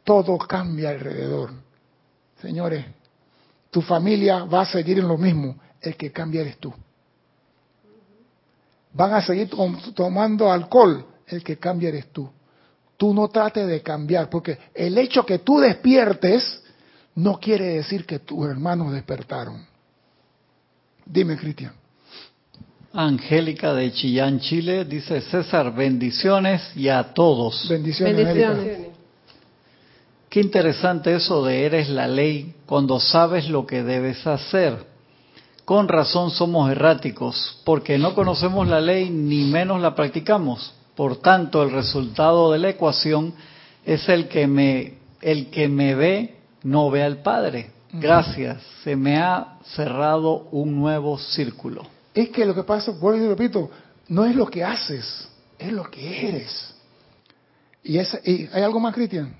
todo 0.04 0.36
cambia 0.36 0.90
alrededor. 0.90 1.50
Señores, 2.42 2.84
tu 3.70 3.80
familia 3.80 4.44
va 4.44 4.62
a 4.62 4.66
seguir 4.66 4.98
en 4.98 5.08
lo 5.08 5.16
mismo, 5.16 5.56
el 5.80 5.96
que 5.96 6.12
cambia 6.12 6.42
eres 6.42 6.58
tú. 6.58 6.72
Van 8.92 9.14
a 9.14 9.22
seguir 9.22 9.48
tomando 9.94 10.52
alcohol, 10.52 11.06
el 11.26 11.42
que 11.42 11.56
cambia 11.56 11.88
eres 11.88 12.08
tú. 12.12 12.28
Tú 12.98 13.14
no 13.14 13.28
trates 13.28 13.66
de 13.66 13.80
cambiar, 13.80 14.28
porque 14.28 14.58
el 14.74 14.98
hecho 14.98 15.24
que 15.24 15.38
tú 15.38 15.58
despiertes 15.58 16.61
no 17.14 17.38
quiere 17.38 17.74
decir 17.74 18.06
que 18.06 18.18
tus 18.18 18.46
hermanos 18.46 18.92
despertaron. 18.92 19.66
Dime, 21.04 21.36
Cristian. 21.36 21.72
Angélica 22.94 23.72
de 23.72 23.92
Chillán, 23.92 24.40
Chile, 24.40 24.84
dice 24.84 25.20
César, 25.22 25.74
bendiciones 25.74 26.62
y 26.76 26.88
a 26.88 27.14
todos. 27.14 27.68
Bendiciones. 27.68 28.16
Bendiciones. 28.16 28.88
Qué 30.28 30.40
interesante 30.40 31.14
eso 31.14 31.44
de 31.44 31.66
eres 31.66 31.88
la 31.88 32.06
ley 32.06 32.54
cuando 32.66 33.00
sabes 33.00 33.48
lo 33.48 33.66
que 33.66 33.82
debes 33.82 34.26
hacer. 34.26 34.86
Con 35.64 35.88
razón 35.88 36.30
somos 36.30 36.70
erráticos, 36.70 37.60
porque 37.64 37.98
no 37.98 38.14
conocemos 38.14 38.66
la 38.66 38.80
ley 38.80 39.10
ni 39.10 39.44
menos 39.44 39.80
la 39.80 39.94
practicamos. 39.94 40.74
Por 40.96 41.18
tanto, 41.18 41.62
el 41.62 41.70
resultado 41.70 42.50
de 42.50 42.58
la 42.58 42.70
ecuación 42.70 43.34
es 43.84 44.08
el 44.08 44.28
que 44.28 44.46
me, 44.46 44.94
el 45.20 45.50
que 45.50 45.68
me 45.68 45.94
ve, 45.94 46.36
no 46.62 46.90
ve 46.90 47.02
al 47.02 47.22
Padre. 47.22 47.70
Gracias, 47.92 48.62
se 48.82 48.96
me 48.96 49.18
ha 49.18 49.58
cerrado 49.74 50.48
un 50.50 50.76
nuevo 50.76 51.18
círculo. 51.18 51.86
Es 52.14 52.30
que 52.30 52.46
lo 52.46 52.54
que 52.54 52.62
pasa, 52.62 52.92
vuelvo 52.92 53.24
y 53.24 53.28
repito, 53.28 53.70
no 54.08 54.24
es 54.24 54.34
lo 54.34 54.46
que 54.46 54.64
haces, 54.64 55.28
es 55.58 55.72
lo 55.72 55.90
que 55.90 56.28
eres. 56.28 56.74
Y, 57.82 57.98
esa, 57.98 58.18
y 58.24 58.48
hay 58.52 58.62
algo 58.62 58.80
más, 58.80 58.94
Cristian. 58.94 59.34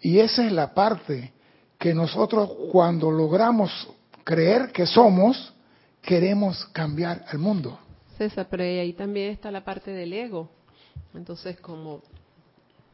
Y 0.00 0.18
esa 0.18 0.44
es 0.44 0.52
la 0.52 0.74
parte 0.74 1.32
que 1.78 1.94
nosotros 1.94 2.50
cuando 2.70 3.10
logramos 3.10 3.88
creer 4.24 4.72
que 4.72 4.86
somos, 4.86 5.52
queremos 6.00 6.64
cambiar 6.66 7.24
al 7.28 7.38
mundo. 7.38 7.78
César, 8.18 8.46
pero 8.50 8.64
ahí 8.64 8.92
también 8.92 9.30
está 9.30 9.50
la 9.50 9.64
parte 9.64 9.92
del 9.92 10.12
ego. 10.12 10.50
Entonces, 11.14 11.60
como 11.60 12.02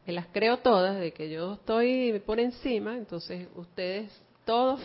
me 0.08 0.14
las 0.14 0.24
creo 0.32 0.56
todas, 0.56 0.98
de 0.98 1.12
que 1.12 1.28
yo 1.28 1.52
estoy 1.52 2.18
por 2.24 2.40
encima, 2.40 2.96
entonces 2.96 3.46
ustedes 3.54 4.10
todos 4.46 4.80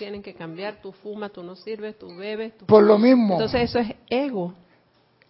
tienen 0.00 0.20
que 0.20 0.34
cambiar. 0.34 0.80
Tú 0.82 0.90
fumas, 0.90 1.30
tú 1.30 1.44
no 1.44 1.54
sirves, 1.54 1.96
tú 1.96 2.08
bebes. 2.16 2.58
Tú 2.58 2.66
Por 2.66 2.82
lo 2.82 2.98
mismo, 2.98 3.34
Entonces 3.34 3.70
eso 3.70 3.78
es 3.78 3.94
ego. 4.10 4.52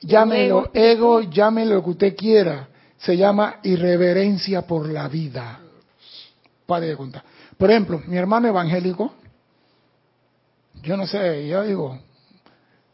llámelo 0.00 0.70
ego 0.72 1.20
ego, 1.20 1.20
llámelo 1.20 1.74
lo 1.74 1.84
que 1.84 1.90
usted 1.90 2.16
quiera. 2.16 2.68
Se 2.96 3.18
llama 3.18 3.60
irreverencia 3.64 4.62
por 4.62 4.88
la 4.88 5.08
vida. 5.08 5.60
Pare 6.64 6.86
de 6.86 6.96
contar. 6.96 7.22
Por 7.58 7.70
ejemplo, 7.70 8.00
mi 8.06 8.16
hermano 8.16 8.48
evangélico, 8.48 9.12
yo 10.80 10.96
no 10.96 11.06
sé, 11.06 11.46
yo 11.46 11.62
digo, 11.64 11.98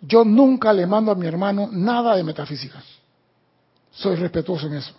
yo 0.01 0.25
nunca 0.25 0.73
le 0.73 0.85
mando 0.85 1.13
a 1.13 1.15
mi 1.15 1.29
hermano 1.29 1.69
nada 1.71 2.17
de 2.17 2.25
metafísica. 2.25 2.83
Soy 3.93 4.17
respetuoso 4.17 4.67
en 4.67 4.75
eso. 4.75 4.97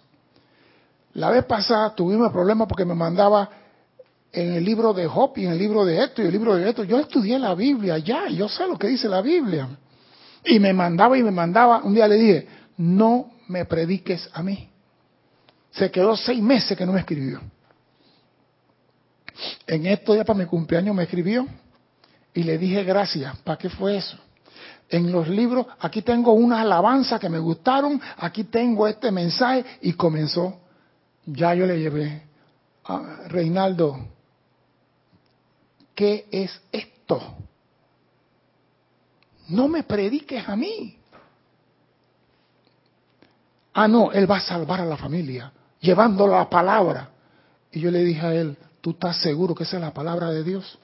La 1.13 1.29
vez 1.29 1.45
pasada 1.45 1.93
tuvimos 1.93 2.31
problemas 2.31 2.67
porque 2.67 2.85
me 2.85 2.95
mandaba 2.95 3.49
en 4.31 4.53
el 4.53 4.63
libro 4.63 4.93
de 4.93 5.07
Job 5.07 5.33
y 5.35 5.45
en 5.45 5.51
el 5.51 5.57
libro 5.57 5.83
de 5.83 6.03
esto 6.03 6.21
y 6.21 6.25
el 6.25 6.31
libro 6.31 6.55
de 6.55 6.69
esto. 6.69 6.83
Yo 6.83 6.99
estudié 6.99 7.37
la 7.37 7.53
Biblia 7.53 7.97
ya, 7.97 8.29
yo 8.29 8.47
sé 8.47 8.65
lo 8.67 8.77
que 8.77 8.87
dice 8.87 9.09
la 9.09 9.21
Biblia. 9.21 9.67
Y 10.45 10.59
me 10.59 10.73
mandaba 10.73 11.17
y 11.17 11.23
me 11.23 11.31
mandaba. 11.31 11.81
Un 11.83 11.93
día 11.93 12.07
le 12.07 12.15
dije, 12.15 12.47
no 12.77 13.31
me 13.47 13.65
prediques 13.65 14.29
a 14.33 14.41
mí. 14.41 14.69
Se 15.71 15.91
quedó 15.91 16.15
seis 16.15 16.41
meses 16.41 16.77
que 16.77 16.85
no 16.85 16.93
me 16.93 16.99
escribió. 16.99 17.41
En 19.67 19.85
estos 19.85 20.15
días 20.15 20.25
para 20.25 20.39
mi 20.39 20.45
cumpleaños 20.45 20.95
me 20.95 21.03
escribió 21.03 21.47
y 22.33 22.43
le 22.43 22.57
dije 22.57 22.83
gracias. 22.83 23.37
¿Para 23.39 23.57
qué 23.57 23.69
fue 23.69 23.97
eso? 23.97 24.17
En 24.89 25.11
los 25.11 25.27
libros, 25.27 25.65
aquí 25.79 26.01
tengo 26.01 26.33
unas 26.33 26.59
alabanzas 26.59 27.19
que 27.19 27.29
me 27.29 27.39
gustaron, 27.39 28.01
aquí 28.17 28.43
tengo 28.45 28.87
este 28.87 29.11
mensaje 29.11 29.63
y 29.81 29.93
comenzó. 29.93 30.60
Ya 31.25 31.53
yo 31.53 31.65
le 31.65 31.79
llevé 31.79 32.23
a 32.83 33.27
Reinaldo, 33.27 34.07
¿qué 35.93 36.27
es 36.31 36.59
esto? 36.71 37.21
No 39.49 39.67
me 39.67 39.83
prediques 39.83 40.47
a 40.47 40.55
mí. 40.55 40.97
Ah, 43.73 43.87
no, 43.87 44.11
él 44.11 44.29
va 44.29 44.37
a 44.37 44.41
salvar 44.41 44.81
a 44.81 44.85
la 44.85 44.97
familia, 44.97 45.51
llevando 45.79 46.27
la 46.27 46.49
palabra. 46.49 47.09
Y 47.71 47.79
yo 47.79 47.91
le 47.91 48.03
dije 48.03 48.25
a 48.25 48.33
él, 48.33 48.57
¿tú 48.81 48.91
estás 48.91 49.17
seguro 49.21 49.55
que 49.55 49.63
esa 49.63 49.77
es 49.77 49.81
la 49.81 49.93
palabra 49.93 50.29
de 50.31 50.43
Dios? 50.43 50.77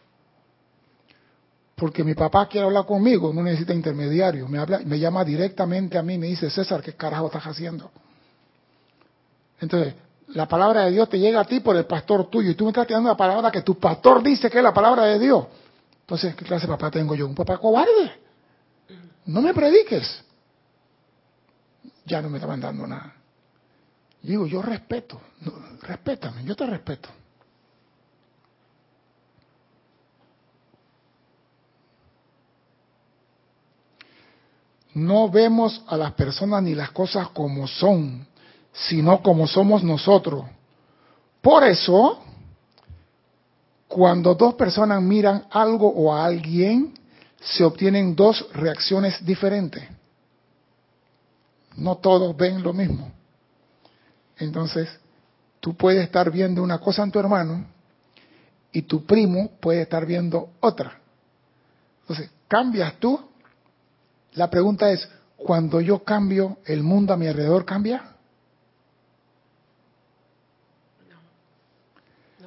Porque 1.75 2.03
mi 2.03 2.13
papá 2.13 2.47
quiere 2.47 2.65
hablar 2.65 2.85
conmigo, 2.85 3.33
no 3.33 3.43
necesita 3.43 3.73
intermediario. 3.73 4.47
Me, 4.47 4.57
habla, 4.57 4.79
me 4.85 4.97
llama 4.97 5.23
directamente 5.23 5.97
a 5.97 6.03
mí, 6.03 6.17
me 6.17 6.27
dice, 6.27 6.49
César, 6.49 6.81
¿qué 6.81 6.93
carajo 6.93 7.27
estás 7.27 7.45
haciendo? 7.45 7.91
Entonces, 9.59 9.95
la 10.28 10.47
palabra 10.47 10.86
de 10.86 10.91
Dios 10.91 11.09
te 11.09 11.19
llega 11.19 11.41
a 11.41 11.45
ti 11.45 11.59
por 11.61 11.75
el 11.75 11.86
pastor 11.86 12.30
tuyo 12.30 12.51
y 12.51 12.55
tú 12.55 12.65
me 12.65 12.71
estás 12.71 12.88
tirando 12.88 13.09
la 13.09 13.17
palabra 13.17 13.51
que 13.51 13.61
tu 13.61 13.80
pastor 13.80 14.21
dice 14.21 14.49
que 14.49 14.57
es 14.57 14.63
la 14.63 14.73
palabra 14.73 15.05
de 15.05 15.19
Dios. 15.19 15.45
Entonces, 16.01 16.36
¿qué 16.36 16.45
clase 16.45 16.67
de 16.67 16.73
papá 16.73 16.91
tengo 16.91 17.15
yo? 17.15 17.28
Un 17.28 17.36
papá 17.36 17.57
cobarde. 17.57 18.11
No 19.25 19.41
me 19.41 19.53
prediques. 19.53 20.23
Ya 22.05 22.21
no 22.21 22.30
me 22.30 22.38
está 22.38 22.47
mandando 22.47 22.88
nada. 22.88 23.13
Digo, 24.21 24.47
yo 24.47 24.61
respeto, 24.61 25.21
no, 25.41 25.53
respétame, 25.82 26.43
yo 26.43 26.55
te 26.55 26.65
respeto. 26.65 27.09
No 34.93 35.30
vemos 35.30 35.84
a 35.88 35.95
las 35.95 36.13
personas 36.13 36.63
ni 36.63 36.73
las 36.73 36.91
cosas 36.91 37.30
como 37.30 37.67
son, 37.67 38.25
sino 38.86 39.21
como 39.21 39.47
somos 39.47 39.84
nosotros. 39.84 40.45
Por 41.41 41.63
eso, 41.63 42.19
cuando 43.88 44.36
dos 44.36 44.53
personas 44.55 45.01
miran 45.01 45.45
algo 45.49 45.88
o 45.88 46.13
a 46.13 46.25
alguien, 46.25 46.93
se 47.39 47.63
obtienen 47.63 48.15
dos 48.15 48.47
reacciones 48.53 49.25
diferentes. 49.25 49.84
No 51.75 51.97
todos 51.97 52.36
ven 52.36 52.61
lo 52.61 52.73
mismo. 52.73 53.11
Entonces, 54.38 54.89
tú 55.59 55.75
puedes 55.75 56.03
estar 56.03 56.32
viendo 56.32 56.61
una 56.61 56.80
cosa 56.80 57.03
en 57.03 57.11
tu 57.11 57.19
hermano 57.19 57.65
y 58.71 58.84
tu 58.84 59.05
primo 59.05 59.51
puede 59.59 59.82
estar 59.82 60.05
viendo 60.05 60.49
otra. 60.59 60.99
Entonces, 62.01 62.30
cambias 62.47 62.95
tú. 62.99 63.19
La 64.34 64.49
pregunta 64.49 64.91
es, 64.91 65.07
cuando 65.36 65.82
yo 65.82 66.03
cambio, 66.03 66.57
¿el 66.65 66.84
mundo 66.84 67.13
a 67.13 67.17
mi 67.17 67.28
alrededor 67.28 67.65
cambia? 67.65 68.17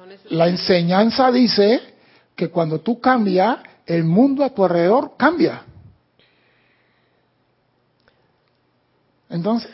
La 0.29 0.47
enseñanza 0.47 1.31
dice 1.31 1.79
que 2.35 2.49
cuando 2.49 2.79
tú 2.81 2.99
cambias, 2.99 3.59
el 3.85 4.03
mundo 4.03 4.43
a 4.43 4.49
tu 4.49 4.63
alrededor 4.63 5.13
cambia. 5.17 5.63
Entonces, 9.29 9.71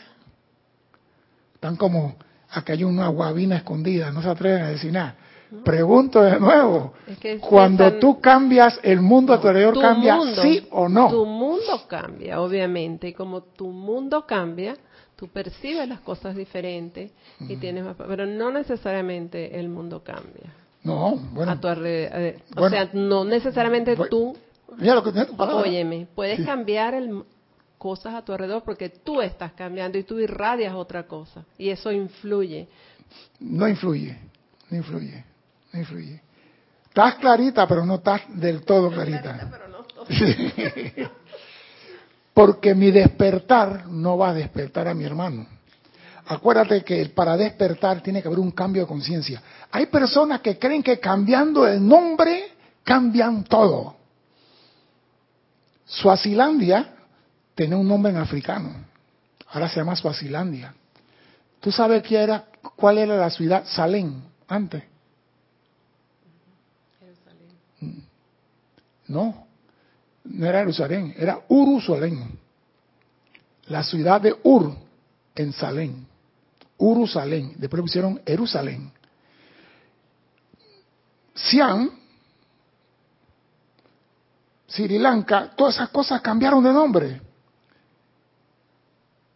están 1.54 1.76
como, 1.76 2.16
acá 2.50 2.72
hay 2.72 2.84
una 2.84 3.08
guabina 3.08 3.56
escondida, 3.56 4.10
no 4.10 4.22
se 4.22 4.28
atreven 4.28 4.62
a 4.62 4.68
decir 4.68 4.92
nada. 4.92 5.16
Pregunto 5.64 6.20
de 6.22 6.38
nuevo, 6.38 6.92
Es 7.06 7.18
que 7.18 7.38
cuando 7.38 7.94
tú 7.94 8.20
cambias, 8.20 8.78
¿el 8.82 9.00
mundo 9.00 9.32
a 9.32 9.40
tu 9.40 9.48
alrededor 9.48 9.74
tu 9.74 9.80
cambia 9.80 10.16
mundo, 10.16 10.42
sí 10.42 10.66
o 10.70 10.88
no? 10.88 11.08
Tu 11.08 11.24
mundo 11.24 11.86
cambia, 11.88 12.40
obviamente, 12.40 13.08
y 13.08 13.12
como 13.14 13.42
tu 13.42 13.68
mundo 13.68 14.26
cambia, 14.26 14.76
tú 15.18 15.26
percibes 15.26 15.88
las 15.88 15.98
cosas 16.00 16.36
diferentes 16.36 17.10
y 17.40 17.56
tienes 17.56 17.84
más, 17.84 17.96
pero 17.96 18.24
no 18.24 18.52
necesariamente 18.52 19.58
el 19.58 19.68
mundo 19.68 20.04
cambia 20.04 20.54
No, 20.84 21.16
bueno, 21.32 21.50
a 21.50 21.60
tu 21.60 21.66
alrededor. 21.66 22.40
O 22.52 22.60
Bueno. 22.60 22.76
sea, 22.76 22.90
no 22.92 23.24
necesariamente 23.24 23.96
tú, 24.08 24.36
mira 24.76 24.94
lo 24.94 25.02
que 25.02 25.10
tiene 25.10 25.26
tu 25.26 25.36
palabra. 25.36 25.62
óyeme, 25.62 26.06
puedes 26.14 26.36
Sí. 26.38 26.44
cambiar 26.44 26.94
el, 26.94 27.24
cosas 27.78 28.14
a 28.14 28.22
tu 28.24 28.32
alrededor 28.32 28.62
porque 28.62 28.90
tú 28.90 29.20
estás 29.20 29.52
cambiando 29.54 29.98
y 29.98 30.04
tú 30.04 30.20
irradias 30.20 30.72
otra 30.74 31.02
cosa 31.08 31.44
y 31.58 31.68
eso 31.70 31.90
influye. 31.90 32.68
No 33.40 33.66
influye, 33.66 34.16
no 34.70 34.76
influye. 34.76 35.24
no 35.72 35.80
influye. 35.80 36.20
Estás 36.88 37.16
clarita, 37.16 37.66
pero 37.66 37.84
no 37.84 37.96
estás 37.96 38.22
del 38.28 38.62
todo 38.64 38.88
clarita. 38.90 39.20
Clarita, 39.22 39.48
pero 39.50 39.68
no 39.68 39.82
todo. 39.84 40.04
Porque 42.38 42.72
mi 42.72 42.92
despertar 42.92 43.88
no 43.88 44.16
va 44.16 44.28
a 44.28 44.32
despertar 44.32 44.86
a 44.86 44.94
mi 44.94 45.02
hermano. 45.02 45.44
Acuérdate 46.28 46.84
que 46.84 47.04
para 47.06 47.36
despertar 47.36 48.00
tiene 48.00 48.22
que 48.22 48.28
haber 48.28 48.38
un 48.38 48.52
cambio 48.52 48.82
de 48.82 48.86
conciencia. 48.86 49.42
Hay 49.72 49.86
personas 49.86 50.40
que 50.40 50.56
creen 50.56 50.80
que 50.80 51.00
cambiando 51.00 51.66
el 51.66 51.84
nombre 51.84 52.52
cambian 52.84 53.42
todo. 53.42 53.96
Suazilandia 55.84 56.94
tenía 57.56 57.76
un 57.76 57.88
nombre 57.88 58.12
en 58.12 58.18
africano. 58.18 58.70
Ahora 59.48 59.68
se 59.68 59.80
llama 59.80 59.96
Suazilandia. 59.96 60.72
¿Tú 61.58 61.72
sabes 61.72 62.04
qué 62.04 62.22
era, 62.22 62.44
cuál 62.76 62.98
era 62.98 63.16
la 63.16 63.30
ciudad 63.30 63.64
Salem 63.66 64.14
antes? 64.46 64.84
No, 69.08 69.47
no 70.30 70.46
era 70.46 70.60
Jerusalén, 70.60 71.14
era 71.16 71.40
Urusalén. 71.48 72.38
La 73.66 73.82
ciudad 73.82 74.20
de 74.20 74.36
Ur 74.42 74.74
en 75.34 75.52
Salem. 75.52 76.04
Urusalén. 76.76 77.54
Después 77.56 77.82
pusieron 77.82 78.20
Jerusalén. 78.26 78.92
Siam, 81.34 81.90
Sri 84.66 84.98
Lanka, 84.98 85.50
todas 85.56 85.76
esas 85.76 85.88
cosas 85.90 86.20
cambiaron 86.20 86.62
de 86.62 86.72
nombre. 86.72 87.22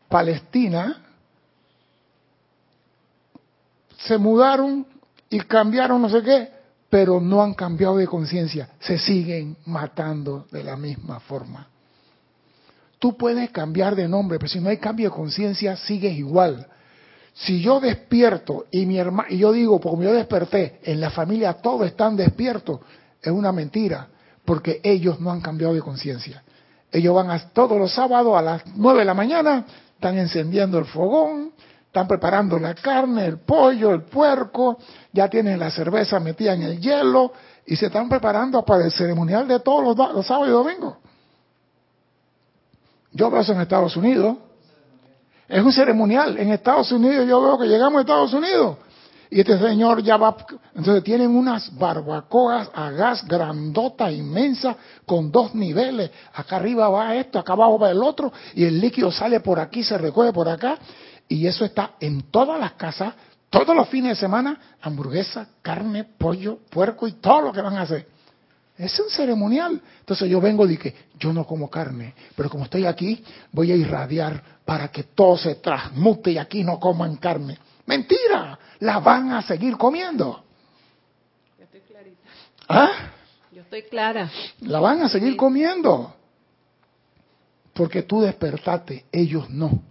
Palestina, 0.09 1.03
se 3.97 4.19
mudaron 4.19 4.87
y 5.31 5.41
cambiaron 5.41 6.03
no 6.03 6.09
sé 6.11 6.23
qué, 6.23 6.51
pero 6.93 7.23
no 7.23 7.43
han 7.43 7.55
cambiado 7.55 7.97
de 7.97 8.07
conciencia, 8.07 8.69
se 8.79 8.99
siguen 8.99 9.57
matando 9.65 10.45
de 10.53 10.63
la 10.63 10.77
misma 10.77 11.21
forma. 11.21 11.67
Tú 12.99 13.17
puedes 13.17 13.49
cambiar 13.49 13.97
de 13.97 14.07
nombre, 14.07 14.39
pero 14.39 14.51
si 14.51 14.61
no 14.61 14.69
hay 14.69 14.77
cambio 14.77 15.09
de 15.09 15.17
conciencia, 15.17 15.75
sigues 15.75 16.13
igual. 16.13 16.67
Si 17.33 17.63
yo 17.63 17.81
despierto 17.81 18.67
y 18.71 18.85
mi 18.85 18.99
hermano, 18.99 19.31
y 19.31 19.39
yo 19.39 19.53
digo, 19.53 19.81
como 19.81 20.03
yo 20.03 20.13
desperté, 20.13 20.81
en 20.83 21.01
la 21.01 21.09
familia 21.09 21.55
todos 21.55 21.87
están 21.87 22.15
despiertos, 22.15 22.81
es 23.23 23.33
una 23.33 23.53
mentira, 23.53 24.09
porque 24.45 24.83
ellos 24.85 25.19
no 25.19 25.31
han 25.31 25.41
cambiado 25.41 25.73
de 25.73 25.81
conciencia. 25.81 26.43
Ellos 26.93 27.15
van 27.15 27.31
a, 27.31 27.39
todos 27.55 27.79
los 27.79 27.91
sábados 27.95 28.37
a 28.37 28.43
las 28.43 28.67
nueve 28.77 28.99
de 28.99 29.07
la 29.07 29.15
mañana, 29.15 29.65
están 29.95 30.19
encendiendo 30.19 30.79
el 30.79 30.85
fogón, 30.85 31.53
están 31.93 32.09
preparando 32.09 32.59
la 32.59 32.75
carne, 32.75 33.27
el 33.27 33.41
pollo, 33.41 33.91
el 33.91 34.05
puerco, 34.05 34.79
ya 35.13 35.29
tienen 35.29 35.59
la 35.61 35.71
cerveza 35.71 36.19
metida 36.21 36.55
en 36.55 36.63
el 36.63 36.81
hielo 36.81 37.35
y 37.67 37.77
se 37.77 37.87
están 37.87 38.09
preparando 38.09 38.65
para 38.65 38.87
el 38.87 38.91
ceremonial 38.91 39.47
de 39.47 39.61
todos 39.61 39.85
los, 39.85 39.95
do- 39.95 40.11
los 40.15 40.27
sábados 40.27 40.49
y 40.49 40.53
domingos. 40.53 40.97
Yo 43.13 43.31
veo 43.31 43.43
eso 43.43 43.53
en 43.53 43.61
Estados 43.61 43.95
Unidos. 43.95 44.39
Es 45.47 45.63
un 45.63 45.71
ceremonial. 45.71 46.39
En 46.39 46.51
Estados 46.51 46.91
Unidos 46.93 47.29
yo 47.29 47.43
veo 47.43 47.59
que 47.59 47.67
llegamos 47.67 47.99
a 47.99 48.01
Estados 48.01 48.33
Unidos 48.33 48.79
y 49.31 49.41
este 49.41 49.59
señor 49.59 50.03
ya 50.03 50.17
va. 50.17 50.35
Entonces 50.75 51.05
tienen 51.05 51.37
unas 51.37 51.77
barbacoas 51.77 52.71
a 52.75 52.91
gas 52.91 53.29
grandotas, 53.29 54.13
inmensas, 54.13 54.77
con 55.05 55.31
dos 55.31 55.55
niveles. 55.55 56.11
Acá 56.33 56.57
arriba 56.57 56.89
va 56.89 57.15
esto, 57.17 57.39
acá 57.39 57.53
abajo 57.53 57.79
va 57.79 57.91
el 57.91 58.03
otro 58.03 58.33
y 58.55 58.65
el 58.65 58.81
líquido 58.81 59.13
sale 59.13 59.41
por 59.41 59.61
aquí, 59.61 59.83
se 59.85 59.99
recoge 59.99 60.33
por 60.33 60.49
acá. 60.49 60.79
Y 61.29 61.47
eso 61.47 61.65
está 61.65 61.93
en 62.01 62.23
todas 62.31 62.59
las 62.61 62.73
casas, 62.73 63.15
todos 63.49 63.75
los 63.75 63.89
fines 63.89 64.11
de 64.11 64.21
semana, 64.21 64.77
hamburguesa, 64.81 65.49
carne, 65.63 66.05
pollo, 66.05 66.59
puerco 66.71 67.07
y 67.07 67.13
todo 67.13 67.41
lo 67.43 67.53
que 67.53 67.61
van 67.61 67.77
a 67.77 67.83
hacer. 67.83 68.07
Es 68.77 68.99
un 68.99 69.11
ceremonial. 69.11 69.81
Entonces 70.01 70.29
yo 70.29 70.41
vengo 70.41 70.69
y 70.69 70.77
que 70.77 70.95
yo 71.19 71.33
no 71.33 71.47
como 71.47 71.71
carne, 71.71 72.15
pero 72.35 72.49
como 72.51 72.65
estoy 72.65 72.87
aquí, 72.87 73.23
voy 73.53 73.71
a 73.71 73.77
irradiar 73.77 74.43
para 74.65 74.89
que 74.89 75.05
todo 75.05 75.37
se 75.37 75.57
transmute 75.57 76.33
y 76.33 76.39
aquí 76.39 76.65
no 76.65 76.81
coman 76.81 77.17
carne. 77.17 77.59
Mentira, 77.87 78.59
la 78.81 78.99
van 79.01 79.33
a 79.33 79.43
seguir 79.43 79.77
comiendo. 79.77 80.43
Yo 81.59 81.65
estoy 81.65 81.81
clarita. 81.81 82.29
¿Ah? 82.69 82.91
Yo 83.53 83.63
estoy 83.63 83.83
clara. 83.83 84.31
La 84.61 84.81
van 84.81 85.03
a 85.03 85.09
seguir 85.09 85.33
Sí. 85.33 85.37
comiendo. 85.37 86.15
Porque 87.75 88.03
tú 88.03 88.21
despertaste, 88.23 89.05
ellos 89.13 89.49
no. 89.51 89.83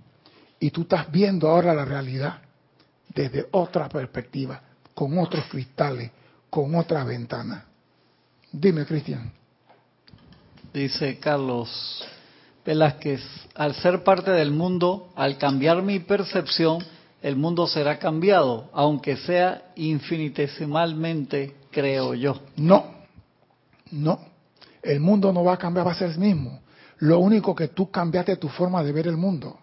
Y 0.61 0.69
tú 0.69 0.83
estás 0.83 1.11
viendo 1.11 1.49
ahora 1.49 1.73
la 1.73 1.83
realidad 1.83 2.39
desde 3.09 3.47
otra 3.51 3.89
perspectiva, 3.89 4.61
con 4.93 5.17
otros 5.17 5.45
cristales, 5.49 6.11
con 6.51 6.75
otra 6.75 7.03
ventana. 7.03 7.65
Dime, 8.51 8.85
Cristian. 8.85 9.31
Dice 10.71 11.17
Carlos 11.17 12.05
Velázquez, 12.63 13.21
al 13.55 13.73
ser 13.73 14.03
parte 14.03 14.29
del 14.29 14.51
mundo, 14.51 15.09
al 15.15 15.39
cambiar 15.39 15.81
mi 15.81 15.97
percepción, 15.97 16.77
el 17.23 17.35
mundo 17.35 17.65
será 17.65 17.97
cambiado, 17.97 18.69
aunque 18.71 19.17
sea 19.17 19.71
infinitesimalmente, 19.75 21.55
creo 21.71 22.13
yo. 22.13 22.39
No, 22.57 22.85
no. 23.89 24.19
El 24.83 24.99
mundo 24.99 25.33
no 25.33 25.43
va 25.43 25.53
a 25.53 25.57
cambiar, 25.57 25.87
va 25.87 25.93
a 25.93 25.95
ser 25.95 26.11
el 26.11 26.19
mismo. 26.19 26.61
Lo 26.99 27.17
único 27.17 27.55
que 27.55 27.69
tú 27.69 27.89
cambiaste 27.89 28.35
tu 28.37 28.47
forma 28.47 28.83
de 28.83 28.91
ver 28.91 29.07
el 29.07 29.17
mundo. 29.17 29.57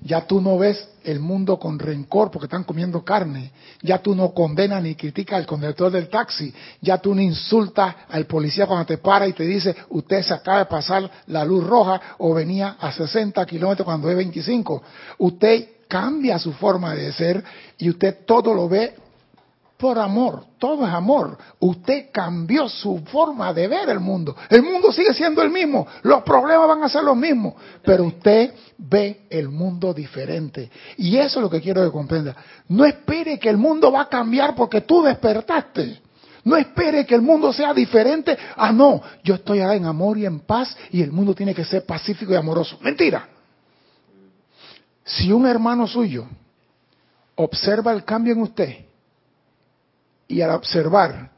Ya 0.00 0.26
tú 0.26 0.40
no 0.40 0.56
ves 0.58 0.88
el 1.04 1.18
mundo 1.18 1.58
con 1.58 1.78
rencor 1.78 2.30
porque 2.30 2.46
están 2.46 2.64
comiendo 2.64 3.04
carne. 3.04 3.50
Ya 3.82 3.98
tú 3.98 4.14
no 4.14 4.32
condenas 4.32 4.82
ni 4.82 4.94
criticas 4.94 5.38
al 5.38 5.46
conductor 5.46 5.90
del 5.90 6.08
taxi. 6.08 6.52
Ya 6.80 6.98
tú 6.98 7.14
no 7.14 7.20
insultas 7.20 7.94
al 8.08 8.26
policía 8.26 8.66
cuando 8.66 8.86
te 8.86 8.98
para 8.98 9.26
y 9.26 9.32
te 9.32 9.44
dice, 9.44 9.74
usted 9.90 10.22
se 10.22 10.34
acaba 10.34 10.60
de 10.60 10.66
pasar 10.66 11.10
la 11.26 11.44
luz 11.44 11.66
roja 11.66 12.00
o 12.18 12.32
venía 12.32 12.76
a 12.78 12.92
60 12.92 13.44
kilómetros 13.46 13.84
cuando 13.84 14.08
es 14.08 14.16
25. 14.16 14.82
Usted 15.18 15.68
cambia 15.88 16.38
su 16.38 16.52
forma 16.52 16.94
de 16.94 17.12
ser 17.12 17.42
y 17.78 17.90
usted 17.90 18.18
todo 18.24 18.54
lo 18.54 18.68
ve 18.68 18.94
por 19.78 19.96
amor, 19.96 20.44
todo 20.58 20.86
es 20.86 20.92
amor. 20.92 21.38
Usted 21.60 22.08
cambió 22.12 22.68
su 22.68 22.98
forma 23.06 23.54
de 23.54 23.68
ver 23.68 23.88
el 23.88 24.00
mundo. 24.00 24.36
El 24.50 24.64
mundo 24.64 24.92
sigue 24.92 25.14
siendo 25.14 25.40
el 25.40 25.50
mismo, 25.50 25.86
los 26.02 26.22
problemas 26.24 26.66
van 26.66 26.82
a 26.82 26.88
ser 26.88 27.04
los 27.04 27.16
mismos, 27.16 27.54
pero 27.84 28.04
usted 28.04 28.52
ve 28.76 29.26
el 29.30 29.48
mundo 29.48 29.94
diferente. 29.94 30.68
Y 30.96 31.16
eso 31.16 31.38
es 31.38 31.42
lo 31.42 31.48
que 31.48 31.60
quiero 31.60 31.84
que 31.84 31.92
comprenda. 31.92 32.34
No 32.68 32.84
espere 32.84 33.38
que 33.38 33.48
el 33.48 33.56
mundo 33.56 33.92
va 33.92 34.02
a 34.02 34.08
cambiar 34.08 34.56
porque 34.56 34.80
tú 34.80 35.02
despertaste. 35.02 36.02
No 36.42 36.56
espere 36.56 37.06
que 37.06 37.14
el 37.14 37.22
mundo 37.22 37.52
sea 37.52 37.72
diferente. 37.72 38.36
Ah, 38.56 38.72
no, 38.72 39.00
yo 39.22 39.36
estoy 39.36 39.60
en 39.60 39.84
amor 39.84 40.18
y 40.18 40.26
en 40.26 40.40
paz 40.40 40.76
y 40.90 41.02
el 41.02 41.12
mundo 41.12 41.34
tiene 41.34 41.54
que 41.54 41.64
ser 41.64 41.86
pacífico 41.86 42.32
y 42.32 42.36
amoroso. 42.36 42.78
Mentira. 42.80 43.28
Si 45.04 45.30
un 45.30 45.46
hermano 45.46 45.86
suyo 45.86 46.26
observa 47.36 47.92
el 47.92 48.04
cambio 48.04 48.32
en 48.32 48.42
usted, 48.42 48.87
y 50.28 50.42
al 50.42 50.50
observar, 50.50 51.32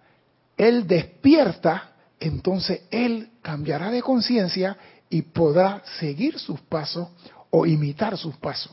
él 0.57 0.87
despierta, 0.87 1.93
entonces 2.19 2.83
él 2.91 3.31
cambiará 3.41 3.91
de 3.91 4.03
conciencia 4.03 4.77
y 5.09 5.23
podrá 5.23 5.83
seguir 5.99 6.39
sus 6.39 6.61
pasos 6.61 7.09
o 7.51 7.65
imitar 7.65 8.19
sus 8.19 8.37
pasos. 8.37 8.73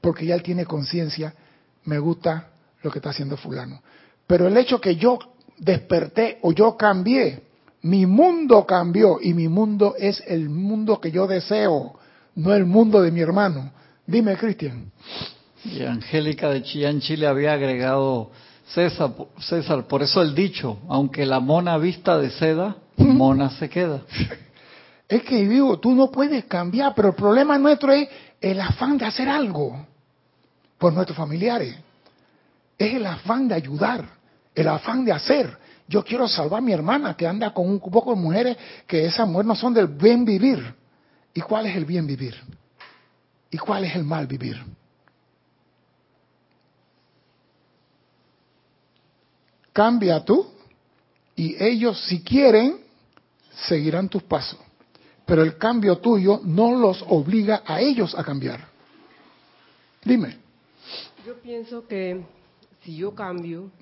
Porque 0.00 0.24
ya 0.24 0.34
él 0.34 0.42
tiene 0.42 0.64
conciencia, 0.64 1.34
me 1.84 1.98
gusta 1.98 2.50
lo 2.82 2.90
que 2.90 3.00
está 3.00 3.10
haciendo 3.10 3.36
fulano. 3.36 3.82
Pero 4.26 4.46
el 4.46 4.56
hecho 4.56 4.80
que 4.80 4.96
yo 4.96 5.18
desperté 5.58 6.38
o 6.42 6.52
yo 6.52 6.76
cambié, 6.76 7.42
mi 7.82 8.06
mundo 8.06 8.64
cambió 8.66 9.18
y 9.20 9.34
mi 9.34 9.48
mundo 9.48 9.94
es 9.98 10.22
el 10.26 10.48
mundo 10.48 11.00
que 11.00 11.10
yo 11.10 11.26
deseo, 11.26 11.98
no 12.34 12.54
el 12.54 12.64
mundo 12.64 13.02
de 13.02 13.10
mi 13.10 13.20
hermano. 13.20 13.72
Dime, 14.06 14.36
Cristian. 14.36 14.90
Y 15.64 15.82
Angélica 15.82 16.50
de 16.50 16.62
Chillán, 16.62 17.00
Chile 17.00 17.26
había 17.26 17.52
agregado 17.54 18.30
César, 18.66 19.10
César, 19.38 19.86
por 19.86 20.02
eso 20.02 20.22
el 20.22 20.34
dicho, 20.34 20.78
aunque 20.88 21.26
la 21.26 21.40
mona 21.40 21.76
vista 21.76 22.18
de 22.18 22.30
seda, 22.30 22.76
mona 22.96 23.50
se 23.50 23.68
queda. 23.68 24.02
Es 25.08 25.22
que 25.22 25.46
digo, 25.46 25.78
tú 25.78 25.94
no 25.94 26.10
puedes 26.10 26.44
cambiar, 26.46 26.94
pero 26.94 27.08
el 27.08 27.14
problema 27.14 27.58
nuestro 27.58 27.92
es 27.92 28.08
el 28.40 28.60
afán 28.60 28.96
de 28.96 29.04
hacer 29.04 29.28
algo 29.28 29.86
por 30.78 30.92
nuestros 30.92 31.16
familiares. 31.16 31.76
Es 32.78 32.94
el 32.94 33.06
afán 33.06 33.46
de 33.46 33.54
ayudar, 33.54 34.04
el 34.54 34.68
afán 34.68 35.04
de 35.04 35.12
hacer. 35.12 35.56
Yo 35.86 36.02
quiero 36.02 36.26
salvar 36.26 36.58
a 36.58 36.62
mi 36.62 36.72
hermana 36.72 37.14
que 37.16 37.26
anda 37.26 37.52
con 37.52 37.68
un 37.68 37.78
poco 37.78 38.14
de 38.14 38.20
mujeres 38.20 38.56
que 38.86 39.04
esas 39.04 39.28
mujeres 39.28 39.46
no 39.46 39.54
son 39.54 39.74
del 39.74 39.88
bien 39.88 40.24
vivir. 40.24 40.74
¿Y 41.34 41.40
cuál 41.42 41.66
es 41.66 41.76
el 41.76 41.84
bien 41.84 42.06
vivir? 42.06 42.34
¿Y 43.50 43.58
cuál 43.58 43.84
es 43.84 43.94
el 43.94 44.04
mal 44.04 44.26
vivir? 44.26 44.56
Cambia 49.74 50.24
tú 50.24 50.46
y 51.34 51.62
ellos 51.62 52.00
si 52.06 52.22
quieren 52.22 52.78
seguirán 53.66 54.08
tus 54.08 54.22
pasos. 54.22 54.60
Pero 55.26 55.42
el 55.42 55.58
cambio 55.58 55.98
tuyo 55.98 56.40
no 56.44 56.78
los 56.78 57.04
obliga 57.08 57.64
a 57.66 57.80
ellos 57.80 58.14
a 58.16 58.22
cambiar. 58.22 58.68
Dime. 60.04 60.38
Yo 61.26 61.34
pienso 61.40 61.88
que 61.88 62.22
si 62.82 62.94
yo 62.94 63.16
cambio, 63.16 63.72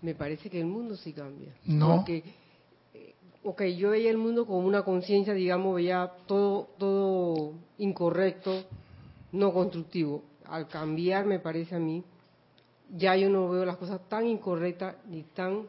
me 0.00 0.14
parece 0.14 0.48
que 0.48 0.60
el 0.60 0.66
mundo 0.66 0.96
sí 0.96 1.12
cambia. 1.12 1.52
No. 1.66 1.96
Porque, 1.96 2.24
eh, 2.94 3.14
ok, 3.42 3.62
yo 3.76 3.90
veía 3.90 4.10
el 4.10 4.16
mundo 4.16 4.46
con 4.46 4.64
una 4.64 4.84
conciencia, 4.84 5.34
digamos, 5.34 5.74
veía 5.74 6.10
todo, 6.26 6.70
todo 6.78 7.52
incorrecto, 7.76 8.64
no 9.32 9.52
constructivo. 9.52 10.22
Al 10.46 10.66
cambiar, 10.66 11.26
me 11.26 11.40
parece 11.40 11.74
a 11.74 11.78
mí, 11.78 12.02
ya 12.90 13.16
yo 13.16 13.28
no 13.28 13.48
veo 13.48 13.64
las 13.64 13.76
cosas 13.76 14.00
tan 14.08 14.26
incorrectas 14.26 14.96
ni 15.08 15.22
tan 15.22 15.62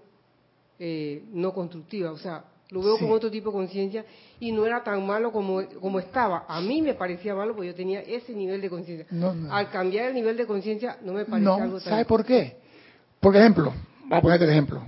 eh, 0.80 1.24
no 1.32 1.54
constructivas. 1.54 2.14
O 2.14 2.18
sea, 2.18 2.44
lo 2.70 2.82
veo 2.82 2.98
Sí. 2.98 3.04
con 3.06 3.14
otro 3.14 3.30
tipo 3.32 3.50
de 3.52 3.56
conciencia 3.56 4.06
y 4.40 4.52
no 4.52 4.66
era 4.66 4.84
tan 4.84 5.06
malo 5.06 5.32
como, 5.32 5.62
como 5.80 6.00
estaba. 6.00 6.46
A 6.48 6.60
mí 6.62 6.82
me 6.82 6.94
parecía 6.96 7.34
malo 7.36 7.54
porque 7.54 7.68
yo 7.68 7.76
tenía 7.76 8.02
ese 8.02 8.34
nivel 8.34 8.60
de 8.62 8.70
conciencia. 8.70 9.06
No, 9.12 9.34
no. 9.34 9.54
Al 9.54 9.70
cambiar 9.70 10.08
el 10.08 10.14
nivel 10.16 10.36
de 10.36 10.46
conciencia, 10.46 10.98
no 11.04 11.14
me 11.14 11.26
parecía 11.26 11.54
algo 11.54 11.66
No, 11.78 11.80
tan... 11.80 11.90
¿sabe 11.92 12.06
por 12.06 12.26
qué? 12.26 12.58
Por 13.20 13.36
ejemplo, 13.36 13.74
voy 14.08 14.18
a 14.18 14.22
ponerte 14.22 14.46
el 14.46 14.52
ejemplo. 14.52 14.82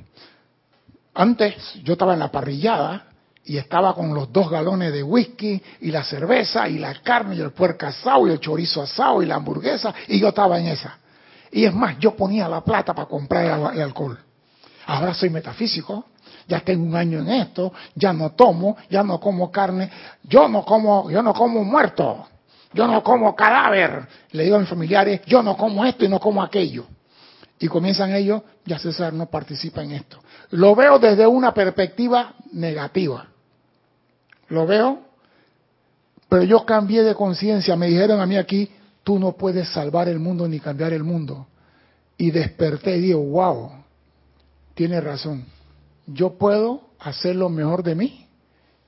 Antes 1.13 1.55
yo 1.83 1.93
estaba 1.93 2.13
en 2.13 2.19
la 2.19 2.31
parrillada 2.31 3.07
y 3.43 3.57
estaba 3.57 3.95
con 3.95 4.13
los 4.13 4.31
dos 4.31 4.49
galones 4.51 4.91
de 4.93 5.01
whisky 5.01 5.61
y 5.81 5.89
la 5.89 6.03
cerveza 6.03 6.67
y 6.69 6.77
la 6.77 6.93
carne 7.01 7.35
y 7.35 7.39
el 7.41 7.51
puerco 7.51 7.85
asado 7.85 8.27
y 8.27 8.31
el 8.31 8.39
chorizo 8.39 8.81
asado 8.81 9.23
y 9.23 9.25
la 9.25 9.35
hamburguesa 9.35 9.93
y 10.07 10.19
yo 10.19 10.27
estaba 10.27 10.59
en 10.59 10.67
esa. 10.67 10.97
Y 11.51 11.65
es 11.65 11.73
más, 11.73 11.97
yo 11.99 12.15
ponía 12.15 12.47
la 12.47 12.61
plata 12.61 12.93
para 12.93 13.07
comprar 13.07 13.73
el, 13.73 13.81
alcohol. 13.81 14.17
Ahora 14.85 15.13
soy 15.13 15.29
metafísico, 15.29 16.05
ya 16.47 16.61
tengo 16.61 16.85
un 16.85 16.95
año 16.95 17.19
en 17.19 17.29
esto, 17.29 17.73
ya 17.95 18.13
no 18.13 18.31
tomo, 18.31 18.77
ya 18.89 19.03
no 19.03 19.19
como 19.19 19.51
carne, 19.51 19.89
yo 20.23 20.47
no 20.47 20.63
como, 20.63 21.09
yo 21.09 21.21
no 21.21 21.33
como 21.33 21.63
muerto, 21.63 22.27
yo 22.73 22.87
no 22.87 23.03
como 23.03 23.35
cadáver. 23.35 24.07
Le 24.31 24.43
digo 24.43 24.55
a 24.55 24.59
mis 24.59 24.69
familiares, 24.69 25.21
yo 25.25 25.43
no 25.43 25.57
como 25.57 25.83
esto 25.85 26.05
y 26.05 26.09
no 26.09 26.19
como 26.19 26.41
aquello. 26.41 26.85
Y 27.59 27.67
comienzan 27.67 28.13
ellos, 28.13 28.43
ya 28.65 28.77
César 28.77 29.13
no 29.13 29.25
participa 29.25 29.81
en 29.83 29.91
esto. 29.91 30.19
Lo 30.51 30.75
veo 30.75 30.99
desde 30.99 31.25
una 31.25 31.53
perspectiva 31.53 32.33
negativa. 32.53 33.27
Lo 34.49 34.65
veo, 34.65 34.99
pero 36.29 36.43
yo 36.43 36.65
cambié 36.65 37.03
de 37.03 37.15
conciencia. 37.15 37.75
Me 37.75 37.87
dijeron 37.87 38.21
a 38.21 38.25
mí 38.25 38.37
aquí, 38.37 38.71
tú 39.07 39.17
no 39.17 39.37
puedes 39.37 39.69
salvar 39.69 40.09
el 40.09 40.19
mundo 40.19 40.49
ni 40.49 40.59
cambiar 40.59 40.91
el 40.91 41.05
mundo. 41.05 41.47
Y 42.17 42.29
desperté 42.29 42.97
y 42.97 42.99
digo, 42.99 43.23
wow, 43.23 43.71
tiene 44.73 44.99
razón. 44.99 45.45
Yo 46.07 46.37
puedo 46.37 46.81
hacer 46.99 47.37
lo 47.37 47.47
mejor 47.47 47.83
de 47.83 47.95
mí 47.95 48.27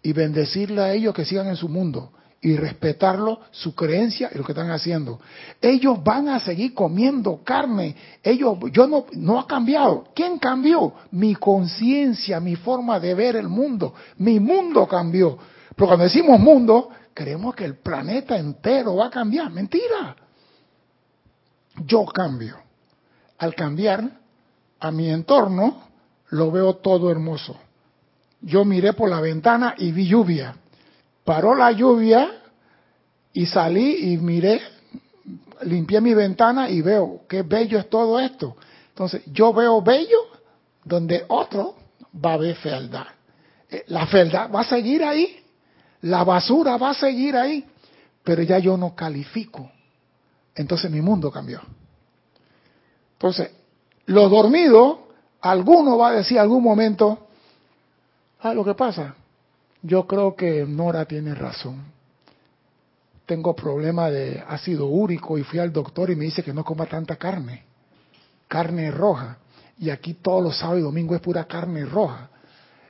y 0.04 0.12
bendecirle 0.12 0.82
a 0.82 0.92
ellos 0.92 1.14
que 1.14 1.24
sigan 1.24 1.48
en 1.48 1.56
su 1.56 1.70
mundo 1.70 2.12
y 2.42 2.58
respetarlo, 2.58 3.40
su 3.52 3.74
creencia 3.74 4.30
y 4.34 4.38
lo 4.38 4.44
que 4.44 4.52
están 4.52 4.70
haciendo. 4.72 5.22
Ellos 5.62 6.04
van 6.04 6.28
a 6.28 6.42
seguir 6.42 6.74
comiendo 6.74 7.42
carne. 7.42 7.96
Ellos, 8.22 8.58
yo 8.74 8.88
no, 8.88 9.06
no 9.14 9.40
ha 9.40 9.48
cambiado. 9.48 10.10
¿Quién 10.14 10.38
cambió? 10.38 10.96
Mi 11.12 11.34
conciencia, 11.36 12.42
mi 12.42 12.58
forma 12.58 13.00
de 13.00 13.14
ver 13.14 13.38
el 13.38 13.48
mundo. 13.48 13.94
Mi 14.18 14.42
mundo 14.42 14.86
cambió. 14.86 15.38
Pero 15.78 15.88
cuando 15.88 16.04
decimos 16.04 16.38
mundo, 16.42 16.90
creemos 17.20 17.54
que 17.54 17.66
el 17.66 17.76
planeta 17.76 18.38
entero 18.38 18.96
va 18.96 19.08
a 19.08 19.10
cambiar. 19.10 19.52
Mentira. 19.52 20.16
Yo 21.86 22.06
cambio. 22.06 22.58
Al 23.38 23.56
cambiar 23.56 24.04
a 24.80 24.92
mi 24.92 25.10
entorno, 25.10 25.84
lo 26.30 26.52
veo 26.52 26.78
todo 26.78 27.12
hermoso. 27.12 27.58
Yo 28.42 28.64
miré 28.64 28.94
por 28.94 29.10
la 29.10 29.20
ventana 29.20 29.76
y 29.78 29.92
vi 29.92 30.08
lluvia 30.08 30.56
paró 31.30 31.54
la 31.54 31.72
lluvia 31.72 32.42
y 33.34 33.46
salí 33.46 34.14
y 34.14 34.18
miré, 34.18 34.60
limpié 35.62 36.02
mi 36.02 36.16
ventana 36.16 36.72
y 36.72 36.82
veo 36.82 37.22
qué 37.30 37.44
bello 37.44 37.78
es 37.78 37.88
todo 37.88 38.20
esto. 38.20 38.56
Entonces, 38.88 39.22
yo 39.28 39.54
veo 39.54 39.80
bello 39.84 40.18
donde 40.84 41.26
otro 41.28 41.76
va 42.26 42.34
a 42.34 42.38
ver 42.38 42.56
fealdad. 42.56 43.06
Eh, 43.70 43.84
La 43.90 44.08
fealdad 44.08 44.50
va 44.52 44.62
a 44.62 44.64
seguir 44.64 45.04
ahí, 45.04 45.40
la 46.02 46.24
basura 46.24 46.78
va 46.78 46.92
a 46.92 46.94
seguir 46.94 47.36
ahí, 47.36 47.66
pero 48.24 48.42
ya 48.44 48.60
yo 48.60 48.78
no 48.78 48.96
califico. 48.96 49.70
Entonces 50.56 50.90
mi 50.92 51.02
mundo 51.02 51.32
cambió. 51.32 51.62
Entonces, 53.14 53.52
los 54.06 54.32
dormidos, 54.32 55.00
alguno 55.42 55.98
va 55.98 56.10
a 56.10 56.14
decir 56.14 56.40
algún 56.40 56.64
momento, 56.64 57.28
ah, 58.42 58.54
lo 58.54 58.64
que 58.64 58.74
pasa, 58.74 59.16
yo 59.82 60.08
creo 60.08 60.36
que 60.36 60.66
Nora 60.66 61.06
tiene 61.06 61.36
razón. 61.36 61.84
Tengo 63.26 63.56
problema 63.56 64.10
de 64.10 64.44
ácido 64.48 64.88
úrico 64.88 65.38
y 65.38 65.44
fui 65.44 65.60
al 65.60 65.72
doctor 65.72 66.10
y 66.10 66.16
me 66.16 66.26
dice 66.26 66.44
que 66.44 66.54
no 66.54 66.64
coma 66.64 66.88
tanta 66.88 67.16
carne, 67.18 67.64
carne 68.48 68.90
roja. 68.90 69.38
Y 69.78 69.92
aquí 69.92 70.16
todos 70.16 70.44
los 70.44 70.58
sábados 70.58 70.80
y 70.80 70.84
domingos 70.84 71.18
es 71.18 71.22
pura 71.22 71.46
carne 71.46 71.86
roja. 71.86 72.30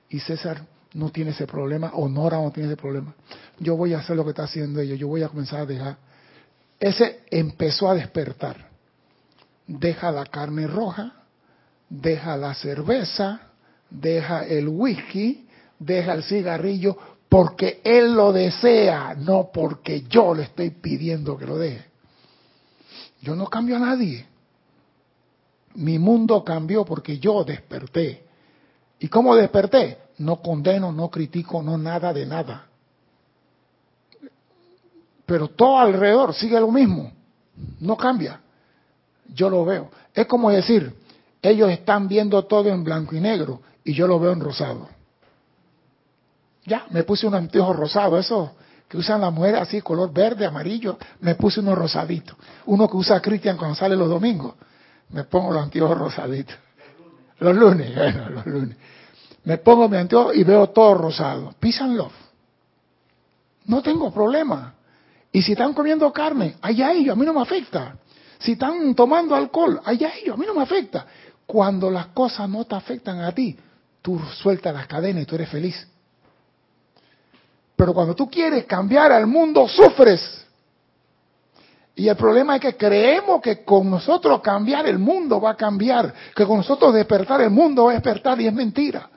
Y 0.09 0.19
César 0.19 0.61
no 0.93 1.09
tiene 1.09 1.31
ese 1.31 1.45
problema, 1.45 1.91
o 1.93 2.09
Nora 2.09 2.37
no 2.37 2.51
tiene 2.51 2.69
ese 2.69 2.77
problema. 2.77 3.13
Yo 3.59 3.75
voy 3.75 3.93
a 3.93 3.99
hacer 3.99 4.15
lo 4.15 4.23
que 4.23 4.31
está 4.31 4.43
haciendo 4.43 4.79
ella, 4.79 4.95
yo 4.95 5.07
voy 5.07 5.23
a 5.23 5.29
comenzar 5.29 5.61
a 5.61 5.65
dejar. 5.65 5.97
Ese 6.79 7.21
empezó 7.29 7.89
a 7.89 7.95
despertar. 7.95 8.69
Deja 9.67 10.11
la 10.11 10.25
carne 10.25 10.65
roja, 10.65 11.13
deja 11.89 12.35
la 12.37 12.53
cerveza, 12.55 13.41
deja 13.89 14.45
el 14.45 14.67
whisky, 14.67 15.47
deja 15.77 16.13
el 16.13 16.23
cigarrillo 16.23 16.97
porque 17.27 17.81
él 17.83 18.13
lo 18.13 18.33
desea, 18.33 19.13
no 19.15 19.51
porque 19.53 20.01
yo 20.09 20.33
le 20.33 20.43
estoy 20.43 20.71
pidiendo 20.71 21.37
que 21.37 21.45
lo 21.45 21.57
deje. 21.57 21.85
Yo 23.21 23.35
no 23.35 23.47
cambio 23.47 23.75
a 23.75 23.79
nadie. 23.79 24.25
Mi 25.75 25.99
mundo 25.99 26.43
cambió 26.43 26.83
porque 26.85 27.19
yo 27.19 27.43
desperté. 27.43 28.23
¿Y 28.99 29.07
cómo 29.07 29.35
desperté? 29.35 29.97
No 30.19 30.41
condeno, 30.41 30.91
no 30.91 31.09
critico, 31.09 31.61
no 31.63 31.77
nada 31.77 32.13
de 32.13 32.25
nada. 32.25 32.65
Pero 35.25 35.47
todo 35.49 35.79
alrededor 35.79 36.33
sigue 36.33 36.59
lo 36.59 36.71
mismo. 36.71 37.11
No 37.79 37.97
cambia. 37.97 38.41
Yo 39.27 39.49
lo 39.49 39.65
veo. 39.65 39.91
Es 40.13 40.25
como 40.27 40.49
decir, 40.49 40.93
ellos 41.41 41.69
están 41.69 42.07
viendo 42.07 42.43
todo 42.45 42.69
en 42.69 42.83
blanco 42.83 43.15
y 43.15 43.19
negro 43.19 43.61
y 43.83 43.93
yo 43.93 44.07
lo 44.07 44.19
veo 44.19 44.33
en 44.33 44.39
rosado. 44.39 44.89
Ya, 46.65 46.85
me 46.89 47.03
puse 47.03 47.25
un 47.25 47.35
anteojo 47.35 47.73
rosado, 47.73 48.17
eso 48.17 48.55
que 48.89 48.97
usan 48.97 49.21
las 49.21 49.31
mujeres 49.31 49.61
así, 49.61 49.81
color 49.81 50.11
verde, 50.11 50.47
amarillo, 50.47 50.97
me 51.21 51.35
puse 51.35 51.59
uno 51.59 51.75
rosadito. 51.75 52.35
Uno 52.65 52.89
que 52.89 52.97
usa 52.97 53.21
Cristian 53.21 53.55
cuando 53.55 53.75
sale 53.75 53.95
los 53.95 54.09
domingos, 54.09 54.55
me 55.11 55.23
pongo 55.25 55.53
los 55.53 55.63
anteojos 55.63 55.97
rosaditos. 55.97 56.55
Los 57.37 57.55
lunes, 57.55 57.95
bueno, 57.95 58.29
los 58.29 58.45
lunes. 58.47 58.77
Me 59.49 59.57
pongo 59.57 59.89
mi 59.89 59.97
anteojo 59.97 60.31
y 60.31 60.43
veo 60.43 60.69
todo 60.69 60.93
rosado. 60.93 61.55
Peace 61.59 61.83
and 61.83 61.97
love. 61.97 62.13
No 63.65 63.81
tengo 63.81 64.13
problema. 64.13 64.75
Y 65.31 65.41
si 65.41 65.53
están 65.53 65.73
comiendo 65.73 66.13
carne, 66.13 66.57
allá 66.61 66.91
ellos, 66.91 67.13
a 67.13 67.15
mí 67.15 67.25
no 67.25 67.33
me 67.33 67.41
afecta. 67.41 67.95
Si 68.37 68.51
están 68.51 68.93
tomando 68.93 69.33
alcohol, 69.33 69.81
allá 69.83 70.11
ellos, 70.21 70.35
a 70.35 70.37
mí 70.37 70.45
no 70.45 70.53
me 70.53 70.61
afecta. 70.61 71.07
Cuando 71.47 71.89
las 71.89 72.09
cosas 72.09 72.47
no 72.47 72.63
te 72.65 72.75
afectan 72.75 73.21
a 73.21 73.31
ti, 73.31 73.57
tú 74.03 74.19
sueltas 74.19 74.71
las 74.71 74.85
cadenas 74.85 75.23
y 75.23 75.25
tú 75.25 75.33
eres 75.33 75.49
feliz. 75.49 75.87
Pero 77.75 77.91
cuando 77.91 78.13
tú 78.13 78.29
quieres 78.29 78.65
cambiar 78.65 79.11
al 79.11 79.25
mundo, 79.25 79.67
sufres. 79.67 80.45
Y 81.95 82.07
el 82.07 82.15
problema 82.15 82.57
es 82.57 82.61
que 82.61 82.77
creemos 82.77 83.41
que 83.41 83.63
con 83.63 83.89
nosotros 83.89 84.41
cambiar 84.41 84.85
el 84.85 84.99
mundo 84.99 85.41
va 85.41 85.49
a 85.49 85.57
cambiar, 85.57 86.13
que 86.35 86.45
con 86.45 86.57
nosotros 86.57 86.93
despertar 86.93 87.41
el 87.41 87.49
mundo 87.49 87.85
va 87.85 87.93
a 87.93 87.95
despertar 87.95 88.39
y 88.39 88.45
es 88.45 88.53
mentira. 88.53 89.09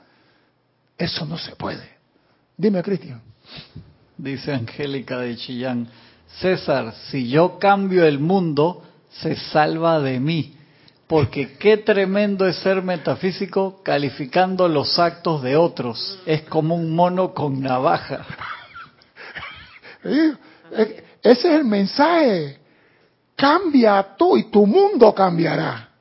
Eso 0.97 1.27
no 1.27 1.39
se 1.39 1.57
puede. 1.57 1.89
Dime, 2.57 2.83
Cristian. 2.83 3.21
Dice 4.17 4.53
Angélica 4.53 5.19
de 5.19 5.37
Chillán, 5.37 5.89
César, 6.41 6.95
si 7.11 7.29
yo 7.29 7.59
cambio 7.59 8.05
el 8.05 8.19
mundo, 8.19 8.83
se 9.11 9.37
salva 9.37 10.01
de 10.01 10.21
mí. 10.21 10.57
Porque 11.07 11.59
qué 11.59 11.77
tremendo 11.77 12.47
es 12.47 12.57
ser 12.57 12.83
metafísico 12.83 13.83
calificando 13.83 14.69
los 14.69 14.99
actos 14.99 15.43
de 15.43 15.57
otros. 15.57 16.19
Es 16.25 16.43
como 16.43 16.75
un 16.75 16.95
mono 16.95 17.35
con 17.35 17.61
navaja. 17.61 18.25
Ese 20.73 21.05
es 21.23 21.45
el 21.45 21.65
mensaje. 21.65 22.61
Cambia 23.37 24.15
tú 24.17 24.37
y 24.37 24.45
tu 24.45 24.67
mundo 24.67 25.15
cambiará. 25.15 25.92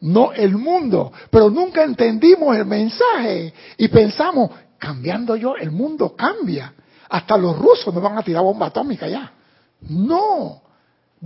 No 0.00 0.32
el 0.32 0.56
mundo. 0.56 1.12
Pero 1.30 1.50
nunca 1.50 1.82
entendimos 1.82 2.56
el 2.56 2.66
mensaje 2.66 3.52
y 3.76 3.88
pensamos, 3.88 4.50
cambiando 4.78 5.36
yo, 5.36 5.56
el 5.56 5.70
mundo 5.70 6.14
cambia. 6.14 6.74
Hasta 7.08 7.36
los 7.36 7.58
rusos 7.58 7.92
nos 7.92 8.02
van 8.02 8.18
a 8.18 8.22
tirar 8.22 8.42
bomba 8.42 8.66
atómica 8.66 9.08
ya. 9.08 9.32
No. 9.80 10.62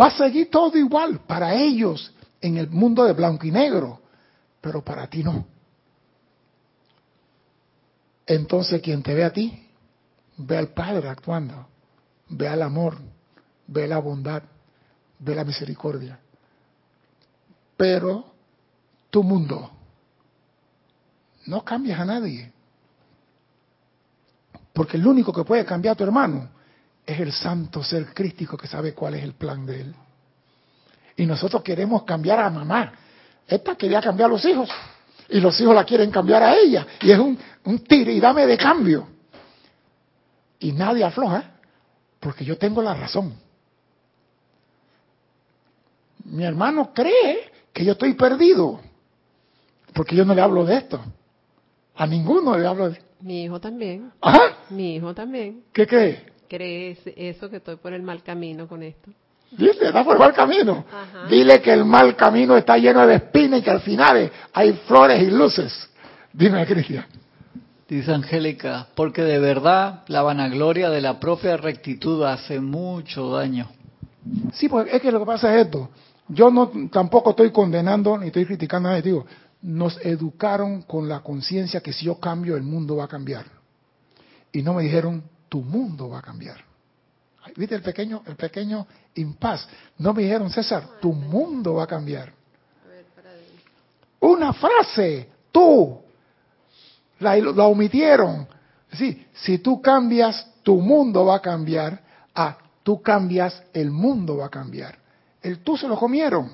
Va 0.00 0.06
a 0.06 0.10
seguir 0.10 0.50
todo 0.50 0.78
igual 0.78 1.20
para 1.26 1.54
ellos 1.54 2.14
en 2.40 2.56
el 2.56 2.70
mundo 2.70 3.04
de 3.04 3.12
blanco 3.12 3.46
y 3.46 3.50
negro. 3.50 4.00
Pero 4.60 4.82
para 4.82 5.06
ti 5.06 5.22
no. 5.22 5.44
Entonces 8.26 8.80
quien 8.80 9.02
te 9.02 9.14
ve 9.14 9.24
a 9.24 9.32
ti, 9.32 9.66
ve 10.38 10.56
al 10.56 10.68
Padre 10.68 11.08
actuando, 11.08 11.66
ve 12.28 12.48
al 12.48 12.62
amor, 12.62 12.96
ve 13.66 13.86
la 13.86 13.98
bondad, 13.98 14.42
ve 15.18 15.34
la 15.34 15.44
misericordia. 15.44 16.18
Pero 17.76 18.31
tu 19.12 19.22
mundo 19.22 19.70
no 21.46 21.62
cambias 21.62 22.00
a 22.00 22.04
nadie. 22.06 22.50
Porque 24.72 24.96
el 24.96 25.06
único 25.06 25.32
que 25.34 25.44
puede 25.44 25.66
cambiar 25.66 25.92
a 25.92 25.96
tu 25.96 26.04
hermano 26.04 26.48
es 27.04 27.20
el 27.20 27.30
santo 27.30 27.84
ser 27.84 28.14
crístico 28.14 28.56
que 28.56 28.66
sabe 28.66 28.94
cuál 28.94 29.14
es 29.14 29.22
el 29.22 29.34
plan 29.34 29.66
de 29.66 29.80
él. 29.82 29.94
Y 31.16 31.26
nosotros 31.26 31.62
queremos 31.62 32.04
cambiar 32.04 32.40
a 32.40 32.48
mamá. 32.48 32.90
Esta 33.46 33.76
quería 33.76 34.00
cambiar 34.00 34.30
a 34.30 34.32
los 34.32 34.44
hijos. 34.46 34.70
Y 35.28 35.40
los 35.40 35.60
hijos 35.60 35.74
la 35.74 35.84
quieren 35.84 36.10
cambiar 36.10 36.42
a 36.42 36.56
ella. 36.56 36.86
Y 37.02 37.10
es 37.10 37.18
un, 37.18 37.38
un 37.64 37.78
tire 37.80 38.12
y 38.14 38.20
dame 38.20 38.46
de 38.46 38.56
cambio. 38.56 39.08
Y 40.58 40.72
nadie 40.72 41.04
afloja. 41.04 41.50
Porque 42.18 42.46
yo 42.46 42.56
tengo 42.56 42.80
la 42.80 42.94
razón. 42.94 43.34
Mi 46.24 46.44
hermano 46.44 46.94
cree 46.94 47.52
que 47.74 47.84
yo 47.84 47.92
estoy 47.92 48.14
perdido. 48.14 48.80
Porque 49.94 50.16
yo 50.16 50.24
no 50.24 50.34
le 50.34 50.40
hablo 50.40 50.64
de 50.64 50.76
esto. 50.76 51.00
A 51.94 52.06
ninguno 52.06 52.56
le 52.56 52.66
hablo 52.66 52.90
de 52.90 52.98
Mi 53.20 53.44
hijo 53.44 53.60
también. 53.60 54.12
¿Ajá? 54.20 54.40
Mi 54.70 54.96
hijo 54.96 55.14
también. 55.14 55.64
¿Qué 55.72 55.86
cree? 55.86 56.24
Cree 56.48 56.98
eso 57.16 57.48
que 57.48 57.56
estoy 57.56 57.76
por 57.76 57.92
el 57.92 58.02
mal 58.02 58.22
camino 58.22 58.66
con 58.66 58.82
esto. 58.82 59.10
Dice, 59.50 59.86
está 59.86 60.02
por 60.02 60.14
el 60.14 60.18
mal 60.18 60.32
camino. 60.32 60.84
Ajá. 60.90 61.26
Dile 61.28 61.60
que 61.60 61.72
el 61.72 61.84
mal 61.84 62.16
camino 62.16 62.56
está 62.56 62.78
lleno 62.78 63.06
de 63.06 63.16
espinas 63.16 63.60
y 63.60 63.62
que 63.62 63.70
al 63.70 63.80
final 63.80 64.30
hay 64.52 64.72
flores 64.86 65.22
y 65.22 65.30
luces. 65.30 65.90
Dime, 66.32 66.66
Cristian. 66.66 67.04
Dice 67.86 68.10
Angélica, 68.10 68.86
porque 68.94 69.22
de 69.22 69.38
verdad 69.38 70.04
la 70.06 70.22
vanagloria 70.22 70.88
de 70.88 71.02
la 71.02 71.20
propia 71.20 71.58
rectitud 71.58 72.24
hace 72.24 72.58
mucho 72.58 73.28
daño. 73.30 73.68
Sí, 74.54 74.68
pues 74.68 74.88
es 74.90 75.02
que 75.02 75.12
lo 75.12 75.20
que 75.20 75.26
pasa 75.26 75.54
es 75.54 75.66
esto. 75.66 75.90
Yo 76.28 76.50
no 76.50 76.70
tampoco 76.90 77.30
estoy 77.30 77.50
condenando 77.50 78.16
ni 78.16 78.28
estoy 78.28 78.46
criticando 78.46 78.88
a 78.88 78.92
nadie. 78.92 79.02
Digo, 79.02 79.26
nos 79.62 79.98
educaron 80.04 80.82
con 80.82 81.08
la 81.08 81.20
conciencia 81.20 81.80
que 81.80 81.92
si 81.92 82.06
yo 82.06 82.18
cambio, 82.18 82.56
el 82.56 82.62
mundo 82.62 82.96
va 82.96 83.04
a 83.04 83.08
cambiar. 83.08 83.46
Y 84.52 84.62
no 84.62 84.74
me 84.74 84.82
dijeron, 84.82 85.22
tu 85.48 85.62
mundo 85.62 86.08
va 86.08 86.18
a 86.18 86.22
cambiar. 86.22 86.64
¿Viste 87.56 87.74
el 87.74 87.82
pequeño, 87.82 88.22
el 88.26 88.36
pequeño 88.36 88.86
impas? 89.14 89.66
No 89.98 90.12
me 90.12 90.22
dijeron, 90.22 90.50
César, 90.50 91.00
tu 91.00 91.12
mundo 91.12 91.74
va 91.74 91.84
a 91.84 91.86
cambiar. 91.86 92.32
Una 94.20 94.52
frase, 94.52 95.28
tú, 95.50 96.00
la, 97.18 97.36
la 97.36 97.64
omitieron. 97.64 98.46
Sí, 98.92 99.26
si 99.32 99.58
tú 99.58 99.80
cambias, 99.80 100.46
tu 100.62 100.80
mundo 100.80 101.24
va 101.24 101.36
a 101.36 101.42
cambiar. 101.42 102.00
A 102.34 102.56
tú 102.82 103.02
cambias, 103.02 103.62
el 103.72 103.90
mundo 103.90 104.38
va 104.38 104.46
a 104.46 104.50
cambiar. 104.50 104.98
El 105.42 105.60
tú 105.60 105.76
se 105.76 105.88
lo 105.88 105.96
comieron. 105.96 106.52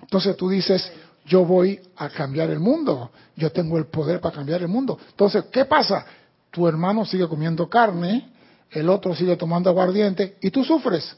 Entonces 0.00 0.36
tú 0.36 0.48
dices, 0.48 0.90
yo 1.28 1.44
voy 1.44 1.78
a 1.96 2.08
cambiar 2.08 2.50
el 2.50 2.58
mundo. 2.58 3.10
Yo 3.36 3.52
tengo 3.52 3.78
el 3.78 3.86
poder 3.86 4.20
para 4.20 4.34
cambiar 4.34 4.62
el 4.62 4.68
mundo. 4.68 4.98
Entonces, 5.10 5.44
¿qué 5.52 5.66
pasa? 5.66 6.04
Tu 6.50 6.66
hermano 6.66 7.04
sigue 7.04 7.28
comiendo 7.28 7.68
carne, 7.68 8.30
el 8.70 8.88
otro 8.88 9.14
sigue 9.14 9.36
tomando 9.36 9.68
aguardiente 9.70 10.38
y 10.40 10.50
tú 10.50 10.64
sufres. 10.64 11.16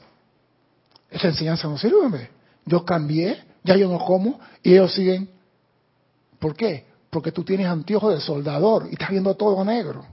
Esa 1.09 1.29
enseñanza 1.29 1.69
no 1.69 1.79
sirve. 1.79 2.31
Yo 2.67 2.85
cambié, 2.85 3.43
ya 3.63 3.77
yo 3.77 3.89
no 3.89 3.99
como 4.05 4.41
y 4.63 4.73
ellos 4.73 4.93
siguen. 4.93 5.31
¿Por 6.39 6.55
qué? 6.57 6.87
Porque 7.09 7.33
tú 7.33 7.45
tienes 7.45 7.67
anteojos 7.67 8.15
de 8.15 8.21
soldador 8.21 8.89
y 8.91 8.95
estás 8.95 9.11
viendo 9.11 9.35
todo 9.35 9.65
negro. 9.65 10.05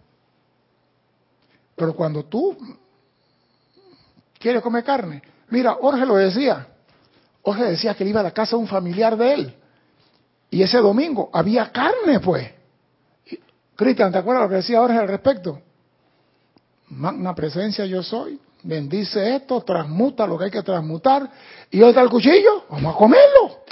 Pero 1.76 1.96
cuando 1.96 2.24
tú 2.26 2.56
quieres 4.40 4.62
comer 4.62 4.84
carne, 4.84 5.22
mira, 5.50 5.74
Jorge 5.74 6.06
lo 6.06 6.16
decía. 6.16 6.68
Jorge 7.42 7.64
decía 7.64 7.94
que 7.96 8.04
él 8.04 8.10
iba 8.10 8.20
a 8.20 8.24
la 8.24 8.32
casa 8.32 8.56
de 8.56 8.62
un 8.62 8.68
familiar 8.68 9.16
de 9.18 9.34
él. 9.34 9.56
Y 10.50 10.62
ese 10.62 10.78
domingo 10.78 11.30
había 11.34 11.72
carne, 11.72 12.20
pues. 12.20 12.50
Cristian, 13.76 14.12
¿te 14.12 14.18
acuerdas 14.18 14.44
lo 14.44 14.50
que 14.50 14.56
decía 14.56 14.80
Jorge 14.80 14.98
al 14.98 15.08
respecto? 15.08 15.62
Magna 16.90 17.36
presencia 17.36 17.86
yo 17.86 18.02
soy. 18.02 18.40
Bendice 18.64 19.36
esto, 19.36 19.62
transmuta 19.62 20.26
lo 20.26 20.38
que 20.38 20.46
hay 20.46 20.52
que 20.52 20.64
transmutar. 20.64 21.30
Y 21.70 21.82
hoy 21.82 21.90
está 21.90 22.02
el 22.02 22.10
cuchillo, 22.10 22.66
vamos 22.70 22.96
a 22.96 22.98
comerlo. 22.98 23.64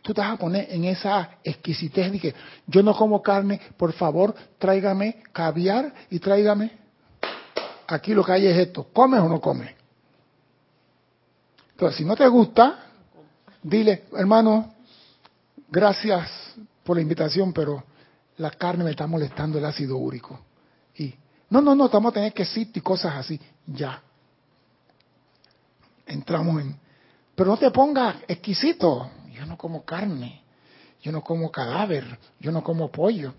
Tú 0.00 0.12
te 0.12 0.20
vas 0.20 0.32
a 0.32 0.36
poner 0.36 0.66
en 0.70 0.84
esa 0.84 1.38
exquisitez 1.44 2.10
de 2.10 2.18
que 2.18 2.34
yo 2.66 2.82
no 2.82 2.94
como 2.94 3.22
carne, 3.22 3.60
por 3.76 3.92
favor, 3.92 4.34
tráigame 4.58 5.22
caviar 5.32 5.92
y 6.10 6.18
tráigame. 6.18 6.72
Aquí 7.86 8.14
lo 8.14 8.24
que 8.24 8.32
hay 8.32 8.46
es 8.46 8.56
esto, 8.56 8.84
¿comes 8.92 9.20
o 9.20 9.28
no 9.28 9.40
comes? 9.40 9.70
Entonces, 11.72 11.98
si 11.98 12.04
no 12.04 12.16
te 12.16 12.26
gusta, 12.26 12.91
dile, 13.62 14.04
hermano, 14.16 14.74
gracias 15.70 16.30
por 16.84 16.96
la 16.96 17.02
invitación, 17.02 17.52
pero 17.52 17.84
la 18.36 18.50
carne 18.50 18.84
me 18.84 18.90
está 18.90 19.06
molestando 19.06 19.58
el 19.58 19.64
ácido 19.64 19.96
úrico. 19.96 20.40
Y, 20.96 21.14
no, 21.50 21.60
no, 21.60 21.74
no, 21.74 21.86
estamos 21.86 22.10
a 22.10 22.14
tener 22.14 22.32
quesito 22.32 22.78
y 22.78 22.82
cosas 22.82 23.14
así. 23.14 23.40
Ya. 23.66 24.02
Entramos 26.06 26.60
en... 26.60 26.76
Pero 27.34 27.50
no 27.50 27.56
te 27.56 27.70
pongas 27.70 28.16
exquisito. 28.28 29.10
Yo 29.32 29.46
no 29.46 29.56
como 29.56 29.84
carne. 29.84 30.42
Yo 31.00 31.12
no 31.12 31.22
como 31.22 31.50
cadáver. 31.50 32.18
Yo 32.40 32.52
no 32.52 32.62
como 32.62 32.90
pollo. 32.90 33.34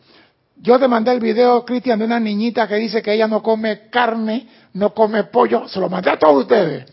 Yo 0.56 0.80
te 0.80 0.88
mandé 0.88 1.12
el 1.12 1.20
video, 1.20 1.66
Cristian, 1.66 2.00
de 2.00 2.06
una 2.06 2.20
niñita 2.20 2.68
que 2.68 2.76
dice 2.76 3.02
que 3.02 3.14
ella 3.14 3.28
no 3.28 3.42
come 3.42 3.90
carne, 3.90 4.48
no 4.74 4.94
come 4.94 5.24
pollo. 5.26 5.68
Se 5.68 5.80
lo 5.80 5.90
mandé 5.90 6.12
a 6.12 6.20
todos 6.20 6.44
ustedes. 6.44 6.86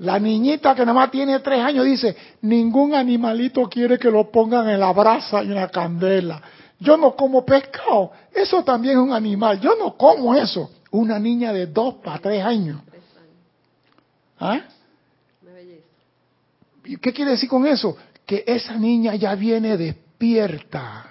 La 0.00 0.18
niñita 0.18 0.74
que 0.74 0.86
nomás 0.86 1.10
tiene 1.10 1.40
tres 1.40 1.62
años 1.62 1.84
dice, 1.84 2.16
ningún 2.40 2.94
animalito 2.94 3.68
quiere 3.68 3.98
que 3.98 4.10
lo 4.10 4.30
pongan 4.30 4.68
en 4.70 4.80
la 4.80 4.92
brasa 4.92 5.44
y 5.44 5.48
en 5.48 5.56
la 5.56 5.68
candela. 5.68 6.40
Yo 6.78 6.96
no 6.96 7.14
como 7.14 7.44
pescado, 7.44 8.10
eso 8.32 8.64
también 8.64 8.96
es 8.96 9.02
un 9.02 9.12
animal. 9.12 9.60
Yo 9.60 9.76
no 9.76 9.98
como 9.98 10.34
eso. 10.34 10.70
Una 10.92 11.18
niña 11.18 11.52
de 11.52 11.66
dos 11.66 11.96
para 11.96 12.18
tres 12.18 12.42
años. 12.42 12.80
¿Ah? 14.38 14.60
¿Y 16.84 16.96
¿Qué 16.96 17.12
quiere 17.12 17.32
decir 17.32 17.50
con 17.50 17.66
eso? 17.66 17.94
Que 18.24 18.42
esa 18.46 18.78
niña 18.78 19.14
ya 19.16 19.34
viene 19.34 19.76
despierta. 19.76 21.04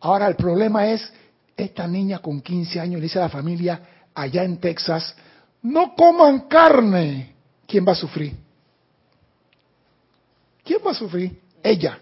Ahora 0.00 0.26
el 0.26 0.36
problema 0.36 0.86
es, 0.88 1.10
esta 1.56 1.86
niña 1.86 2.18
con 2.18 2.42
15 2.42 2.80
años 2.80 2.96
le 2.96 3.04
dice 3.04 3.18
a 3.18 3.22
la 3.22 3.28
familia 3.30 3.80
allá 4.14 4.44
en 4.44 4.58
Texas, 4.58 5.16
no 5.62 5.94
coman 5.94 6.40
carne. 6.48 7.37
¿Quién 7.68 7.86
va 7.86 7.92
a 7.92 7.94
sufrir? 7.94 8.34
¿Quién 10.64 10.80
va 10.84 10.92
a 10.92 10.94
sufrir? 10.94 11.38
Ella. 11.62 11.98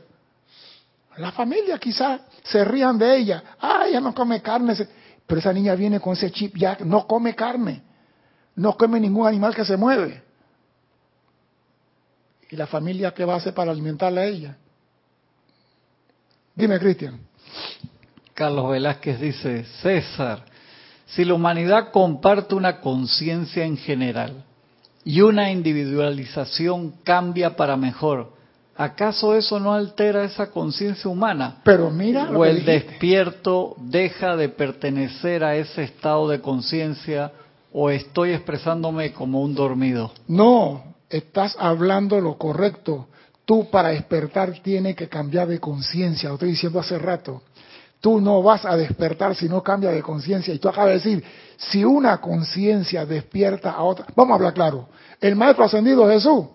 La 1.16 1.32
familia 1.32 1.76
quizás 1.78 2.20
se 2.44 2.64
rían 2.64 2.96
de 2.96 3.16
ella. 3.16 3.42
Ah, 3.58 3.84
ella 3.88 4.00
no 4.00 4.14
come 4.14 4.40
carne. 4.40 4.74
Pero 5.26 5.40
esa 5.40 5.52
niña 5.52 5.74
viene 5.74 5.98
con 5.98 6.12
ese 6.12 6.30
chip 6.30 6.56
ya, 6.56 6.78
no 6.84 7.04
come 7.08 7.34
carne. 7.34 7.82
No 8.54 8.76
come 8.76 9.00
ningún 9.00 9.26
animal 9.26 9.56
que 9.56 9.64
se 9.64 9.76
mueve. 9.76 10.22
¿Y 12.48 12.54
la 12.54 12.68
familia 12.68 13.12
qué 13.12 13.24
va 13.24 13.34
a 13.34 13.38
hacer 13.38 13.52
para 13.52 13.72
alimentarla 13.72 14.20
a 14.20 14.26
ella? 14.26 14.56
Dime, 16.54 16.78
Cristian. 16.78 17.18
Carlos 18.34 18.70
Velázquez 18.70 19.20
dice, 19.20 19.64
César, 19.82 20.44
si 21.06 21.24
la 21.24 21.34
humanidad 21.34 21.90
comparte 21.90 22.54
una 22.54 22.80
conciencia 22.80 23.64
en 23.64 23.76
general 23.76 24.44
y 25.06 25.20
una 25.20 25.52
individualización 25.52 26.94
cambia 27.04 27.54
para 27.54 27.76
mejor, 27.76 28.32
¿acaso 28.76 29.36
eso 29.36 29.60
no 29.60 29.72
altera 29.72 30.24
esa 30.24 30.50
conciencia 30.50 31.08
humana? 31.08 31.58
Pero 31.62 31.90
mira 31.90 32.28
lo 32.28 32.40
¿O 32.40 32.42
que 32.42 32.50
el 32.50 32.56
dijiste. 32.56 32.72
despierto 32.72 33.76
deja 33.78 34.36
de 34.36 34.48
pertenecer 34.48 35.44
a 35.44 35.54
ese 35.54 35.84
estado 35.84 36.28
de 36.28 36.40
conciencia 36.40 37.30
o 37.72 37.88
estoy 37.88 38.32
expresándome 38.32 39.12
como 39.12 39.42
un 39.42 39.54
dormido? 39.54 40.10
No, 40.26 40.96
estás 41.08 41.56
hablando 41.56 42.20
lo 42.20 42.36
correcto. 42.36 43.06
Tú 43.44 43.70
para 43.70 43.90
despertar 43.90 44.54
tienes 44.60 44.96
que 44.96 45.08
cambiar 45.08 45.46
de 45.46 45.60
conciencia, 45.60 46.30
lo 46.30 46.34
estoy 46.34 46.50
diciendo 46.50 46.80
hace 46.80 46.98
rato. 46.98 47.42
Tú 48.06 48.20
no 48.20 48.40
vas 48.40 48.64
a 48.64 48.76
despertar 48.76 49.34
si 49.34 49.48
no 49.48 49.64
cambia 49.64 49.90
de 49.90 50.00
conciencia. 50.00 50.54
Y 50.54 50.60
tú 50.60 50.68
acabas 50.68 50.90
de 50.90 50.94
decir, 50.94 51.24
si 51.56 51.84
una 51.84 52.18
conciencia 52.18 53.04
despierta 53.04 53.72
a 53.72 53.82
otra, 53.82 54.06
vamos 54.14 54.30
a 54.30 54.34
hablar 54.36 54.54
claro, 54.54 54.88
el 55.20 55.34
Maestro 55.34 55.64
Ascendido 55.64 56.08
Jesús 56.08 56.46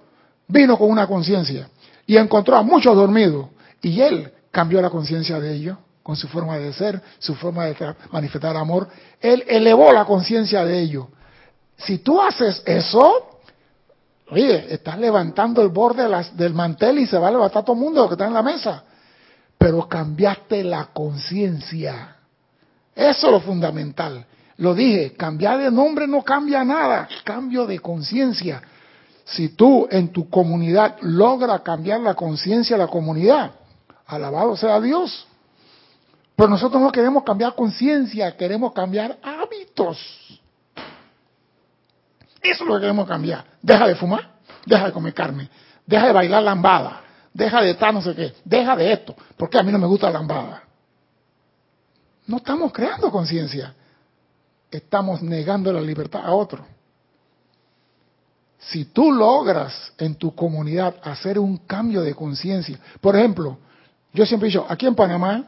vino 0.48 0.78
con 0.78 0.90
una 0.90 1.06
conciencia 1.08 1.68
y 2.08 2.16
encontró 2.16 2.56
a 2.56 2.64
muchos 2.64 2.96
dormidos 2.96 3.48
y 3.82 4.00
él 4.00 4.32
cambió 4.50 4.82
la 4.82 4.90
conciencia 4.90 5.42
de 5.42 5.54
ellos 5.54 5.78
con 6.02 6.16
su 6.16 6.30
forma 6.30 6.58
de 6.58 6.72
ser, 6.72 7.02
su 7.20 7.36
forma 7.36 7.66
de 7.66 7.96
manifestar 8.14 8.56
amor. 8.56 8.88
Él 9.20 9.44
elevó 9.46 9.92
la 9.92 10.06
conciencia 10.06 10.64
de 10.64 10.80
ellos. 10.80 11.08
Si 11.76 11.98
tú 11.98 12.22
haces 12.22 12.64
eso, 12.66 13.28
Oye, 14.30 14.74
estás 14.74 14.98
levantando 14.98 15.62
el 15.62 15.68
borde 15.68 16.08
del 16.36 16.54
mantel 16.54 17.00
y 17.00 17.08
se 17.08 17.18
va 17.18 17.28
a 17.28 17.32
levantar 17.32 17.66
todo 17.66 17.76
el 17.76 17.82
mundo 17.82 18.08
que 18.08 18.14
está 18.14 18.28
en 18.28 18.34
la 18.34 18.42
mesa. 18.42 18.86
Pero 19.62 19.88
cambiaste 19.88 20.64
la 20.64 20.86
conciencia. 20.86 22.16
Eso 22.96 23.28
es 23.28 23.32
lo 23.32 23.40
fundamental. 23.42 24.26
Lo 24.58 24.74
dije, 24.74 25.14
cambiar 25.14 25.60
de 25.60 25.70
nombre 25.70 26.08
no 26.08 26.24
cambia 26.24 26.64
nada, 26.64 27.08
cambio 27.24 27.68
de 27.68 27.78
conciencia. 27.78 28.60
Si 29.24 29.50
tú 29.50 29.88
en 29.92 30.12
tu 30.12 30.32
comunidad 30.32 30.98
logras 31.02 31.62
cambiar 31.62 32.00
la 32.00 32.16
conciencia 32.16 32.76
de 32.76 32.86
la 32.86 32.90
comunidad, 32.90 33.52
alabado 34.08 34.58
sea 34.58 34.82
Dios. 34.82 35.28
Pero 36.36 36.50
nosotros 36.50 36.82
no 36.82 36.92
queremos 36.92 37.24
cambiar 37.24 37.54
conciencia, 37.54 38.36
queremos 38.36 38.74
cambiar 38.74 39.20
hábitos. 39.22 40.00
Eso 42.42 42.64
es 42.64 42.68
lo 42.68 42.74
que 42.78 42.82
queremos 42.82 43.08
cambiar. 43.08 43.46
Deja 43.62 43.88
de 43.88 43.94
fumar, 43.94 44.28
deja 44.66 44.88
de 44.88 44.92
comer 44.92 45.14
carne, 45.14 45.50
deja 45.86 46.08
de 46.08 46.14
bailar 46.14 46.42
lambada, 46.42 47.02
deja 47.34 47.62
de 47.62 47.72
estar 47.72 47.94
no 47.94 48.02
sé 48.02 48.16
qué, 48.16 48.34
deja 48.44 48.76
de 48.76 48.94
esto, 48.94 49.16
porque 49.38 49.58
a 49.58 49.64
mí 49.64 49.72
no 49.72 49.80
me 49.80 49.88
gusta 49.88 50.08
la 50.08 50.20
lambada. 50.20 50.64
No 52.28 52.38
estamos 52.38 52.72
creando 52.72 53.12
conciencia, 53.12 53.74
estamos 54.70 55.22
negando 55.22 55.72
la 55.74 55.82
libertad 55.82 56.22
a 56.24 56.34
otro. 56.34 56.66
Si 58.60 58.86
tú 58.86 59.12
logras 59.12 59.92
en 59.98 60.16
tu 60.16 60.36
comunidad 60.36 60.96
hacer 61.04 61.40
un 61.40 61.58
cambio 61.58 62.02
de 62.02 62.14
conciencia, 62.14 62.80
por 63.00 63.16
ejemplo, 63.16 63.58
yo 64.14 64.26
siempre 64.26 64.48
he 64.48 64.52
dicho, 64.52 64.66
aquí 64.70 64.86
en 64.86 64.96
Panamá 64.96 65.46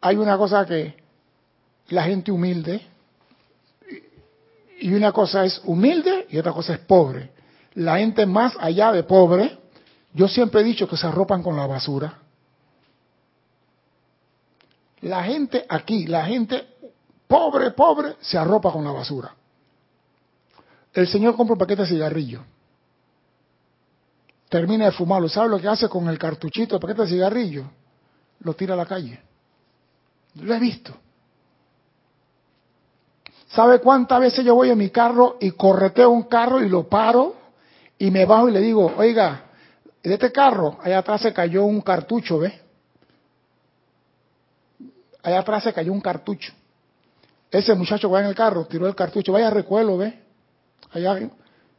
hay 0.00 0.16
una 0.16 0.36
cosa 0.36 0.66
que 0.66 0.94
la 1.88 2.04
gente 2.04 2.30
humilde, 2.30 2.86
y 4.84 4.92
una 4.92 5.12
cosa 5.12 5.46
es 5.46 5.62
humilde 5.64 6.26
y 6.28 6.36
otra 6.36 6.52
cosa 6.52 6.74
es 6.74 6.80
pobre. 6.80 7.30
La 7.74 7.96
gente 7.96 8.26
más 8.26 8.54
allá 8.60 8.92
de 8.92 9.02
pobre, 9.02 9.58
yo 10.14 10.28
siempre 10.28 10.60
he 10.60 10.64
dicho 10.64 10.88
que 10.88 10.96
se 10.96 11.06
arropan 11.06 11.42
con 11.42 11.56
la 11.56 11.66
basura. 11.66 12.18
La 15.00 15.24
gente 15.24 15.66
aquí, 15.68 16.06
la 16.06 16.24
gente 16.24 16.68
pobre, 17.26 17.72
pobre, 17.72 18.16
se 18.20 18.38
arropa 18.38 18.70
con 18.72 18.84
la 18.84 18.92
basura. 18.92 19.34
El 20.92 21.08
señor 21.08 21.34
compra 21.34 21.54
un 21.54 21.58
paquete 21.58 21.82
de 21.82 21.88
cigarrillo. 21.88 22.42
Termina 24.48 24.84
de 24.84 24.92
fumarlo. 24.92 25.28
¿Sabe 25.28 25.48
lo 25.48 25.58
que 25.58 25.66
hace 25.66 25.88
con 25.88 26.08
el 26.08 26.16
cartuchito, 26.16 26.76
el 26.76 26.80
paquete 26.80 27.02
de 27.02 27.08
cigarrillo? 27.08 27.64
Lo 28.38 28.54
tira 28.54 28.74
a 28.74 28.76
la 28.76 28.86
calle. 28.86 29.20
Lo 30.36 30.54
he 30.54 30.60
visto. 30.60 30.94
¿Sabe 33.48 33.80
cuántas 33.80 34.20
veces 34.20 34.44
yo 34.44 34.54
voy 34.54 34.70
en 34.70 34.78
mi 34.78 34.90
carro 34.90 35.38
y 35.40 35.50
correteo 35.50 36.10
un 36.10 36.24
carro 36.24 36.62
y 36.62 36.68
lo 36.68 36.88
paro 36.88 37.34
y 37.98 38.12
me 38.12 38.24
bajo 38.24 38.48
y 38.48 38.52
le 38.52 38.60
digo, 38.60 38.92
oiga, 38.96 39.44
de 40.08 40.14
este 40.14 40.30
carro, 40.30 40.78
allá 40.82 40.98
atrás 40.98 41.22
se 41.22 41.32
cayó 41.32 41.64
un 41.64 41.80
cartucho, 41.80 42.38
¿ve? 42.38 42.60
Allá 45.22 45.40
atrás 45.40 45.64
se 45.64 45.72
cayó 45.72 45.92
un 45.92 46.00
cartucho. 46.02 46.52
Ese 47.50 47.74
muchacho 47.74 48.08
que 48.08 48.12
va 48.12 48.20
en 48.20 48.26
el 48.26 48.34
carro 48.34 48.66
tiró 48.66 48.86
el 48.86 48.94
cartucho, 48.94 49.32
vaya 49.32 49.48
recuelo, 49.48 49.96
¿ve? 49.96 50.20
Allá, 50.92 51.30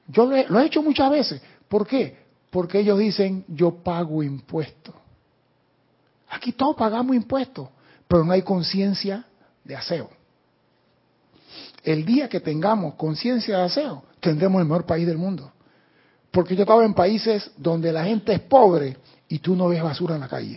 yo 0.08 0.26
lo 0.26 0.36
he, 0.36 0.48
lo 0.48 0.60
he 0.60 0.66
hecho 0.66 0.82
muchas 0.82 1.12
veces. 1.12 1.42
¿Por 1.68 1.86
qué? 1.86 2.18
Porque 2.50 2.80
ellos 2.80 2.98
dicen, 2.98 3.46
yo 3.48 3.76
pago 3.84 4.24
impuestos. 4.24 4.96
Aquí 6.30 6.52
todos 6.52 6.76
pagamos 6.76 7.16
impuestos, 7.16 7.70
pero 8.08 8.24
no 8.24 8.32
hay 8.32 8.42
conciencia 8.42 9.26
de 9.64 9.76
aseo. 9.76 10.10
El 11.84 12.04
día 12.06 12.28
que 12.28 12.40
tengamos 12.40 12.96
conciencia 12.96 13.60
de 13.60 13.64
aseo, 13.66 14.04
tendremos 14.20 14.60
el 14.62 14.68
mejor 14.68 14.88
país 14.88 15.06
del 15.06 15.20
mundo. 15.20 15.52
Porque 16.36 16.54
yo 16.54 16.64
estaba 16.64 16.84
en 16.84 16.94
países 16.94 17.50
donde 17.56 17.94
la 17.94 18.04
gente 18.04 18.34
es 18.34 18.42
pobre 18.42 18.98
y 19.30 19.40
tú 19.40 19.56
no 19.56 19.70
ves 19.70 19.82
basura 19.82 20.16
en 20.16 20.22
la 20.22 20.28
calle. 20.28 20.56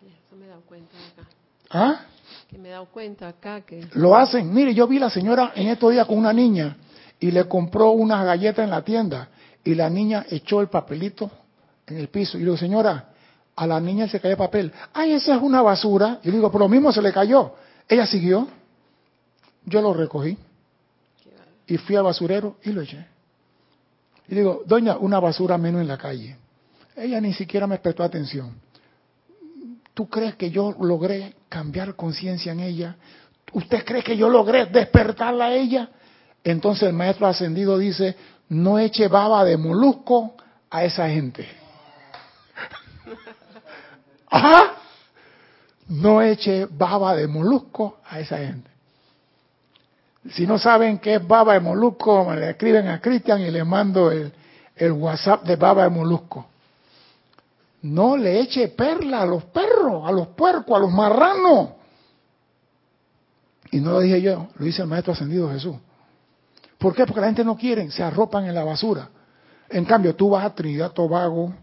Eso 0.00 0.36
me 0.36 0.46
he 0.46 0.48
dado 0.48 0.60
cuenta 0.60 0.96
acá. 0.96 1.28
¿Ah? 1.68 2.00
Que 2.48 2.58
me 2.58 2.68
he 2.68 2.70
dado 2.70 2.86
cuenta 2.86 3.26
acá 3.26 3.62
que... 3.62 3.88
Lo 3.94 4.14
hacen. 4.14 4.54
Mire, 4.54 4.72
yo 4.72 4.86
vi 4.86 5.00
la 5.00 5.10
señora 5.10 5.50
en 5.56 5.66
estos 5.66 5.90
días 5.90 6.06
con 6.06 6.16
una 6.16 6.32
niña 6.32 6.76
y 7.18 7.32
le 7.32 7.48
compró 7.48 7.90
unas 7.90 8.24
galletas 8.24 8.62
en 8.62 8.70
la 8.70 8.82
tienda 8.82 9.30
y 9.64 9.74
la 9.74 9.90
niña 9.90 10.26
echó 10.30 10.60
el 10.60 10.68
papelito 10.68 11.28
en 11.88 11.98
el 11.98 12.06
piso. 12.06 12.36
Y 12.36 12.42
le 12.42 12.44
digo, 12.44 12.56
señora, 12.56 13.08
a 13.56 13.66
la 13.66 13.80
niña 13.80 14.06
se 14.06 14.20
cayó 14.20 14.36
papel. 14.36 14.72
Ay, 14.92 15.14
esa 15.14 15.34
es 15.34 15.42
una 15.42 15.60
basura. 15.60 16.20
Y 16.22 16.28
le 16.28 16.36
digo, 16.36 16.52
por 16.52 16.60
lo 16.60 16.68
mismo 16.68 16.92
se 16.92 17.02
le 17.02 17.12
cayó. 17.12 17.52
Ella 17.88 18.06
siguió. 18.06 18.46
Yo 19.66 19.82
lo 19.82 19.92
recogí 19.92 20.38
y 21.66 21.78
fui 21.78 21.96
al 21.96 22.04
basurero 22.04 22.58
y 22.62 22.70
lo 22.70 22.82
eché. 22.82 23.13
Y 24.28 24.34
digo, 24.34 24.62
doña, 24.66 24.96
una 24.96 25.20
basura 25.20 25.58
menos 25.58 25.80
en 25.80 25.88
la 25.88 25.98
calle. 25.98 26.36
Ella 26.96 27.20
ni 27.20 27.32
siquiera 27.32 27.66
me 27.66 27.78
prestó 27.78 28.02
atención. 28.02 28.54
¿Tú 29.92 30.08
crees 30.08 30.34
que 30.36 30.50
yo 30.50 30.74
logré 30.80 31.34
cambiar 31.48 31.94
conciencia 31.94 32.52
en 32.52 32.60
ella? 32.60 32.96
¿Usted 33.52 33.84
cree 33.84 34.02
que 34.02 34.16
yo 34.16 34.28
logré 34.28 34.66
despertarla 34.66 35.46
a 35.46 35.54
ella? 35.54 35.90
Entonces 36.42 36.84
el 36.88 36.94
maestro 36.94 37.26
ascendido 37.26 37.78
dice, 37.78 38.16
no 38.48 38.78
eche 38.78 39.08
baba 39.08 39.44
de 39.44 39.56
molusco 39.56 40.34
a 40.70 40.84
esa 40.84 41.08
gente. 41.08 41.46
Ajá. 44.30 44.74
No 45.88 46.22
eche 46.22 46.66
baba 46.66 47.14
de 47.14 47.28
molusco 47.28 48.00
a 48.08 48.20
esa 48.20 48.38
gente. 48.38 48.70
Si 50.30 50.46
no 50.46 50.58
saben 50.58 50.98
qué 50.98 51.16
es 51.16 51.26
baba 51.26 51.54
de 51.54 51.60
molusco, 51.60 52.24
me 52.24 52.36
le 52.36 52.50
escriben 52.50 52.88
a 52.88 53.00
Cristian 53.00 53.40
y 53.42 53.50
le 53.50 53.62
mando 53.64 54.10
el, 54.10 54.32
WhatsApp 54.92 55.44
de 55.44 55.56
baba 55.56 55.84
de 55.84 55.90
molusco. 55.90 56.46
No 57.82 58.16
le 58.16 58.40
eche 58.40 58.68
perla 58.68 59.22
a 59.22 59.26
los 59.26 59.44
perros, 59.44 60.08
a 60.08 60.12
los 60.12 60.28
puercos, 60.28 60.74
a 60.74 60.80
los 60.80 60.90
marranos. 60.90 61.70
Y 63.70 63.80
no 63.80 63.92
lo 63.92 64.00
dije 64.00 64.22
yo, 64.22 64.48
lo 64.56 64.64
dice 64.64 64.82
el 64.82 64.88
Maestro 64.88 65.12
Ascendido 65.12 65.50
Jesús. 65.50 65.76
¿Por 66.78 66.94
qué? 66.94 67.04
Porque 67.04 67.20
la 67.20 67.26
gente 67.26 67.44
no 67.44 67.56
quiere, 67.56 67.90
se 67.90 68.02
arropan 68.02 68.46
en 68.46 68.54
la 68.54 68.64
basura. 68.64 69.08
En 69.68 69.84
cambio, 69.84 70.14
tú 70.14 70.30
vas 70.30 70.44
a 70.44 70.54
Trinidad, 70.54 70.92
Tobago, 70.92 71.54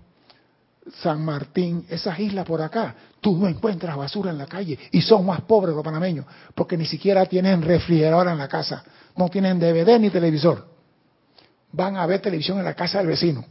San 1.02 1.24
Martín, 1.24 1.86
esas 1.90 2.20
islas 2.20 2.46
por 2.46 2.62
acá, 2.62 2.96
tú 3.22 3.38
no 3.38 3.48
encuentras 3.48 3.96
basura 3.96 4.32
en 4.32 4.38
la 4.38 4.48
calle 4.48 4.78
y 4.92 5.02
son 5.02 5.26
más 5.26 5.42
pobres 5.42 5.76
los 5.76 5.84
panameños 5.84 6.26
porque 6.56 6.76
ni 6.76 6.86
siquiera 6.86 7.26
tienen 7.26 7.62
refrigerador 7.62 8.28
en 8.28 8.38
la 8.38 8.48
casa, 8.48 8.84
no 9.16 9.30
tienen 9.30 9.60
DVD 9.60 10.00
ni 10.00 10.10
televisor. 10.10 10.68
Van 11.72 11.96
a 11.96 12.06
ver 12.06 12.20
televisión 12.20 12.58
en 12.58 12.66
la 12.66 12.74
casa 12.74 12.98
del 12.98 13.08
vecino. 13.08 13.46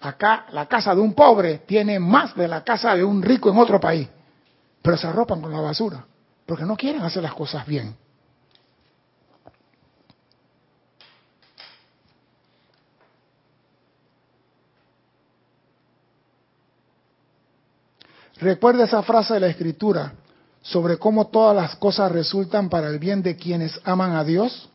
Acá 0.00 0.46
la 0.50 0.66
casa 0.66 0.94
de 0.94 1.00
un 1.00 1.12
pobre 1.12 1.58
tiene 1.58 2.00
más 2.00 2.34
de 2.34 2.48
la 2.48 2.64
casa 2.64 2.94
de 2.96 3.04
un 3.04 3.22
rico 3.22 3.50
en 3.50 3.58
otro 3.58 3.78
país, 3.78 4.08
pero 4.82 4.96
se 4.96 5.06
arropan 5.06 5.40
con 5.40 5.52
la 5.52 5.60
basura 5.60 6.04
porque 6.46 6.64
no 6.64 6.76
quieren 6.76 7.02
hacer 7.02 7.22
las 7.22 7.34
cosas 7.34 7.66
bien. 7.66 7.94
Recuerda 18.40 18.84
esa 18.84 19.02
frase 19.02 19.34
de 19.34 19.40
la 19.40 19.48
escritura 19.48 20.12
sobre 20.62 20.96
cómo 20.98 21.28
todas 21.28 21.56
las 21.56 21.76
cosas 21.76 22.12
resultan 22.12 22.68
para 22.68 22.88
el 22.88 22.98
bien 22.98 23.22
de 23.22 23.36
quienes 23.36 23.80
aman 23.84 24.12
a 24.12 24.24
Dios. 24.24 24.70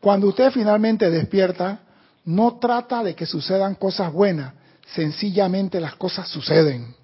Cuando 0.00 0.28
usted 0.28 0.50
finalmente 0.50 1.10
despierta, 1.10 1.80
no 2.24 2.58
trata 2.58 3.02
de 3.04 3.14
que 3.14 3.26
sucedan 3.26 3.74
cosas 3.74 4.12
buenas, 4.12 4.54
sencillamente 4.94 5.80
las 5.80 5.94
cosas 5.96 6.28
suceden. 6.28 6.94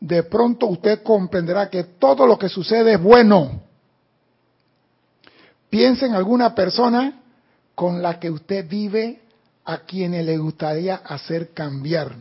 De 0.00 0.22
pronto 0.22 0.66
usted 0.66 1.02
comprenderá 1.02 1.68
que 1.68 1.84
todo 1.84 2.26
lo 2.26 2.38
que 2.38 2.48
sucede 2.48 2.94
es 2.94 3.02
bueno. 3.02 3.62
Piense 5.68 6.06
en 6.06 6.14
alguna 6.14 6.54
persona 6.54 7.20
con 7.74 8.00
la 8.00 8.18
que 8.18 8.30
usted 8.30 8.66
vive 8.68 9.20
a 9.64 9.78
quienes 9.78 10.24
le 10.24 10.38
gustaría 10.38 10.96
hacer 10.96 11.52
cambiar. 11.52 12.14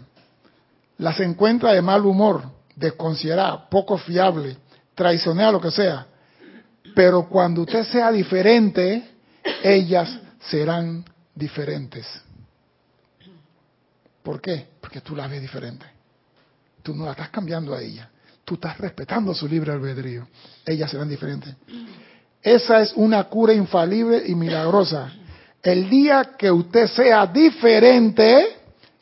Las 0.98 1.20
encuentra 1.20 1.74
de 1.74 1.82
mal 1.82 2.06
humor, 2.06 2.44
desconsiderada, 2.76 3.70
poco 3.70 3.98
fiable, 3.98 4.58
traicionera, 4.94 5.52
lo 5.52 5.62
que 5.62 5.72
sea. 5.72 6.06
Pero 6.94 7.28
cuando 7.28 7.62
usted 7.62 7.84
sea 7.84 8.12
diferente, 8.12 9.12
ellas 9.64 10.20
serán 10.40 11.04
diferentes. 11.34 12.06
¿Por 14.24 14.42
qué? 14.42 14.68
Porque 14.82 15.02
tú 15.02 15.16
la 15.16 15.28
ves 15.28 15.42
diferente. 15.42 15.86
Tú 16.82 16.96
no 16.96 17.06
la 17.06 17.12
estás 17.12 17.30
cambiando 17.30 17.76
a 17.76 17.82
ella. 17.82 18.10
Tú 18.44 18.56
estás 18.56 18.78
respetando 18.78 19.34
su 19.34 19.48
libre 19.48 19.72
albedrío. 19.72 20.28
Ellas 20.66 20.92
serán 20.92 21.10
diferentes. 21.10 21.56
Esa 22.42 22.82
es 22.82 22.94
una 22.96 23.24
cura 23.24 23.54
infalible 23.54 24.24
y 24.26 24.36
milagrosa. 24.36 25.12
El 25.62 25.90
día 25.90 26.36
que 26.38 26.52
usted 26.52 26.88
sea 26.88 27.26
diferente, 27.26 28.58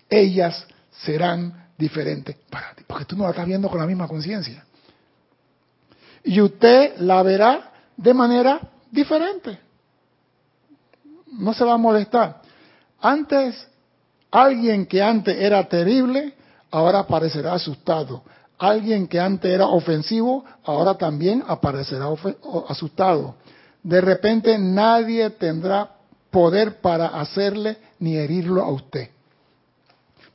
ellas 0.10 0.66
serán 1.04 1.63
diferentes 1.78 2.36
para 2.50 2.74
ti. 2.76 2.84
Porque 2.86 3.06
tú 3.06 3.16
no 3.16 3.24
la 3.24 3.32
estás 3.32 3.46
viendo 3.46 3.70
con 3.70 3.80
la 3.80 3.86
misma 3.86 4.08
conciencia. 4.08 4.66
Y 6.24 6.40
usted 6.42 6.98
la 7.00 7.22
verá 7.24 7.72
de 7.98 8.14
manera 8.14 8.60
diferente. 8.92 9.60
No 11.32 11.54
se 11.54 11.64
va 11.64 11.74
a 11.74 11.78
molestar. 11.78 12.42
Antes, 13.02 13.68
alguien 14.32 14.86
que 14.86 15.02
antes 15.02 15.36
era 15.38 15.68
terrible, 15.68 16.34
ahora 16.72 17.00
aparecerá 17.00 17.54
asustado. 17.54 18.24
Alguien 18.58 19.08
que 19.08 19.20
antes 19.20 19.52
era 19.52 19.68
ofensivo, 19.68 20.46
ahora 20.64 20.96
también 20.96 21.44
aparecerá 21.46 22.06
asustado. 22.70 23.36
De 23.82 24.00
repente 24.00 24.58
nadie 24.58 25.30
tendrá 25.32 25.92
poder 26.32 26.80
para 26.80 27.08
hacerle 27.08 27.78
ni 28.00 28.16
herirlo 28.16 28.64
a 28.64 28.72
usted. 28.72 29.10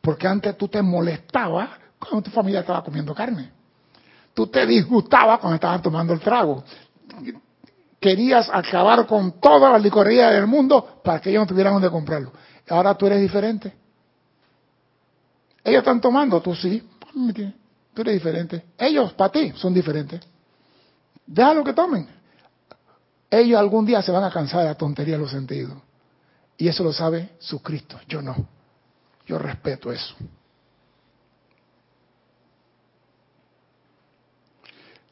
Porque 0.08 0.26
antes 0.26 0.56
tú 0.56 0.68
te 0.68 0.80
molestabas 0.80 1.68
cuando 1.98 2.22
tu 2.22 2.30
familia 2.30 2.60
estaba 2.60 2.82
comiendo 2.82 3.14
carne. 3.14 3.50
Tú 4.32 4.46
te 4.46 4.64
disgustabas 4.64 5.38
cuando 5.38 5.56
estaban 5.56 5.82
tomando 5.82 6.14
el 6.14 6.20
trago. 6.20 6.64
Querías 8.00 8.48
acabar 8.50 9.06
con 9.06 9.38
todas 9.38 9.70
las 9.70 9.82
licorerías 9.82 10.32
del 10.32 10.46
mundo 10.46 11.02
para 11.04 11.20
que 11.20 11.28
ellos 11.28 11.42
no 11.42 11.46
tuvieran 11.46 11.74
donde 11.74 11.90
comprarlo. 11.90 12.32
Ahora 12.70 12.94
tú 12.94 13.06
eres 13.06 13.20
diferente. 13.20 13.70
Ellos 15.62 15.80
están 15.80 16.00
tomando, 16.00 16.40
tú 16.40 16.54
sí. 16.54 16.88
Tú 17.92 18.00
eres 18.00 18.14
diferente. 18.14 18.64
Ellos, 18.78 19.12
para 19.12 19.30
ti, 19.30 19.52
son 19.56 19.74
diferentes. 19.74 20.22
Déjalo 21.26 21.62
que 21.62 21.74
tomen. 21.74 22.08
Ellos 23.30 23.60
algún 23.60 23.84
día 23.84 24.00
se 24.00 24.10
van 24.10 24.24
a 24.24 24.30
cansar 24.30 24.60
de 24.60 24.68
la 24.68 24.74
tontería 24.74 25.16
de 25.16 25.20
los 25.20 25.30
sentidos. 25.30 25.76
Y 26.56 26.66
eso 26.66 26.82
lo 26.82 26.94
sabe 26.94 27.32
su 27.40 27.60
Cristo. 27.60 28.00
Yo 28.08 28.22
no. 28.22 28.56
Yo 29.28 29.38
respeto 29.38 29.92
eso. 29.92 30.14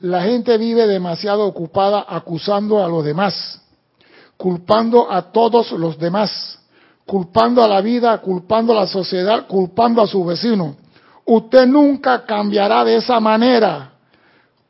La 0.01 0.23
gente 0.23 0.57
vive 0.57 0.87
demasiado 0.87 1.47
ocupada 1.47 2.05
acusando 2.09 2.83
a 2.83 2.89
los 2.89 3.05
demás, 3.05 3.61
culpando 4.39 5.13
a 5.13 5.31
todos 5.33 5.71
los 5.73 5.99
demás, 5.99 6.59
culpando 7.05 7.63
a 7.63 7.69
la 7.69 7.83
vida, 7.83 8.19
culpando 8.23 8.73
a 8.73 8.81
la 8.81 8.87
sociedad, 8.87 9.47
culpando 9.47 10.01
a 10.01 10.07
su 10.07 10.25
vecino. 10.25 10.77
Usted 11.27 11.67
nunca 11.67 12.25
cambiará 12.25 12.85
de 12.85 12.97
esa 12.97 13.21
manera. 13.21 13.93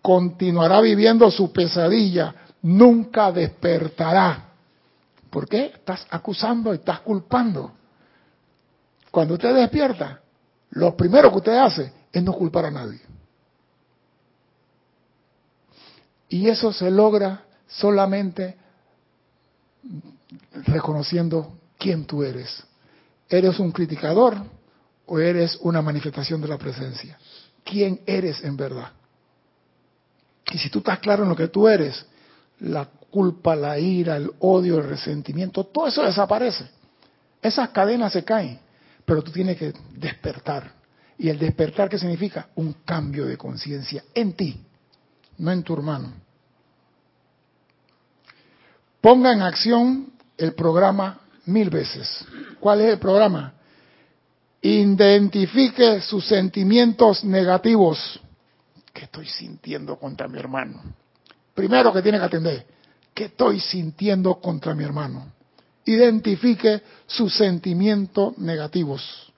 Continuará 0.03 0.81
viviendo 0.81 1.31
su 1.31 1.53
pesadilla, 1.53 2.35
nunca 2.63 3.31
despertará. 3.31 4.45
¿Por 5.31 5.49
qué? 5.49 5.67
Estás 5.67 6.05
acusando 6.11 6.73
y 6.73 6.77
estás 6.77 7.01
culpando. 7.01 7.73
Cuando 9.17 9.33
usted 9.33 9.55
despierta, 9.55 10.21
lo 10.73 10.95
primero 10.95 11.31
que 11.31 11.39
usted 11.39 11.57
hace 11.57 11.91
es 12.13 12.23
no 12.23 12.35
culpar 12.35 12.67
a 12.67 12.71
nadie. 12.71 13.01
Y 16.29 16.51
eso 16.51 16.71
se 16.71 16.91
logra 16.91 17.47
solamente 17.67 18.59
reconociendo 20.67 21.57
quién 21.79 22.05
tú 22.05 22.25
eres. 22.25 22.63
¿Eres 23.27 23.59
un 23.59 23.73
criticador 23.73 24.37
o 25.07 25.19
eres 25.19 25.57
una 25.63 25.81
manifestación 25.81 26.43
de 26.43 26.49
la 26.49 26.59
presencia? 26.59 27.19
¿Quién 27.65 28.03
eres 28.05 28.45
en 28.45 28.55
verdad? 28.55 28.93
Y 30.53 30.59
si 30.59 30.69
tú 30.69 30.81
estás 30.81 30.99
claro 30.99 31.23
en 31.23 31.31
lo 31.31 31.37
que 31.37 31.49
tú 31.49 31.67
eres, 31.69 32.05
la 32.61 32.85
culpa, 32.85 33.57
la 33.57 33.79
ira, 33.79 34.19
el 34.19 34.31
odio, 34.41 34.77
el 34.77 34.87
resentimiento, 34.87 35.65
todo 35.65 35.87
eso 35.87 36.03
desaparece. 36.03 36.69
Esas 37.41 37.71
cadenas 37.71 38.13
se 38.13 38.23
caen, 38.23 38.66
pero 39.07 39.23
tú 39.23 39.31
tienes 39.31 39.57
que 39.57 39.73
despertar. 39.95 40.71
¿Y 41.17 41.31
el 41.31 41.39
despertar 41.39 41.89
qué 41.89 41.99
significa? 41.99 42.49
Un 42.57 42.75
cambio 42.85 43.25
de 43.25 43.39
conciencia 43.39 44.05
en 44.13 44.35
ti, 44.35 44.61
no 45.39 45.51
en 45.51 45.63
tu 45.63 45.73
hermano. 45.73 46.13
Ponga 49.01 49.33
en 49.33 49.41
acción 49.41 50.13
el 50.37 50.53
programa 50.53 51.21
mil 51.47 51.71
veces. 51.71 52.25
¿Cuál 52.61 52.83
es 52.83 52.93
el 52.93 52.99
programa? 52.99 53.55
Identifique 54.61 56.01
sus 56.01 56.27
sentimientos 56.27 57.25
negativos 57.25 58.21
que 58.93 59.05
estoy 59.05 59.27
sintiendo 59.27 59.97
contra 59.99 60.27
mi 60.27 60.39
hermano. 60.39 60.83
Primero 61.55 61.93
que 61.93 62.03
tiene 62.03 62.19
que 62.19 62.25
atender, 62.25 62.67
¿qué 63.15 63.27
estoy 63.27 63.61
sintiendo 63.61 64.41
contra 64.41 64.75
mi 64.75 64.85
hermano? 64.85 65.36
Identifique 65.87 66.83
sus 67.07 67.35
sentimientos 67.35 68.37
negativos. 68.39 69.33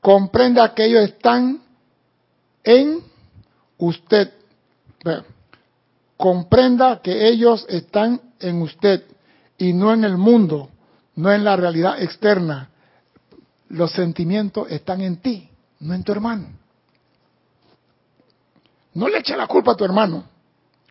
Comprenda 0.00 0.74
que 0.74 0.86
ellos 0.86 1.04
están 1.04 1.62
en 2.64 3.02
usted. 3.76 4.32
Comprenda 6.16 7.00
que 7.00 7.28
ellos 7.28 7.64
están 7.68 8.20
en 8.40 8.62
usted 8.62 9.04
y 9.58 9.72
no 9.72 9.92
en 9.92 10.04
el 10.04 10.16
mundo, 10.16 10.70
no 11.14 11.32
en 11.32 11.44
la 11.44 11.56
realidad 11.56 12.02
externa. 12.02 12.70
Los 13.68 13.92
sentimientos 13.92 14.70
están 14.70 15.02
en 15.02 15.18
ti, 15.18 15.48
no 15.80 15.94
en 15.94 16.02
tu 16.02 16.12
hermano. 16.12 16.48
No 18.94 19.08
le 19.08 19.18
eche 19.18 19.36
la 19.36 19.46
culpa 19.46 19.72
a 19.72 19.76
tu 19.76 19.84
hermano. 19.84 20.24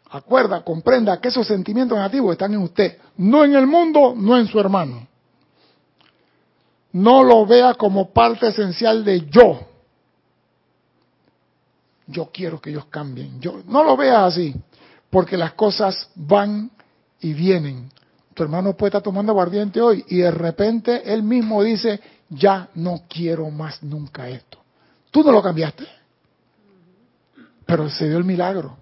Acuerda, 0.10 0.64
comprenda 0.64 1.20
que 1.20 1.28
esos 1.28 1.46
sentimientos 1.46 1.98
negativos 1.98 2.32
están 2.32 2.54
en 2.54 2.62
usted, 2.62 2.98
no 3.18 3.44
en 3.44 3.56
el 3.56 3.68
mundo, 3.68 4.14
no 4.16 4.38
en 4.38 4.48
su 4.48 4.60
hermano. 4.60 5.08
No 6.94 7.24
lo 7.24 7.46
vea 7.46 7.74
como 7.74 8.12
parte 8.14 8.48
esencial 8.48 9.04
de 9.04 9.28
yo. 9.30 9.60
Yo 12.08 12.30
quiero 12.32 12.62
que 12.62 12.70
ellos 12.70 12.86
cambien. 12.86 13.42
Yo 13.42 13.62
no 13.68 13.84
lo 13.84 13.98
vea 13.98 14.26
así, 14.26 14.56
porque 15.10 15.36
las 15.36 15.54
cosas 15.54 16.10
van 16.16 16.72
y 17.20 17.34
vienen. 17.34 17.90
Tu 18.34 18.44
hermano 18.44 18.78
puede 18.78 18.90
estar 18.90 19.02
tomando 19.02 19.34
aguardiente 19.34 19.82
hoy 19.82 20.06
y 20.08 20.18
de 20.18 20.32
repente 20.32 21.12
él 21.12 21.22
mismo 21.22 21.64
dice, 21.64 22.00
ya 22.30 22.70
no 22.76 23.02
quiero 23.10 23.50
más 23.50 23.84
nunca 23.84 24.30
esto. 24.30 24.60
Tú 25.12 25.24
no 25.24 25.32
lo 25.32 25.42
cambiaste, 25.42 25.86
pero 27.66 27.90
se 27.90 28.08
dio 28.08 28.18
el 28.18 28.24
milagro. 28.24 28.78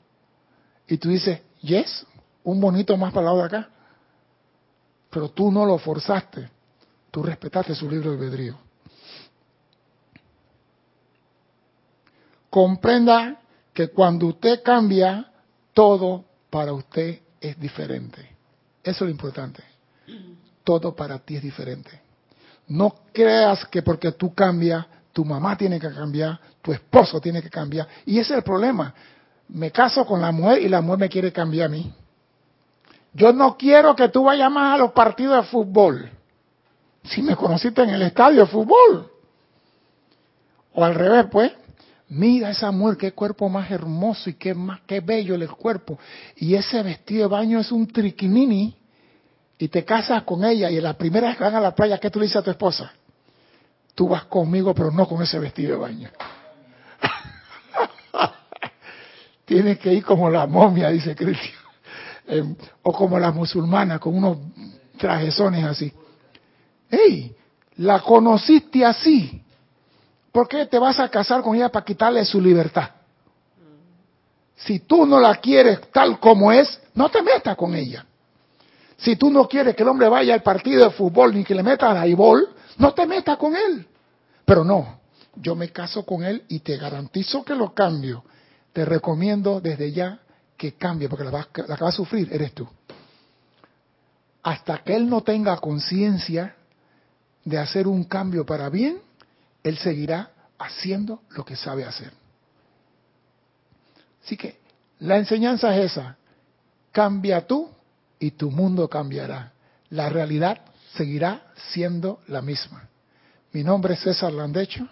Y 0.88 0.98
tú 0.98 1.10
dices, 1.10 1.42
yes, 1.62 2.06
un 2.44 2.60
bonito 2.62 2.96
más 2.98 3.12
para 3.12 3.22
el 3.22 3.26
lado 3.26 3.38
de 3.40 3.46
acá. 3.46 3.70
Pero 5.10 5.30
tú 5.30 5.52
no 5.52 5.66
lo 5.66 5.78
forzaste, 5.78 6.50
tú 7.10 7.24
respetaste 7.24 7.74
su 7.74 7.90
libro 7.90 8.12
de 8.12 8.18
albedrío. 8.18 8.58
Comprenda 12.50 13.40
que 13.74 13.90
cuando 13.90 14.28
usted 14.28 14.62
cambia, 14.64 15.32
todo 15.74 16.24
para 16.50 16.72
usted 16.74 17.20
es 17.42 17.60
diferente. 17.60 18.22
Eso 18.82 18.92
es 18.92 19.02
lo 19.02 19.10
importante. 19.10 19.64
Todo 20.64 20.96
para 20.96 21.20
ti 21.20 21.36
es 21.36 21.44
diferente. 21.44 22.02
No 22.68 22.96
creas 23.12 23.66
que 23.66 23.82
porque 23.82 24.14
tú 24.14 24.34
cambias, 24.34 24.86
tu 25.12 25.26
mamá 25.26 25.58
tiene 25.58 25.80
que 25.80 25.92
cambiar, 25.92 26.40
tu 26.62 26.72
esposo 26.72 27.20
tiene 27.20 27.42
que 27.42 27.50
cambiar. 27.50 27.88
Y 28.06 28.20
ese 28.20 28.34
es 28.34 28.38
el 28.38 28.44
problema. 28.44 28.94
Me 29.50 29.72
caso 29.72 30.06
con 30.06 30.22
la 30.22 30.32
mujer 30.32 30.62
y 30.62 30.70
la 30.70 30.82
mujer 30.82 31.00
me 31.00 31.10
quiere 31.10 31.32
cambiar 31.32 31.68
a 31.68 31.70
mí. 31.70 31.94
Yo 33.14 33.32
no 33.32 33.56
quiero 33.58 33.96
que 33.96 34.10
tú 34.10 34.24
vayas 34.24 34.52
más 34.52 34.76
a 34.76 34.78
los 34.78 34.92
partidos 34.92 35.38
de 35.38 35.50
fútbol. 35.50 36.10
Si 37.04 37.22
me 37.22 37.36
conociste 37.36 37.84
en 37.84 37.92
el 37.92 38.02
estadio 38.02 38.42
de 38.42 38.48
fútbol. 38.48 39.10
O 40.74 40.84
al 40.84 40.96
revés, 40.96 41.26
pues. 41.32 41.52
Mira 42.08 42.52
esa 42.52 42.72
mujer, 42.72 42.98
qué 42.98 43.12
cuerpo 43.14 43.50
más 43.50 43.72
hermoso 43.72 44.30
y 44.30 44.34
qué 44.34 44.54
más, 44.54 44.82
qué 44.86 45.00
bello 45.00 45.34
el 45.34 45.50
cuerpo. 45.50 45.98
Y 46.36 46.56
ese 46.56 46.84
vestido 46.84 47.24
de 47.24 47.36
baño 47.36 47.60
es 47.60 47.72
un 47.72 47.88
triquinini. 47.88 48.76
Y 49.58 49.70
te 49.70 49.86
casas 49.86 50.24
con 50.24 50.44
ella 50.44 50.70
y 50.70 50.82
la 50.82 50.94
primera 50.94 51.30
vez 51.30 51.38
que 51.38 51.44
van 51.44 51.56
a 51.56 51.62
la 51.62 51.74
playa, 51.74 51.98
¿qué 51.98 52.10
tú 52.10 52.20
le 52.20 52.26
dices 52.26 52.38
a 52.38 52.44
tu 52.44 52.52
esposa? 52.52 52.92
Tú 53.96 54.10
vas 54.10 54.26
conmigo, 54.26 54.76
pero 54.76 54.92
no 54.92 55.08
con 55.08 55.24
ese 55.24 55.40
vestido 55.40 55.72
de 55.72 55.78
baño. 55.78 56.10
Tienes 59.46 59.80
que 59.80 59.94
ir 59.94 60.04
como 60.04 60.30
la 60.30 60.48
momia, 60.48 60.90
dice 60.90 61.16
Cristian. 61.16 61.54
Eh, 62.28 62.44
o 62.82 62.92
como 62.92 63.20
la 63.20 63.30
musulmana, 63.32 64.00
con 64.00 64.16
unos 64.16 64.40
trajezones 64.98 65.64
así. 65.64 65.94
¡Ey! 66.90 67.36
La 67.76 68.00
conociste 68.00 68.84
así. 68.84 69.44
¿Por 70.32 70.48
qué 70.48 70.66
te 70.66 70.80
vas 70.80 71.00
a 71.00 71.08
casar 71.10 71.44
con 71.44 71.56
ella 71.56 71.70
para 71.70 71.86
quitarle 71.86 72.26
su 72.26 72.42
libertad? 72.42 72.90
Si 74.56 74.80
tú 74.80 75.06
no 75.06 75.20
la 75.20 75.36
quieres 75.36 75.82
tal 75.92 76.20
como 76.20 76.52
es, 76.52 76.82
no 76.96 77.10
te 77.10 77.22
metas 77.22 77.56
con 77.56 77.76
ella. 77.76 78.06
Si 78.98 79.16
tú 79.16 79.30
no 79.30 79.48
quieres 79.48 79.76
que 79.76 79.84
el 79.84 79.90
hombre 79.90 80.10
vaya 80.10 80.34
al 80.34 80.42
partido 80.42 80.84
de 80.84 80.90
fútbol 80.90 81.34
ni 81.34 81.44
que 81.44 81.54
le 81.54 81.62
meta 81.62 81.92
a 81.92 82.06
no 82.78 82.94
te 82.94 83.06
metas 83.06 83.38
con 83.38 83.56
él. 83.56 83.86
Pero 84.46 84.64
no, 84.64 85.00
yo 85.36 85.56
me 85.56 85.70
caso 85.70 86.06
con 86.06 86.24
él 86.24 86.44
y 86.48 86.60
te 86.60 86.78
garantizo 86.78 87.44
que 87.44 87.56
lo 87.56 87.74
cambio. 87.74 88.24
Te 88.76 88.84
recomiendo 88.84 89.62
desde 89.62 89.94
ya 89.94 90.20
que 90.58 90.74
cambie, 90.74 91.08
porque 91.08 91.24
la, 91.24 91.32
la 91.32 91.78
que 91.78 91.84
va 91.84 91.88
a 91.88 91.94
sufrir 91.94 92.28
eres 92.30 92.52
tú. 92.52 92.68
Hasta 94.44 94.80
que 94.80 94.98
él 94.98 95.10
no 95.10 95.24
tenga 95.24 95.56
conciencia 95.62 96.58
de 97.46 97.58
hacer 97.58 97.88
un 97.88 98.04
cambio 98.04 98.46
para 98.46 98.68
bien, 98.68 99.00
él 99.64 99.78
seguirá 99.78 100.30
haciendo 100.60 101.22
lo 101.30 101.46
que 101.46 101.56
sabe 101.56 101.86
hacer. 101.86 102.12
Así 104.26 104.36
que 104.36 104.60
la 105.00 105.20
enseñanza 105.20 105.74
es 105.78 105.94
esa. 105.94 106.18
Cambia 106.92 107.48
tú 107.48 107.70
y 108.20 108.32
tu 108.32 108.52
mundo 108.52 108.90
cambiará. 108.90 109.54
La 109.90 110.10
realidad 110.10 110.60
seguirá 110.98 111.54
siendo 111.72 112.20
la 112.28 112.42
misma. 112.42 112.90
Mi 113.54 113.64
nombre 113.64 113.94
es 113.94 114.02
César 114.02 114.34
Landecho. 114.34 114.86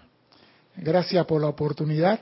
Gracias 0.78 1.26
por 1.26 1.42
la 1.42 1.48
oportunidad 1.48 2.22